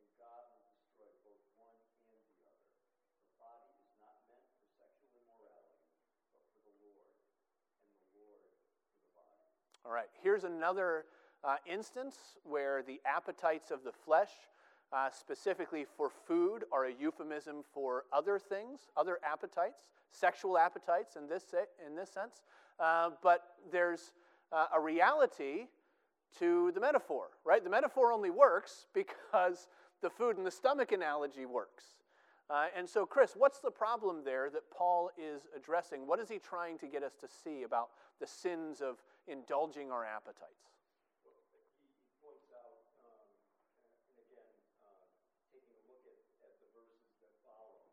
And 0.00 0.08
God 0.16 0.54
will 0.56 0.72
destroy 0.72 1.12
both 1.20 1.44
one 1.52 1.76
and 1.84 2.24
the 2.24 2.40
other. 2.48 2.64
The 3.28 3.36
body 3.36 3.76
is 3.76 3.92
not 4.00 4.24
meant 4.24 4.48
for 4.56 4.64
sexual 4.72 5.12
immorality, 5.20 6.00
but 6.32 6.48
for 6.48 6.64
the 6.64 6.72
Lord, 6.80 7.12
and 7.84 7.92
the 7.92 8.24
Lord 8.24 8.56
for 8.56 8.96
the 8.96 9.12
body. 9.12 9.52
All 9.86 9.92
right, 9.92 10.08
here's 10.22 10.44
another 10.44 11.04
uh, 11.44 11.56
instance 11.70 12.16
where 12.42 12.82
the 12.82 13.02
appetites 13.04 13.70
of 13.70 13.84
the 13.84 13.92
flesh, 13.92 14.30
uh, 14.94 15.10
specifically 15.10 15.84
for 15.84 16.08
food, 16.08 16.64
are 16.72 16.86
a 16.86 16.92
euphemism 16.98 17.56
for 17.74 18.04
other 18.10 18.38
things, 18.38 18.80
other 18.96 19.18
appetites, 19.22 19.82
sexual 20.10 20.56
appetites 20.56 21.16
in 21.16 21.28
this, 21.28 21.44
in 21.86 21.94
this 21.94 22.08
sense. 22.08 22.44
Uh, 22.80 23.10
but 23.22 23.42
there's 23.70 24.14
uh, 24.52 24.68
a 24.74 24.80
reality 24.80 25.66
to 26.38 26.72
the 26.72 26.80
metaphor, 26.80 27.26
right? 27.44 27.62
The 27.62 27.68
metaphor 27.68 28.10
only 28.10 28.30
works 28.30 28.86
because 28.94 29.68
the 30.00 30.08
food 30.08 30.38
and 30.38 30.46
the 30.46 30.50
stomach 30.50 30.92
analogy 30.92 31.44
works. 31.44 31.84
Uh, 32.48 32.66
and 32.74 32.88
so, 32.88 33.04
Chris, 33.04 33.34
what's 33.36 33.58
the 33.58 33.70
problem 33.70 34.22
there 34.24 34.48
that 34.48 34.62
Paul 34.70 35.10
is 35.18 35.42
addressing? 35.54 36.06
What 36.06 36.20
is 36.20 36.28
he 36.30 36.38
trying 36.38 36.78
to 36.78 36.86
get 36.86 37.02
us 37.02 37.12
to 37.20 37.28
see 37.28 37.64
about 37.64 37.88
the 38.20 38.26
sins 38.26 38.80
of 38.80 38.96
indulging 39.26 39.88
our 39.88 40.04
appetites? 40.04 40.68
Well, 41.24 41.40
he, 41.48 41.64
he 41.80 41.88
points 42.20 42.52
out, 42.52 42.84
um, 43.00 43.28
and 43.80 44.18
again, 44.20 44.52
uh, 44.84 45.04
taking 45.48 45.72
a 45.72 45.84
look 45.88 46.04
at, 46.04 46.20
at 46.44 46.54
the 46.60 46.68
verses 46.76 47.08
that 47.24 47.32
follow, 47.40 47.88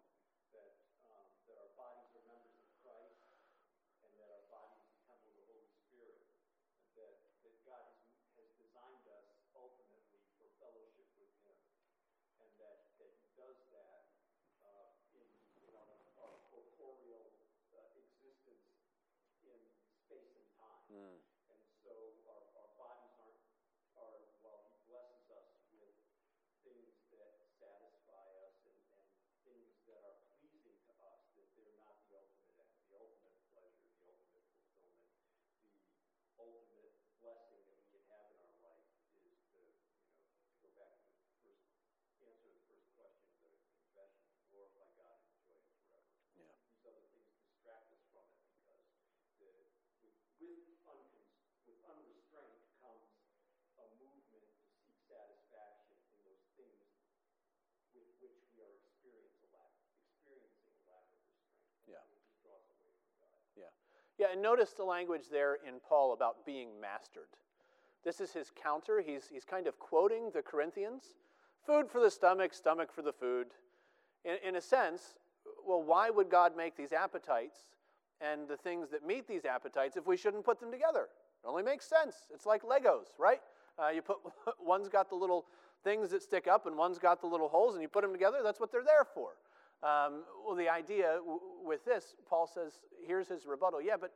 that, 0.51 0.75
um, 1.07 1.23
that 1.47 1.55
our 1.55 1.71
bodies 1.79 2.11
are 2.19 2.25
members 2.27 2.55
of 2.59 2.67
Christ, 2.83 3.23
and 4.03 4.11
that 4.19 4.27
our 4.27 4.45
bodies 4.51 4.83
is 4.83 4.91
the 4.91 5.03
temple 5.07 5.31
of 5.31 5.37
the 5.39 5.47
Holy 5.55 5.71
Spirit, 5.87 6.19
that, 6.99 7.15
that 7.47 7.55
God 7.63 7.85
has, 7.87 8.11
has 8.35 8.49
designed 8.59 9.07
us 9.07 9.27
ultimately 9.55 10.19
for 10.35 10.51
fellowship 10.59 11.07
with 11.15 11.31
Him, 11.47 11.59
and 12.43 12.51
that, 12.59 12.91
that 12.99 13.11
He 13.23 13.27
does 13.39 13.59
that 13.71 14.03
uh, 14.67 14.87
in, 15.15 15.27
in 15.63 15.71
our, 15.79 15.95
our 16.27 16.35
corporeal 16.51 17.31
uh, 17.71 17.87
existence 17.95 18.67
in 19.47 19.59
space 19.95 20.35
and. 20.91 21.23
Hmm. 21.23 21.55
And 21.55 21.63
so 21.83 21.93
our, 22.27 22.43
our 22.51 22.71
bodies 22.75 23.15
aren't, 23.15 23.39
are, 23.95 24.19
while 24.43 24.63
He 24.67 24.75
blesses 24.91 25.23
us 25.31 25.47
with 25.71 25.95
things 26.67 26.99
that 27.15 27.31
satisfy 27.59 28.27
us 28.43 28.59
and, 28.67 28.79
and 28.91 29.07
things 29.47 29.71
that 29.87 30.03
are 30.03 30.19
pleasing 30.35 30.79
to 30.87 30.93
us, 31.07 31.23
that 31.39 31.47
they're 31.55 31.79
not 31.79 31.95
the 32.07 32.19
ultimate 32.19 32.59
end, 32.59 32.75
the 32.91 32.95
ultimate 32.99 33.39
pleasure, 33.55 33.87
the 33.99 34.07
ultimate 34.11 34.47
fulfillment, 34.51 35.15
the 36.27 36.35
ultimate 36.43 36.95
blessing 37.23 37.61
that 37.71 37.79
we 37.79 37.87
can 37.91 38.03
have 38.11 38.27
in 38.31 38.39
our 38.43 38.57
life 38.59 38.87
is 39.23 39.39
to, 39.55 39.63
you 39.63 39.63
know, 39.63 40.35
to 40.43 40.55
go 40.59 40.69
back 40.75 40.99
to 41.07 41.15
the 41.23 41.31
first, 41.39 41.71
answer 42.19 42.35
to 42.35 42.51
the 42.51 42.63
first 42.67 42.87
question 42.99 43.31
of 43.47 43.55
the 43.55 43.71
confession, 43.79 44.27
glorify 44.51 44.87
God 44.99 45.23
and 45.23 45.31
enjoy 45.39 45.55
Him 45.55 45.79
forever. 45.87 46.11
Yeah. 46.35 46.51
These 46.67 46.83
other 46.83 47.05
things 47.15 47.31
distract 47.39 47.95
us 47.95 48.03
from 48.11 48.27
it 48.27 48.43
because 48.43 48.83
the, 49.39 49.51
with, 50.01 50.17
with, 50.41 50.81
uncon- 50.89 51.29
with 51.69 51.77
unrestraint 51.85 52.65
comes 52.81 53.13
a 53.77 53.85
movement 54.01 54.49
to 54.57 54.65
seek 54.81 54.97
satisfaction 55.05 56.01
in 56.09 56.17
those 56.25 56.41
things 56.57 56.89
with 57.93 58.09
which 58.17 58.41
we 58.49 58.57
are 58.65 58.73
experiencing 58.81 59.45
a 59.45 59.53
lack, 59.53 59.73
experiencing 60.09 60.73
a 60.73 60.85
lack 60.89 61.05
of 61.13 61.21
restraint. 61.21 61.61
And 61.61 61.70
Yeah. 61.87 62.01
It 62.01 62.19
just 62.21 62.37
draws 62.41 62.65
away 62.69 62.91
from 62.97 63.11
God. 63.21 63.37
Yeah. 63.57 63.71
Yeah, 64.17 64.33
and 64.33 64.41
notice 64.41 64.71
the 64.73 64.83
language 64.83 65.29
there 65.31 65.57
in 65.67 65.79
Paul 65.87 66.13
about 66.13 66.45
being 66.45 66.69
mastered. 66.79 67.31
This 68.03 68.19
is 68.19 68.33
his 68.33 68.51
counter. 68.51 69.01
He's, 69.05 69.29
he's 69.31 69.45
kind 69.45 69.67
of 69.67 69.79
quoting 69.79 70.31
the 70.33 70.41
Corinthians 70.41 71.15
food 71.65 71.89
for 71.89 72.01
the 72.01 72.09
stomach, 72.09 72.53
stomach 72.53 72.91
for 72.91 73.01
the 73.01 73.13
food. 73.13 73.47
In, 74.25 74.37
in 74.47 74.55
a 74.55 74.61
sense, 74.61 75.15
well, 75.65 75.81
why 75.81 76.09
would 76.09 76.29
God 76.29 76.57
make 76.57 76.75
these 76.75 76.91
appetites 76.91 77.59
and 78.19 78.47
the 78.47 78.57
things 78.57 78.89
that 78.89 79.05
meet 79.05 79.27
these 79.27 79.45
appetites 79.45 79.97
if 79.97 80.07
we 80.07 80.17
shouldn't 80.17 80.43
put 80.43 80.59
them 80.59 80.71
together? 80.71 81.07
It 81.43 81.47
only 81.47 81.63
makes 81.63 81.87
sense. 81.87 82.15
It's 82.33 82.45
like 82.45 82.63
Legos, 82.63 83.17
right? 83.19 83.41
Uh, 83.81 83.89
you 83.89 84.01
put 84.01 84.17
one's 84.59 84.89
got 84.89 85.09
the 85.09 85.15
little 85.15 85.45
things 85.83 86.11
that 86.11 86.21
stick 86.21 86.47
up 86.47 86.67
and 86.67 86.77
one's 86.77 86.99
got 86.99 87.21
the 87.21 87.27
little 87.27 87.47
holes, 87.47 87.73
and 87.73 87.81
you 87.81 87.87
put 87.87 88.03
them 88.03 88.11
together. 88.11 88.39
That's 88.43 88.59
what 88.59 88.71
they're 88.71 88.83
there 88.83 89.05
for. 89.13 89.31
Um, 89.83 90.23
well, 90.45 90.55
the 90.55 90.69
idea 90.69 91.17
w- 91.19 91.39
with 91.65 91.83
this, 91.85 92.15
Paul 92.29 92.47
says, 92.47 92.73
here's 93.05 93.27
his 93.27 93.45
rebuttal. 93.45 93.81
Yeah, 93.81 93.95
but 93.99 94.11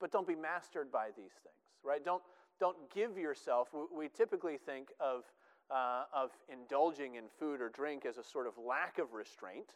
but 0.00 0.10
don't 0.10 0.26
be 0.26 0.34
mastered 0.34 0.90
by 0.90 1.08
these 1.16 1.32
things, 1.42 1.78
right? 1.82 2.04
Don't 2.04 2.22
don't 2.58 2.76
give 2.94 3.16
yourself. 3.18 3.68
We, 3.72 4.04
we 4.04 4.08
typically 4.08 4.58
think 4.58 4.88
of 5.00 5.24
uh, 5.70 6.04
of 6.12 6.30
indulging 6.52 7.16
in 7.16 7.24
food 7.38 7.60
or 7.60 7.68
drink 7.68 8.06
as 8.06 8.18
a 8.18 8.24
sort 8.24 8.46
of 8.46 8.54
lack 8.58 8.98
of 8.98 9.12
restraint, 9.12 9.70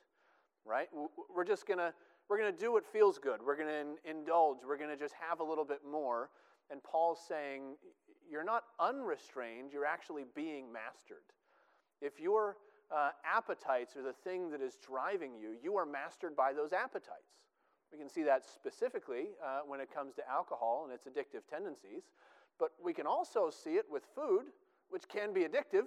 right? 0.65 0.89
We're 1.35 1.45
just 1.45 1.67
gonna 1.67 1.93
we're 2.29 2.39
gonna 2.39 2.53
do 2.53 2.73
what 2.73 2.85
feels 2.85 3.19
good. 3.19 3.41
We're 3.45 3.57
gonna 3.57 3.73
in, 3.73 3.97
indulge. 4.05 4.59
We're 4.67 4.79
gonna 4.79 4.97
just 4.97 5.15
have 5.29 5.41
a 5.41 5.45
little 5.45 5.65
bit 5.65 5.81
more. 5.89 6.31
And 6.71 6.83
Paul's 6.83 7.21
saying 7.27 7.77
you're 8.31 8.45
not 8.45 8.65
unrestrained. 8.79 9.73
You're 9.73 9.87
actually 9.87 10.25
being 10.35 10.71
mastered. 10.71 11.25
If 12.01 12.21
your 12.21 12.57
uh, 12.95 13.11
appetites 13.25 13.97
are 13.97 14.03
the 14.03 14.13
thing 14.13 14.51
that 14.51 14.61
is 14.61 14.77
driving 14.85 15.33
you, 15.41 15.57
you 15.63 15.77
are 15.77 15.87
mastered 15.87 16.35
by 16.35 16.53
those 16.53 16.73
appetites. 16.73 17.45
We 17.93 17.99
can 17.99 18.09
see 18.09 18.23
that 18.25 18.45
specifically 18.45 19.29
uh, 19.43 19.61
when 19.67 19.81
it 19.81 19.93
comes 19.93 20.15
to 20.17 20.29
alcohol 20.29 20.85
and 20.85 20.93
its 20.93 21.07
addictive 21.07 21.49
tendencies, 21.49 22.03
but 22.59 22.73
we 22.83 22.93
can 22.93 23.07
also 23.07 23.51
see 23.51 23.75
it 23.75 23.87
with 23.91 24.03
food, 24.15 24.47
which 24.91 25.09
can 25.09 25.33
be 25.33 25.41
addictive, 25.41 25.87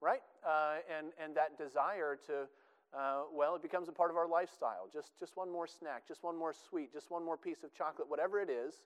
right? 0.00 0.20
Uh, 0.46 0.76
and, 0.96 1.08
and 1.22 1.34
that 1.36 1.56
desire 1.56 2.18
to, 2.26 2.48
uh, 2.96 3.22
well, 3.32 3.54
it 3.54 3.62
becomes 3.62 3.88
a 3.88 3.92
part 3.92 4.10
of 4.10 4.16
our 4.16 4.28
lifestyle. 4.28 4.88
Just, 4.92 5.18
just 5.18 5.36
one 5.36 5.50
more 5.50 5.66
snack, 5.66 6.06
just 6.06 6.22
one 6.22 6.36
more 6.36 6.52
sweet, 6.52 6.92
just 6.92 7.10
one 7.10 7.24
more 7.24 7.36
piece 7.36 7.62
of 7.62 7.72
chocolate, 7.72 8.08
whatever 8.08 8.40
it 8.40 8.50
is. 8.50 8.82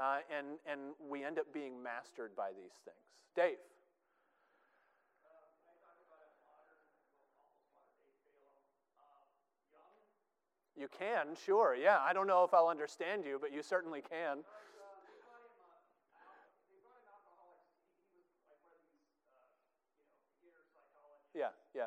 Uh, 0.00 0.18
and, 0.36 0.58
and 0.70 0.80
we 1.08 1.24
end 1.24 1.38
up 1.38 1.46
being 1.52 1.80
mastered 1.80 2.34
by 2.36 2.48
these 2.50 2.74
things. 2.84 2.96
Dave. 3.36 3.58
You 10.76 10.88
can, 10.98 11.36
sure. 11.44 11.76
Yeah, 11.76 11.98
I 12.00 12.12
don't 12.12 12.26
know 12.26 12.44
if 12.44 12.52
I'll 12.52 12.68
understand 12.68 13.24
you, 13.24 13.38
but 13.40 13.52
you 13.52 13.62
certainly 13.62 14.02
can. 14.02 14.38
Yeah, 21.34 21.48
yeah. 21.74 21.86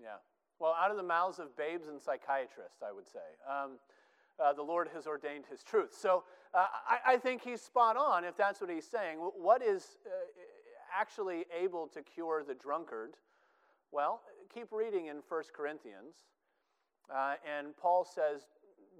Yeah. 0.00 0.16
Well, 0.58 0.74
out 0.78 0.90
of 0.90 0.96
the 0.96 1.02
mouths 1.02 1.38
of 1.38 1.56
babes 1.56 1.88
and 1.88 2.00
psychiatrists, 2.00 2.82
I 2.86 2.92
would 2.92 3.08
say. 3.08 3.18
Um, 3.48 3.72
uh, 4.42 4.52
the 4.52 4.62
Lord 4.62 4.88
has 4.94 5.06
ordained 5.06 5.44
his 5.50 5.62
truth. 5.62 5.94
So 5.98 6.24
uh, 6.52 6.66
I, 6.88 7.14
I, 7.14 7.16
think 7.18 7.42
he's 7.42 7.60
spot 7.60 7.96
on 7.96 8.24
if 8.24 8.36
that's 8.36 8.60
what 8.60 8.68
he's 8.68 8.86
saying. 8.86 9.18
What 9.18 9.62
is 9.62 9.96
uh, 10.06 10.10
actually 10.92 11.44
able 11.56 11.86
to 11.88 12.02
cure 12.02 12.42
the 12.46 12.54
drunkard? 12.54 13.10
Well, 13.92 14.22
keep 14.52 14.72
reading 14.72 15.06
in 15.06 15.18
1 15.28 15.42
Corinthians. 15.54 16.14
Uh, 17.14 17.34
and 17.58 17.76
Paul 17.76 18.04
says, 18.04 18.42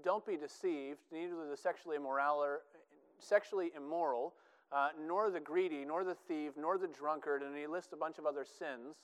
Don't 0.03 0.25
be 0.25 0.37
deceived, 0.37 0.99
neither 1.11 1.33
the 1.49 1.57
sexually 1.57 1.97
immoral, 1.97 2.59
sexually 3.19 3.71
immoral 3.75 4.33
uh, 4.71 4.89
nor 5.07 5.29
the 5.29 5.39
greedy, 5.39 5.85
nor 5.85 6.03
the 6.03 6.15
thief, 6.27 6.53
nor 6.57 6.77
the 6.77 6.87
drunkard, 6.87 7.41
and 7.41 7.55
he 7.55 7.67
lists 7.67 7.93
a 7.93 7.97
bunch 7.97 8.17
of 8.17 8.25
other 8.25 8.45
sins 8.45 8.95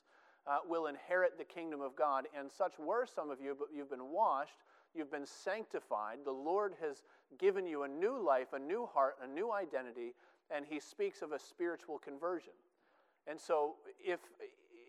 uh, 0.48 0.58
will 0.68 0.88
inherit 0.88 1.38
the 1.38 1.44
kingdom 1.44 1.82
of 1.82 1.96
God. 1.96 2.26
And 2.38 2.52
such 2.52 2.80
were 2.80 3.06
some 3.06 3.30
of 3.30 3.40
you, 3.42 3.56
but 3.58 3.68
you've 3.76 3.90
been 3.90 4.12
washed, 4.12 4.58
you've 4.96 5.12
been 5.12 5.26
sanctified. 5.26 6.20
The 6.26 6.32
Lord 6.32 6.74
has 6.82 7.04
given 7.40 7.66
you 7.66 7.84
a 7.84 7.88
new 7.88 8.24
life, 8.24 8.54
a 8.54 8.60
new 8.60 8.88
heart, 8.92 9.16
a 9.24 9.28
new 9.28 9.52
identity, 9.52 10.14
and 10.54 10.66
He 10.68 10.80
speaks 10.80 11.22
of 11.22 11.32
a 11.32 11.40
spiritual 11.40 11.98
conversion. 12.00 12.54
And 13.28 13.40
so, 13.40 13.76
if, 14.04 14.20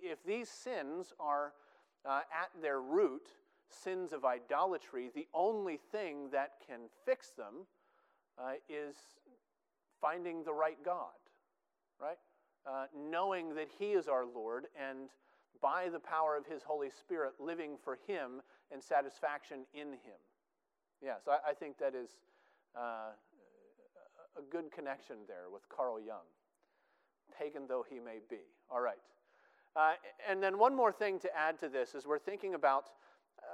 if 0.03 0.25
these 0.25 0.49
sins 0.49 1.13
are 1.21 1.53
uh, 2.05 2.21
at 2.33 2.51
their 2.61 2.81
root 2.81 3.29
sins 3.69 4.13
of 4.13 4.25
idolatry, 4.25 5.11
the 5.15 5.27
only 5.35 5.79
thing 5.93 6.29
that 6.33 6.53
can 6.67 6.81
fix 7.05 7.31
them 7.31 7.67
uh, 8.39 8.53
is 8.69 8.97
finding 10.01 10.43
the 10.45 10.53
right 10.53 10.79
God, 10.85 11.09
right? 12.01 12.19
Uh, 12.67 12.87
knowing 12.97 13.55
that 13.55 13.69
He 13.79 13.93
is 13.93 14.09
our 14.09 14.25
Lord 14.25 14.67
and 14.77 15.09
by 15.63 15.89
the 15.89 16.01
power 16.01 16.37
of 16.37 16.45
His 16.45 16.63
Holy 16.63 16.91
Spirit, 16.91 17.35
living 17.39 17.79
for 17.83 17.99
Him 18.07 18.43
and 18.71 18.83
satisfaction 18.83 19.61
in 19.73 19.93
Him. 19.93 20.21
Yes, 21.01 21.21
I, 21.29 21.51
I 21.51 21.55
think 21.55 21.79
that 21.79 21.95
is 21.95 22.11
uh, 22.77 23.15
a 24.37 24.43
good 24.51 24.71
connection 24.73 25.17
there 25.27 25.51
with 25.53 25.69
Carl 25.69 25.99
Jung, 26.01 26.27
pagan 27.39 27.63
though 27.69 27.85
he 27.89 27.99
may 27.99 28.19
be. 28.29 28.41
All 28.71 28.81
right. 28.81 28.99
Uh, 29.75 29.93
and 30.29 30.43
then 30.43 30.59
one 30.59 30.75
more 30.75 30.93
thing 30.93 31.19
to 31.21 31.37
add 31.37 31.59
to 31.61 31.69
this 31.69 31.95
is 31.95 32.07
we're 32.07 32.19
thinking 32.19 32.55
about, 32.55 32.91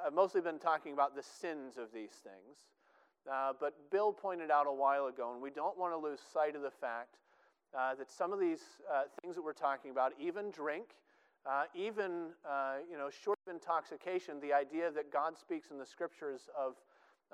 I've 0.05 0.13
mostly 0.13 0.41
been 0.41 0.59
talking 0.59 0.93
about 0.93 1.15
the 1.15 1.23
sins 1.23 1.79
of 1.79 1.93
these 1.93 2.11
things. 2.11 2.59
Uh, 3.31 3.53
but 3.61 3.75
Bill 3.91 4.13
pointed 4.13 4.51
out 4.51 4.67
a 4.67 4.73
while 4.73 5.07
ago, 5.07 5.33
and 5.33 5.43
we 5.43 5.51
don't 5.51 5.79
want 5.79 5.93
to 5.93 5.99
lose 5.99 6.19
sight 6.33 6.57
of 6.57 6.63
the 6.63 6.71
fact 6.71 7.19
uh, 7.77 7.95
that 7.95 8.11
some 8.11 8.33
of 8.33 8.41
these 8.41 8.63
uh, 8.93 9.03
things 9.21 9.35
that 9.35 9.43
we're 9.43 9.53
talking 9.53 9.91
about, 9.91 10.13
even 10.19 10.51
drink, 10.51 10.97
uh, 11.49 11.65
even, 11.75 12.31
uh, 12.49 12.77
you 12.91 12.99
know, 12.99 13.09
short 13.09 13.39
of 13.47 13.55
intoxication, 13.55 14.39
the 14.41 14.53
idea 14.53 14.91
that 14.91 15.11
God 15.11 15.39
speaks 15.39 15.71
in 15.71 15.79
the 15.79 15.87
scriptures 15.87 16.43
of, 16.57 16.75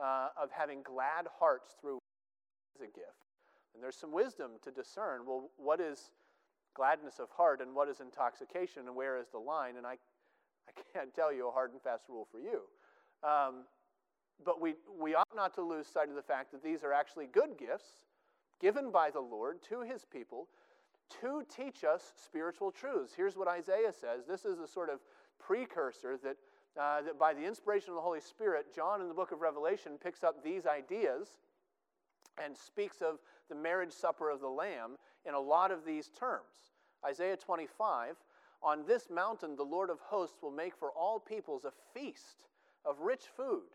uh, 0.00 0.28
of 0.40 0.50
having 0.52 0.82
glad 0.82 1.26
hearts 1.38 1.74
through 1.80 1.98
is 2.76 2.82
a 2.82 2.86
gift. 2.86 3.26
And 3.74 3.82
there's 3.82 3.96
some 3.96 4.12
wisdom 4.12 4.52
to 4.62 4.70
discern 4.70 5.22
well, 5.26 5.50
what 5.56 5.80
is 5.80 6.10
gladness 6.74 7.18
of 7.18 7.28
heart 7.30 7.60
and 7.60 7.74
what 7.74 7.88
is 7.88 8.00
intoxication 8.00 8.86
and 8.86 8.94
where 8.94 9.18
is 9.18 9.26
the 9.32 9.38
line? 9.38 9.76
And 9.76 9.86
I, 9.86 9.98
I 10.68 10.72
can't 10.92 11.12
tell 11.12 11.32
you 11.32 11.48
a 11.48 11.50
hard 11.50 11.72
and 11.72 11.82
fast 11.82 12.04
rule 12.08 12.28
for 12.30 12.38
you. 12.38 12.62
Um, 13.28 13.64
but 14.44 14.60
we, 14.60 14.74
we 15.00 15.14
ought 15.14 15.34
not 15.34 15.54
to 15.54 15.62
lose 15.62 15.88
sight 15.88 16.08
of 16.08 16.14
the 16.14 16.22
fact 16.22 16.52
that 16.52 16.62
these 16.62 16.84
are 16.84 16.92
actually 16.92 17.26
good 17.26 17.58
gifts 17.58 18.04
given 18.60 18.92
by 18.92 19.10
the 19.10 19.20
Lord 19.20 19.58
to 19.70 19.80
his 19.80 20.04
people 20.04 20.48
to 21.20 21.44
teach 21.54 21.84
us 21.84 22.12
spiritual 22.16 22.70
truths. 22.70 23.12
Here's 23.16 23.36
what 23.36 23.48
Isaiah 23.48 23.92
says. 23.92 24.24
This 24.26 24.44
is 24.44 24.58
a 24.58 24.66
sort 24.66 24.90
of 24.90 25.00
precursor 25.38 26.16
that, 26.18 26.36
uh, 26.80 27.02
that 27.02 27.18
by 27.18 27.34
the 27.34 27.44
inspiration 27.44 27.90
of 27.90 27.96
the 27.96 28.02
Holy 28.02 28.20
Spirit, 28.20 28.74
John 28.74 29.00
in 29.00 29.08
the 29.08 29.14
book 29.14 29.32
of 29.32 29.40
Revelation 29.40 29.92
picks 30.02 30.24
up 30.24 30.42
these 30.42 30.66
ideas 30.66 31.28
and 32.42 32.56
speaks 32.56 33.00
of 33.00 33.18
the 33.48 33.54
marriage 33.54 33.92
supper 33.92 34.30
of 34.30 34.40
the 34.40 34.48
Lamb 34.48 34.96
in 35.26 35.34
a 35.34 35.40
lot 35.40 35.70
of 35.70 35.84
these 35.84 36.08
terms. 36.08 36.72
Isaiah 37.04 37.36
25 37.36 38.16
On 38.62 38.84
this 38.86 39.10
mountain, 39.10 39.56
the 39.56 39.62
Lord 39.62 39.90
of 39.90 40.00
hosts 40.00 40.42
will 40.42 40.50
make 40.50 40.74
for 40.76 40.90
all 40.90 41.20
peoples 41.20 41.64
a 41.64 41.72
feast 41.92 42.48
of 42.84 43.00
rich 43.00 43.24
food, 43.36 43.68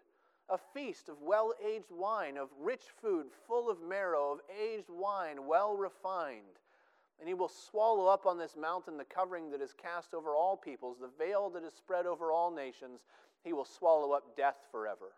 a 0.49 0.57
feast 0.57 1.09
of 1.09 1.21
well 1.21 1.53
aged 1.65 1.91
wine, 1.91 2.38
of 2.38 2.49
rich 2.59 2.84
food 3.01 3.27
full 3.47 3.69
of 3.69 3.82
marrow, 3.82 4.32
of 4.32 4.39
aged 4.61 4.89
wine 4.89 5.45
well 5.47 5.75
refined 5.75 6.59
and 7.20 7.28
he 7.28 7.34
will 7.34 7.49
swallow 7.49 8.07
up 8.07 8.26
on 8.26 8.38
this 8.38 8.55
mountain 8.59 8.97
the 8.97 9.03
covering 9.03 9.51
that 9.51 9.61
is 9.61 9.74
cast 9.74 10.13
over 10.13 10.36
all 10.36 10.55
peoples, 10.55 10.97
the 10.99 11.09
veil 11.24 11.49
that 11.49 11.63
is 11.63 11.74
spread 11.74 12.05
over 12.05 12.32
all 12.32 12.49
nations. 12.53 13.01
He 13.43 13.53
will 13.53 13.65
swallow 13.65 14.11
up 14.13 14.38
death 14.38 14.57
forever. 14.72 15.13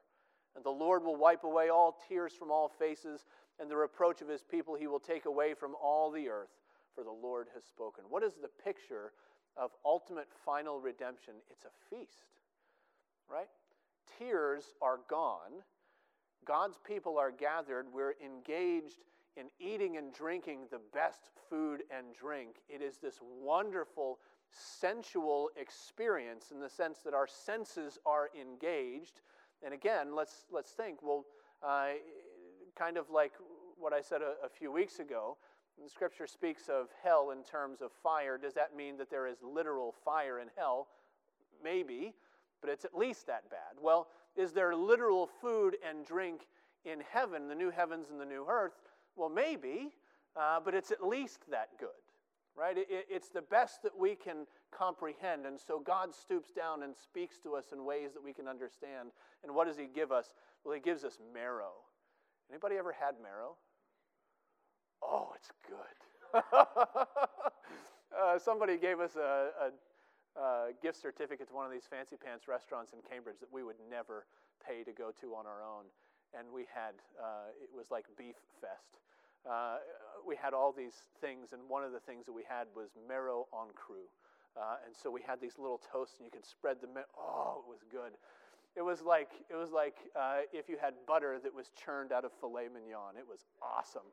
And 0.55 0.63
the 0.63 0.69
Lord 0.69 1.03
will 1.03 1.15
wipe 1.15 1.43
away 1.43 1.69
all 1.69 1.97
tears 2.09 2.33
from 2.37 2.51
all 2.51 2.69
faces, 2.69 3.25
and 3.59 3.69
the 3.69 3.77
reproach 3.77 4.21
of 4.21 4.27
his 4.27 4.43
people 4.43 4.75
he 4.75 4.87
will 4.87 4.99
take 4.99 5.25
away 5.25 5.53
from 5.53 5.75
all 5.81 6.11
the 6.11 6.27
earth, 6.27 6.49
for 6.95 7.03
the 7.03 7.11
Lord 7.11 7.47
has 7.53 7.63
spoken. 7.63 8.03
What 8.09 8.23
is 8.23 8.33
the 8.41 8.49
picture 8.63 9.13
of 9.55 9.71
ultimate 9.85 10.27
final 10.45 10.79
redemption? 10.79 11.35
It's 11.49 11.65
a 11.65 11.95
feast, 11.95 12.35
right? 13.31 13.47
Tears 14.17 14.73
are 14.81 14.99
gone. 15.09 15.63
God's 16.45 16.79
people 16.85 17.17
are 17.17 17.31
gathered. 17.31 17.85
We're 17.93 18.15
engaged 18.23 19.03
in 19.37 19.47
eating 19.59 19.97
and 19.97 20.13
drinking 20.13 20.67
the 20.71 20.79
best 20.93 21.29
food 21.49 21.83
and 21.95 22.07
drink. 22.13 22.57
It 22.69 22.81
is 22.81 22.97
this 22.97 23.19
wonderful 23.21 24.19
sensual 24.51 25.49
experience 25.55 26.51
in 26.51 26.59
the 26.59 26.69
sense 26.69 26.99
that 27.05 27.13
our 27.13 27.27
senses 27.27 27.97
are 28.05 28.29
engaged. 28.39 29.21
And 29.63 29.73
again, 29.73 30.15
let's, 30.15 30.45
let's 30.51 30.71
think, 30.71 31.01
well, 31.01 31.25
uh, 31.63 31.91
kind 32.77 32.97
of 32.97 33.09
like 33.09 33.31
what 33.77 33.93
I 33.93 34.01
said 34.01 34.21
a, 34.21 34.45
a 34.45 34.49
few 34.49 34.71
weeks 34.71 34.99
ago, 34.99 35.37
the 35.81 35.89
scripture 35.89 36.27
speaks 36.27 36.69
of 36.69 36.87
hell 37.03 37.31
in 37.31 37.43
terms 37.43 37.81
of 37.81 37.91
fire. 38.03 38.37
Does 38.37 38.53
that 38.53 38.75
mean 38.75 38.97
that 38.97 39.09
there 39.09 39.27
is 39.27 39.37
literal 39.41 39.95
fire 40.03 40.39
in 40.39 40.47
hell? 40.57 40.87
Maybe, 41.63 42.13
but 42.59 42.69
it's 42.69 42.85
at 42.85 42.95
least 42.95 43.27
that 43.27 43.49
bad. 43.49 43.81
Well, 43.81 44.07
is 44.35 44.51
there 44.51 44.75
literal 44.75 45.27
food 45.41 45.77
and 45.87 46.05
drink 46.05 46.47
in 46.85 47.01
heaven, 47.11 47.47
the 47.47 47.55
new 47.55 47.69
heavens 47.71 48.07
and 48.09 48.19
the 48.19 48.25
new 48.25 48.45
earth? 48.49 48.73
Well, 49.15 49.29
maybe, 49.29 49.89
uh, 50.35 50.59
but 50.63 50.73
it's 50.73 50.91
at 50.91 51.05
least 51.05 51.39
that 51.51 51.69
good, 51.79 51.89
right? 52.55 52.77
It, 52.77 52.87
it's 52.89 53.29
the 53.29 53.41
best 53.41 53.83
that 53.83 53.97
we 53.97 54.15
can 54.15 54.47
comprehend. 54.71 55.45
And 55.45 55.59
so 55.59 55.79
God 55.79 56.13
stoops 56.15 56.51
down 56.51 56.83
and 56.83 56.95
speaks 56.95 57.37
to 57.39 57.55
us 57.55 57.65
in 57.71 57.85
ways 57.85 58.13
that 58.13 58.23
we 58.23 58.33
can 58.33 58.47
understand. 58.47 59.11
And 59.43 59.53
what 59.53 59.67
does 59.67 59.77
He 59.77 59.87
give 59.93 60.11
us? 60.11 60.33
Well, 60.63 60.73
He 60.73 60.81
gives 60.81 61.03
us 61.03 61.19
marrow. 61.33 61.73
Anybody 62.49 62.77
ever 62.77 62.93
had 62.93 63.15
marrow? 63.21 63.55
Oh, 65.01 65.33
it's 65.35 65.51
good. 65.67 66.41
uh, 66.53 68.39
somebody 68.39 68.77
gave 68.77 68.99
us 68.99 69.15
a, 69.15 69.49
a, 70.37 70.39
a 70.39 70.69
gift 70.81 71.01
certificate 71.01 71.47
to 71.49 71.53
one 71.53 71.65
of 71.65 71.71
these 71.71 71.87
fancy 71.89 72.15
pants 72.15 72.47
restaurants 72.47 72.93
in 72.93 72.99
Cambridge 73.09 73.37
that 73.39 73.51
we 73.51 73.63
would 73.63 73.75
never 73.89 74.25
pay 74.65 74.83
to 74.83 74.91
go 74.91 75.11
to 75.19 75.33
on 75.33 75.45
our 75.45 75.63
own 75.63 75.85
and 76.37 76.47
we 76.53 76.65
had 76.73 76.95
uh, 77.19 77.51
it 77.61 77.69
was 77.75 77.91
like 77.91 78.05
beef 78.17 78.37
fest 78.59 79.01
uh, 79.49 79.77
we 80.27 80.35
had 80.35 80.53
all 80.53 80.71
these 80.71 80.93
things, 81.19 81.53
and 81.53 81.61
one 81.67 81.83
of 81.83 81.91
the 81.91 81.99
things 81.99 82.25
that 82.25 82.33
we 82.33 82.43
had 82.47 82.67
was 82.75 82.89
marrow 83.07 83.47
en 83.53 83.73
cru. 83.75 83.95
Uh, 84.55 84.75
and 84.85 84.95
so 84.95 85.09
we 85.09 85.21
had 85.25 85.41
these 85.41 85.57
little 85.57 85.81
toasts, 85.91 86.15
and 86.19 86.25
you 86.25 86.31
could 86.31 86.45
spread 86.45 86.77
the. 86.81 86.87
Ma- 86.87 87.09
oh, 87.17 87.63
it 87.65 87.69
was 87.69 87.79
good. 87.89 88.11
It 88.75 88.81
was 88.81 89.01
like 89.01 89.29
it 89.49 89.55
was 89.55 89.71
like 89.71 89.95
uh, 90.15 90.41
if 90.53 90.69
you 90.69 90.77
had 90.79 90.93
butter 91.07 91.39
that 91.43 91.53
was 91.53 91.71
churned 91.75 92.11
out 92.11 92.23
of 92.23 92.31
filet 92.39 92.67
mignon. 92.71 93.17
It 93.17 93.25
was 93.27 93.45
awesome. 93.61 94.07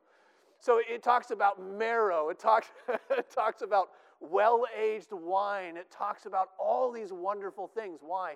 So 0.59 0.81
it 0.89 1.03
talks 1.03 1.31
about 1.31 1.61
marrow. 1.61 2.29
It 2.29 2.39
talks 2.39 2.67
it 3.09 3.29
talks 3.29 3.61
about 3.61 3.89
well-aged 4.19 5.11
wine. 5.11 5.77
It 5.77 5.91
talks 5.91 6.25
about 6.25 6.49
all 6.59 6.91
these 6.91 7.13
wonderful 7.13 7.67
things. 7.67 7.99
Why? 8.01 8.35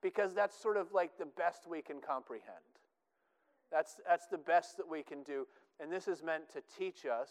Because 0.00 0.32
that's 0.32 0.56
sort 0.58 0.76
of 0.76 0.92
like 0.92 1.18
the 1.18 1.26
best 1.26 1.66
we 1.68 1.82
can 1.82 2.00
comprehend. 2.00 2.77
That's 3.70 3.96
that's 4.06 4.26
the 4.26 4.38
best 4.38 4.76
that 4.76 4.88
we 4.88 5.02
can 5.02 5.22
do. 5.22 5.46
And 5.80 5.92
this 5.92 6.08
is 6.08 6.22
meant 6.22 6.50
to 6.52 6.62
teach 6.78 7.06
us 7.06 7.28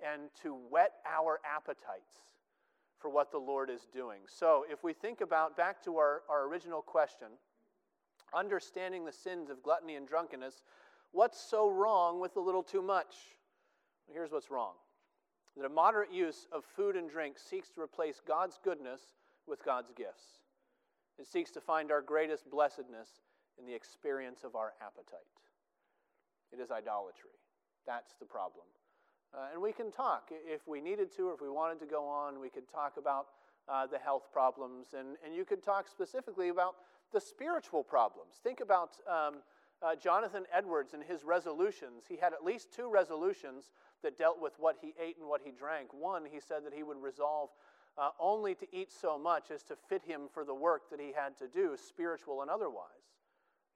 and 0.00 0.22
to 0.42 0.54
whet 0.70 0.92
our 1.06 1.40
appetites 1.44 2.22
for 2.98 3.10
what 3.10 3.32
the 3.32 3.38
Lord 3.38 3.70
is 3.70 3.86
doing. 3.92 4.20
So, 4.26 4.64
if 4.70 4.84
we 4.84 4.92
think 4.92 5.20
about 5.20 5.56
back 5.56 5.82
to 5.84 5.96
our, 5.96 6.22
our 6.28 6.46
original 6.46 6.82
question, 6.82 7.28
understanding 8.34 9.04
the 9.04 9.12
sins 9.12 9.50
of 9.50 9.62
gluttony 9.62 9.96
and 9.96 10.06
drunkenness, 10.06 10.62
what's 11.12 11.40
so 11.40 11.70
wrong 11.70 12.20
with 12.20 12.36
a 12.36 12.40
little 12.40 12.62
too 12.62 12.82
much? 12.82 13.16
Well, 14.06 14.14
here's 14.14 14.30
what's 14.30 14.50
wrong 14.50 14.74
that 15.56 15.66
a 15.66 15.68
moderate 15.68 16.12
use 16.12 16.46
of 16.52 16.64
food 16.64 16.94
and 16.94 17.10
drink 17.10 17.36
seeks 17.38 17.70
to 17.70 17.80
replace 17.80 18.20
God's 18.26 18.58
goodness 18.62 19.00
with 19.46 19.64
God's 19.64 19.90
gifts. 19.96 20.40
It 21.18 21.26
seeks 21.26 21.50
to 21.52 21.60
find 21.60 21.90
our 21.90 22.00
greatest 22.00 22.48
blessedness 22.48 23.08
in 23.58 23.66
the 23.66 23.74
experience 23.74 24.44
of 24.44 24.54
our 24.54 24.72
appetite. 24.80 25.18
It 26.52 26.60
is 26.60 26.70
idolatry. 26.70 27.30
That's 27.86 28.14
the 28.18 28.26
problem. 28.26 28.66
Uh, 29.32 29.52
and 29.52 29.62
we 29.62 29.72
can 29.72 29.92
talk 29.92 30.30
if 30.30 30.66
we 30.66 30.80
needed 30.80 31.14
to, 31.16 31.28
or 31.28 31.34
if 31.34 31.40
we 31.40 31.48
wanted 31.48 31.78
to 31.80 31.86
go 31.86 32.06
on, 32.06 32.40
we 32.40 32.50
could 32.50 32.68
talk 32.68 32.94
about 32.98 33.26
uh, 33.68 33.86
the 33.86 33.98
health 33.98 34.24
problems, 34.32 34.88
and, 34.98 35.16
and 35.24 35.34
you 35.34 35.44
could 35.44 35.62
talk 35.62 35.86
specifically 35.88 36.48
about 36.48 36.74
the 37.12 37.20
spiritual 37.20 37.84
problems. 37.84 38.40
Think 38.42 38.60
about 38.60 38.90
um, 39.08 39.36
uh, 39.82 39.94
Jonathan 39.94 40.44
Edwards 40.52 40.94
and 40.94 41.02
his 41.02 41.24
resolutions. 41.24 42.04
He 42.08 42.16
had 42.16 42.32
at 42.32 42.44
least 42.44 42.74
two 42.74 42.90
resolutions 42.90 43.70
that 44.02 44.18
dealt 44.18 44.40
with 44.40 44.54
what 44.58 44.76
he 44.80 44.94
ate 45.00 45.16
and 45.18 45.28
what 45.28 45.40
he 45.44 45.52
drank. 45.52 45.92
One, 45.92 46.24
he 46.30 46.40
said 46.40 46.64
that 46.64 46.74
he 46.74 46.82
would 46.82 47.00
resolve 47.00 47.50
uh, 47.98 48.10
only 48.18 48.54
to 48.54 48.66
eat 48.72 48.90
so 48.90 49.18
much 49.18 49.50
as 49.50 49.62
to 49.64 49.76
fit 49.88 50.02
him 50.04 50.22
for 50.32 50.44
the 50.44 50.54
work 50.54 50.90
that 50.90 51.00
he 51.00 51.12
had 51.14 51.36
to 51.38 51.48
do, 51.48 51.76
spiritual 51.76 52.42
and 52.42 52.50
otherwise. 52.50 52.86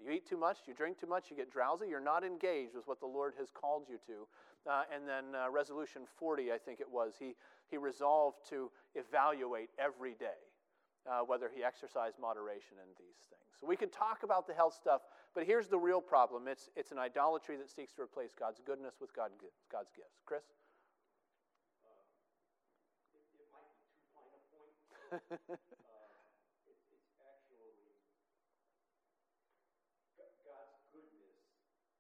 You 0.05 0.11
eat 0.12 0.26
too 0.28 0.36
much, 0.36 0.59
you 0.66 0.74
drink 0.74 0.98
too 1.00 1.07
much, 1.07 1.30
you 1.30 1.36
get 1.36 1.50
drowsy, 1.50 1.86
you're 1.88 2.00
not 2.00 2.24
engaged 2.24 2.74
with 2.74 2.86
what 2.86 3.00
the 3.00 3.07
Lord 3.07 3.32
has 3.38 3.50
called 3.50 3.86
you 3.88 3.98
to. 4.07 4.28
Uh, 4.70 4.82
and 4.94 5.09
then 5.09 5.34
uh, 5.34 5.50
resolution 5.50 6.02
40, 6.18 6.52
I 6.52 6.59
think 6.59 6.80
it 6.80 6.90
was, 6.90 7.14
he, 7.18 7.34
he 7.70 7.78
resolved 7.78 8.38
to 8.50 8.70
evaluate 8.94 9.70
every 9.78 10.14
day 10.14 10.40
uh, 11.07 11.20
whether 11.20 11.50
he 11.55 11.64
exercised 11.64 12.18
moderation 12.20 12.76
in 12.82 12.88
these 12.98 13.16
things. 13.30 13.40
So 13.61 13.66
we 13.66 13.76
could 13.76 13.92
talk 13.92 14.22
about 14.24 14.46
the 14.46 14.55
health 14.55 14.74
stuff, 14.74 15.02
but 15.34 15.44
here's 15.44 15.68
the 15.68 15.78
real 15.78 16.00
problem 16.00 16.48
it's, 16.48 16.68
it's 16.76 16.92
an 16.92 16.98
idolatry 16.98 17.57
that 17.57 17.70
seeks 17.70 17.92
to 17.94 18.02
replace 18.02 18.34
God's 18.38 18.61
goodness 18.64 18.94
with 19.00 19.14
God, 19.14 19.30
God's 19.72 19.90
gifts. 19.96 20.20
Chris? 20.26 20.44
It, 23.14 23.24
it 23.40 23.48
might 23.57 23.72
be 23.72 23.88
too 23.88 24.05
fine 24.16 24.32
a 24.32 24.40
point. 24.52 24.76
uh, 25.12 26.09
it, 26.68 26.76
it's 26.92 27.12
actually 27.20 28.00
G- 30.16 30.34
God's 30.44 30.76
goodness 30.90 31.36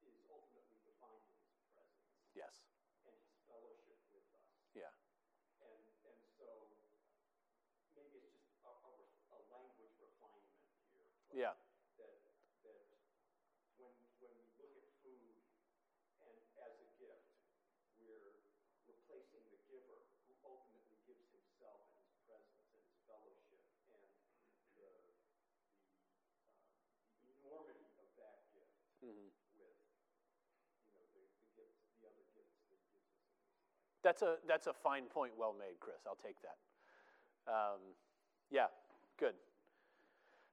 is 0.02 0.16
ultimately 0.32 0.80
defined 0.84 1.28
in 1.28 1.36
His 1.44 1.60
presence 1.76 2.08
yes. 2.34 2.64
and 3.04 3.12
His 3.12 3.20
fellowship 3.46 4.00
with 4.10 4.24
us. 4.32 4.48
Yeah. 4.74 4.90
And 5.60 5.80
and 6.08 6.20
so 6.40 6.48
maybe 7.94 8.18
it's 8.24 8.34
just 8.34 8.58
a, 8.66 8.72
a, 8.72 8.90
re- 8.98 9.14
a 9.32 9.40
language 9.54 9.94
refinement 10.02 10.58
here. 10.90 11.06
but 11.14 11.23
Yeah. 11.34 11.50
That 11.98 12.14
that 12.62 12.78
when 13.82 13.90
when 14.22 14.30
we 14.38 14.46
look 14.62 14.78
at 14.78 14.94
food 15.02 15.34
and 16.22 16.38
as 16.62 16.74
a 16.78 16.86
gift, 16.94 17.26
we're 17.98 18.38
replacing 18.86 19.42
the 19.50 19.58
giver 19.66 19.98
who 20.30 20.32
ultimately 20.46 20.94
gives 21.02 21.26
himself 21.34 21.82
and 21.90 22.06
his 22.06 22.14
presence 22.22 22.62
and 22.70 22.78
his 22.86 22.94
fellowship 23.10 23.58
and 23.66 23.98
the 23.98 23.98
the, 24.78 24.86
um, 24.86 25.10
the 27.18 27.34
enormity 27.42 27.90
of 27.98 28.06
that 28.14 28.38
gift 28.54 28.78
Mhm. 29.02 29.34
with 29.58 29.74
you 30.86 30.94
know 30.94 31.06
the, 31.18 31.26
the 31.34 31.50
gifts 31.58 31.82
the 31.98 32.06
other 32.14 32.24
gifts 32.30 32.54
that 32.62 32.70
he 32.70 32.78
gives 32.78 32.86
us 32.94 33.10
in 33.10 33.10
this 33.10 33.26
life. 33.26 33.42
That's 34.06 34.22
a, 34.22 34.38
that's 34.46 34.70
a 34.70 34.74
fine 34.86 35.10
point, 35.10 35.34
well 35.34 35.52
made, 35.52 35.82
Chris. 35.82 36.06
I'll 36.06 36.14
take 36.14 36.38
that. 36.46 36.58
Um, 37.50 37.98
yeah, 38.54 38.70
good. 39.18 39.34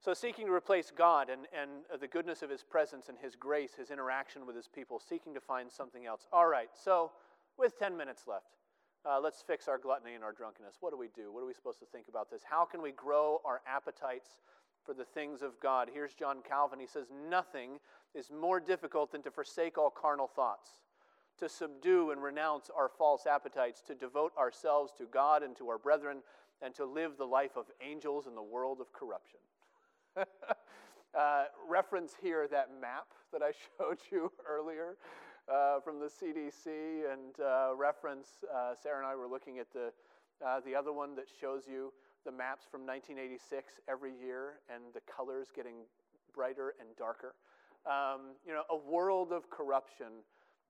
So, 0.04 0.14
seeking 0.14 0.46
to 0.46 0.52
replace 0.52 0.90
God 0.90 1.30
and, 1.30 1.42
and 1.56 1.70
uh, 1.92 1.96
the 1.96 2.08
goodness 2.08 2.42
of 2.42 2.50
His 2.50 2.64
presence 2.64 3.08
and 3.08 3.16
His 3.16 3.36
grace, 3.36 3.74
His 3.78 3.92
interaction 3.92 4.44
with 4.46 4.56
His 4.56 4.66
people, 4.66 4.98
seeking 4.98 5.32
to 5.32 5.40
find 5.40 5.70
something 5.70 6.06
else. 6.06 6.26
All 6.32 6.48
right, 6.48 6.70
so 6.74 7.12
with 7.56 7.78
10 7.78 7.96
minutes 7.96 8.24
left, 8.26 8.56
uh, 9.08 9.20
let's 9.22 9.42
fix 9.42 9.68
our 9.68 9.78
gluttony 9.78 10.14
and 10.14 10.24
our 10.24 10.32
drunkenness. 10.32 10.78
What 10.80 10.90
do 10.90 10.98
we 10.98 11.08
do? 11.14 11.32
What 11.32 11.44
are 11.44 11.46
we 11.46 11.54
supposed 11.54 11.78
to 11.80 11.86
think 11.86 12.08
about 12.08 12.32
this? 12.32 12.42
How 12.42 12.64
can 12.64 12.82
we 12.82 12.90
grow 12.90 13.40
our 13.44 13.60
appetites 13.64 14.40
for 14.84 14.92
the 14.92 15.04
things 15.04 15.40
of 15.40 15.52
God? 15.60 15.88
Here's 15.94 16.14
John 16.14 16.38
Calvin. 16.48 16.80
He 16.80 16.86
says, 16.88 17.06
Nothing 17.30 17.78
is 18.12 18.28
more 18.28 18.58
difficult 18.58 19.12
than 19.12 19.22
to 19.22 19.30
forsake 19.30 19.78
all 19.78 19.90
carnal 19.90 20.26
thoughts, 20.26 20.68
to 21.38 21.48
subdue 21.48 22.10
and 22.10 22.20
renounce 22.20 22.70
our 22.76 22.88
false 22.88 23.24
appetites, 23.24 23.80
to 23.82 23.94
devote 23.94 24.32
ourselves 24.36 24.92
to 24.98 25.06
God 25.06 25.44
and 25.44 25.54
to 25.58 25.68
our 25.68 25.78
brethren, 25.78 26.22
and 26.60 26.74
to 26.74 26.84
live 26.84 27.18
the 27.18 27.24
life 27.24 27.56
of 27.56 27.66
angels 27.80 28.26
in 28.26 28.34
the 28.34 28.42
world 28.42 28.80
of 28.80 28.92
corruption. 28.92 29.38
uh, 31.18 31.44
reference 31.68 32.14
here 32.20 32.46
that 32.48 32.68
map 32.80 33.06
that 33.32 33.42
I 33.42 33.52
showed 33.78 33.98
you 34.10 34.32
earlier 34.48 34.96
uh, 35.48 35.80
from 35.80 35.98
the 35.98 36.06
CDC, 36.06 37.12
and 37.12 37.40
uh, 37.40 37.74
reference 37.76 38.28
uh, 38.52 38.74
Sarah 38.80 38.98
and 38.98 39.06
I 39.06 39.16
were 39.16 39.26
looking 39.26 39.58
at 39.58 39.72
the 39.72 39.92
uh, 40.44 40.58
the 40.66 40.74
other 40.74 40.92
one 40.92 41.14
that 41.14 41.26
shows 41.40 41.62
you 41.70 41.92
the 42.24 42.32
maps 42.32 42.64
from 42.68 42.80
1986 42.84 43.74
every 43.88 44.10
year, 44.10 44.58
and 44.72 44.82
the 44.92 45.00
colors 45.06 45.48
getting 45.54 45.86
brighter 46.34 46.74
and 46.80 46.88
darker. 46.96 47.34
Um, 47.86 48.34
you 48.44 48.52
know, 48.52 48.62
a 48.70 48.76
world 48.76 49.32
of 49.32 49.50
corruption. 49.50 50.26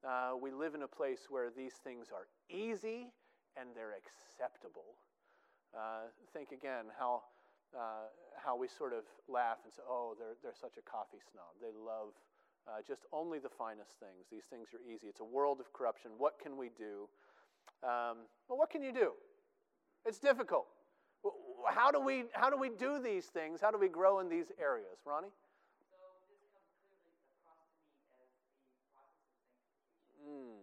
Uh, 0.06 0.32
we 0.40 0.50
live 0.50 0.74
in 0.74 0.82
a 0.82 0.88
place 0.88 1.28
where 1.30 1.48
these 1.56 1.74
things 1.84 2.08
are 2.12 2.26
easy 2.50 3.06
and 3.56 3.68
they're 3.76 3.94
acceptable. 3.96 4.96
Think 6.32 6.50
again 6.50 6.86
how, 6.98 7.22
uh, 7.76 8.08
how 8.36 8.56
we 8.56 8.68
sort 8.68 8.92
of 8.92 9.04
laugh 9.28 9.58
and 9.64 9.72
say, 9.72 9.82
oh, 9.88 10.14
they're, 10.18 10.36
they're 10.42 10.58
such 10.58 10.76
a 10.78 10.82
coffee 10.82 11.20
snob. 11.30 11.56
They 11.60 11.72
love 11.72 12.14
uh, 12.68 12.82
just 12.86 13.02
only 13.12 13.38
the 13.38 13.48
finest 13.48 13.98
things. 13.98 14.26
These 14.30 14.44
things 14.50 14.68
are 14.74 14.80
easy. 14.82 15.06
It's 15.08 15.20
a 15.20 15.24
world 15.24 15.60
of 15.60 15.72
corruption. 15.72 16.12
What 16.18 16.38
can 16.42 16.56
we 16.56 16.70
do? 16.76 17.08
Um, 17.82 18.28
well, 18.48 18.58
what 18.58 18.70
can 18.70 18.82
you 18.82 18.92
do? 18.92 19.12
It's 20.04 20.18
difficult. 20.18 20.66
How 21.68 21.90
do, 21.90 22.00
we, 22.00 22.24
how 22.32 22.50
do 22.50 22.58
we 22.58 22.68
do 22.68 23.00
these 23.02 23.26
things? 23.26 23.60
How 23.60 23.70
do 23.70 23.78
we 23.78 23.88
grow 23.88 24.18
in 24.18 24.28
these 24.28 24.50
areas? 24.60 24.98
Ronnie? 25.06 25.28
So 25.82 25.98
this 26.02 26.02
comes 26.02 26.18
clearly 26.18 26.42
across 26.50 26.74
to 26.82 26.98
me 26.98 27.14
as 27.14 27.22
the 27.22 27.32
process 27.32 27.72
of 27.72 28.84
sanctification. 28.92 29.16
Mm. 30.20 30.60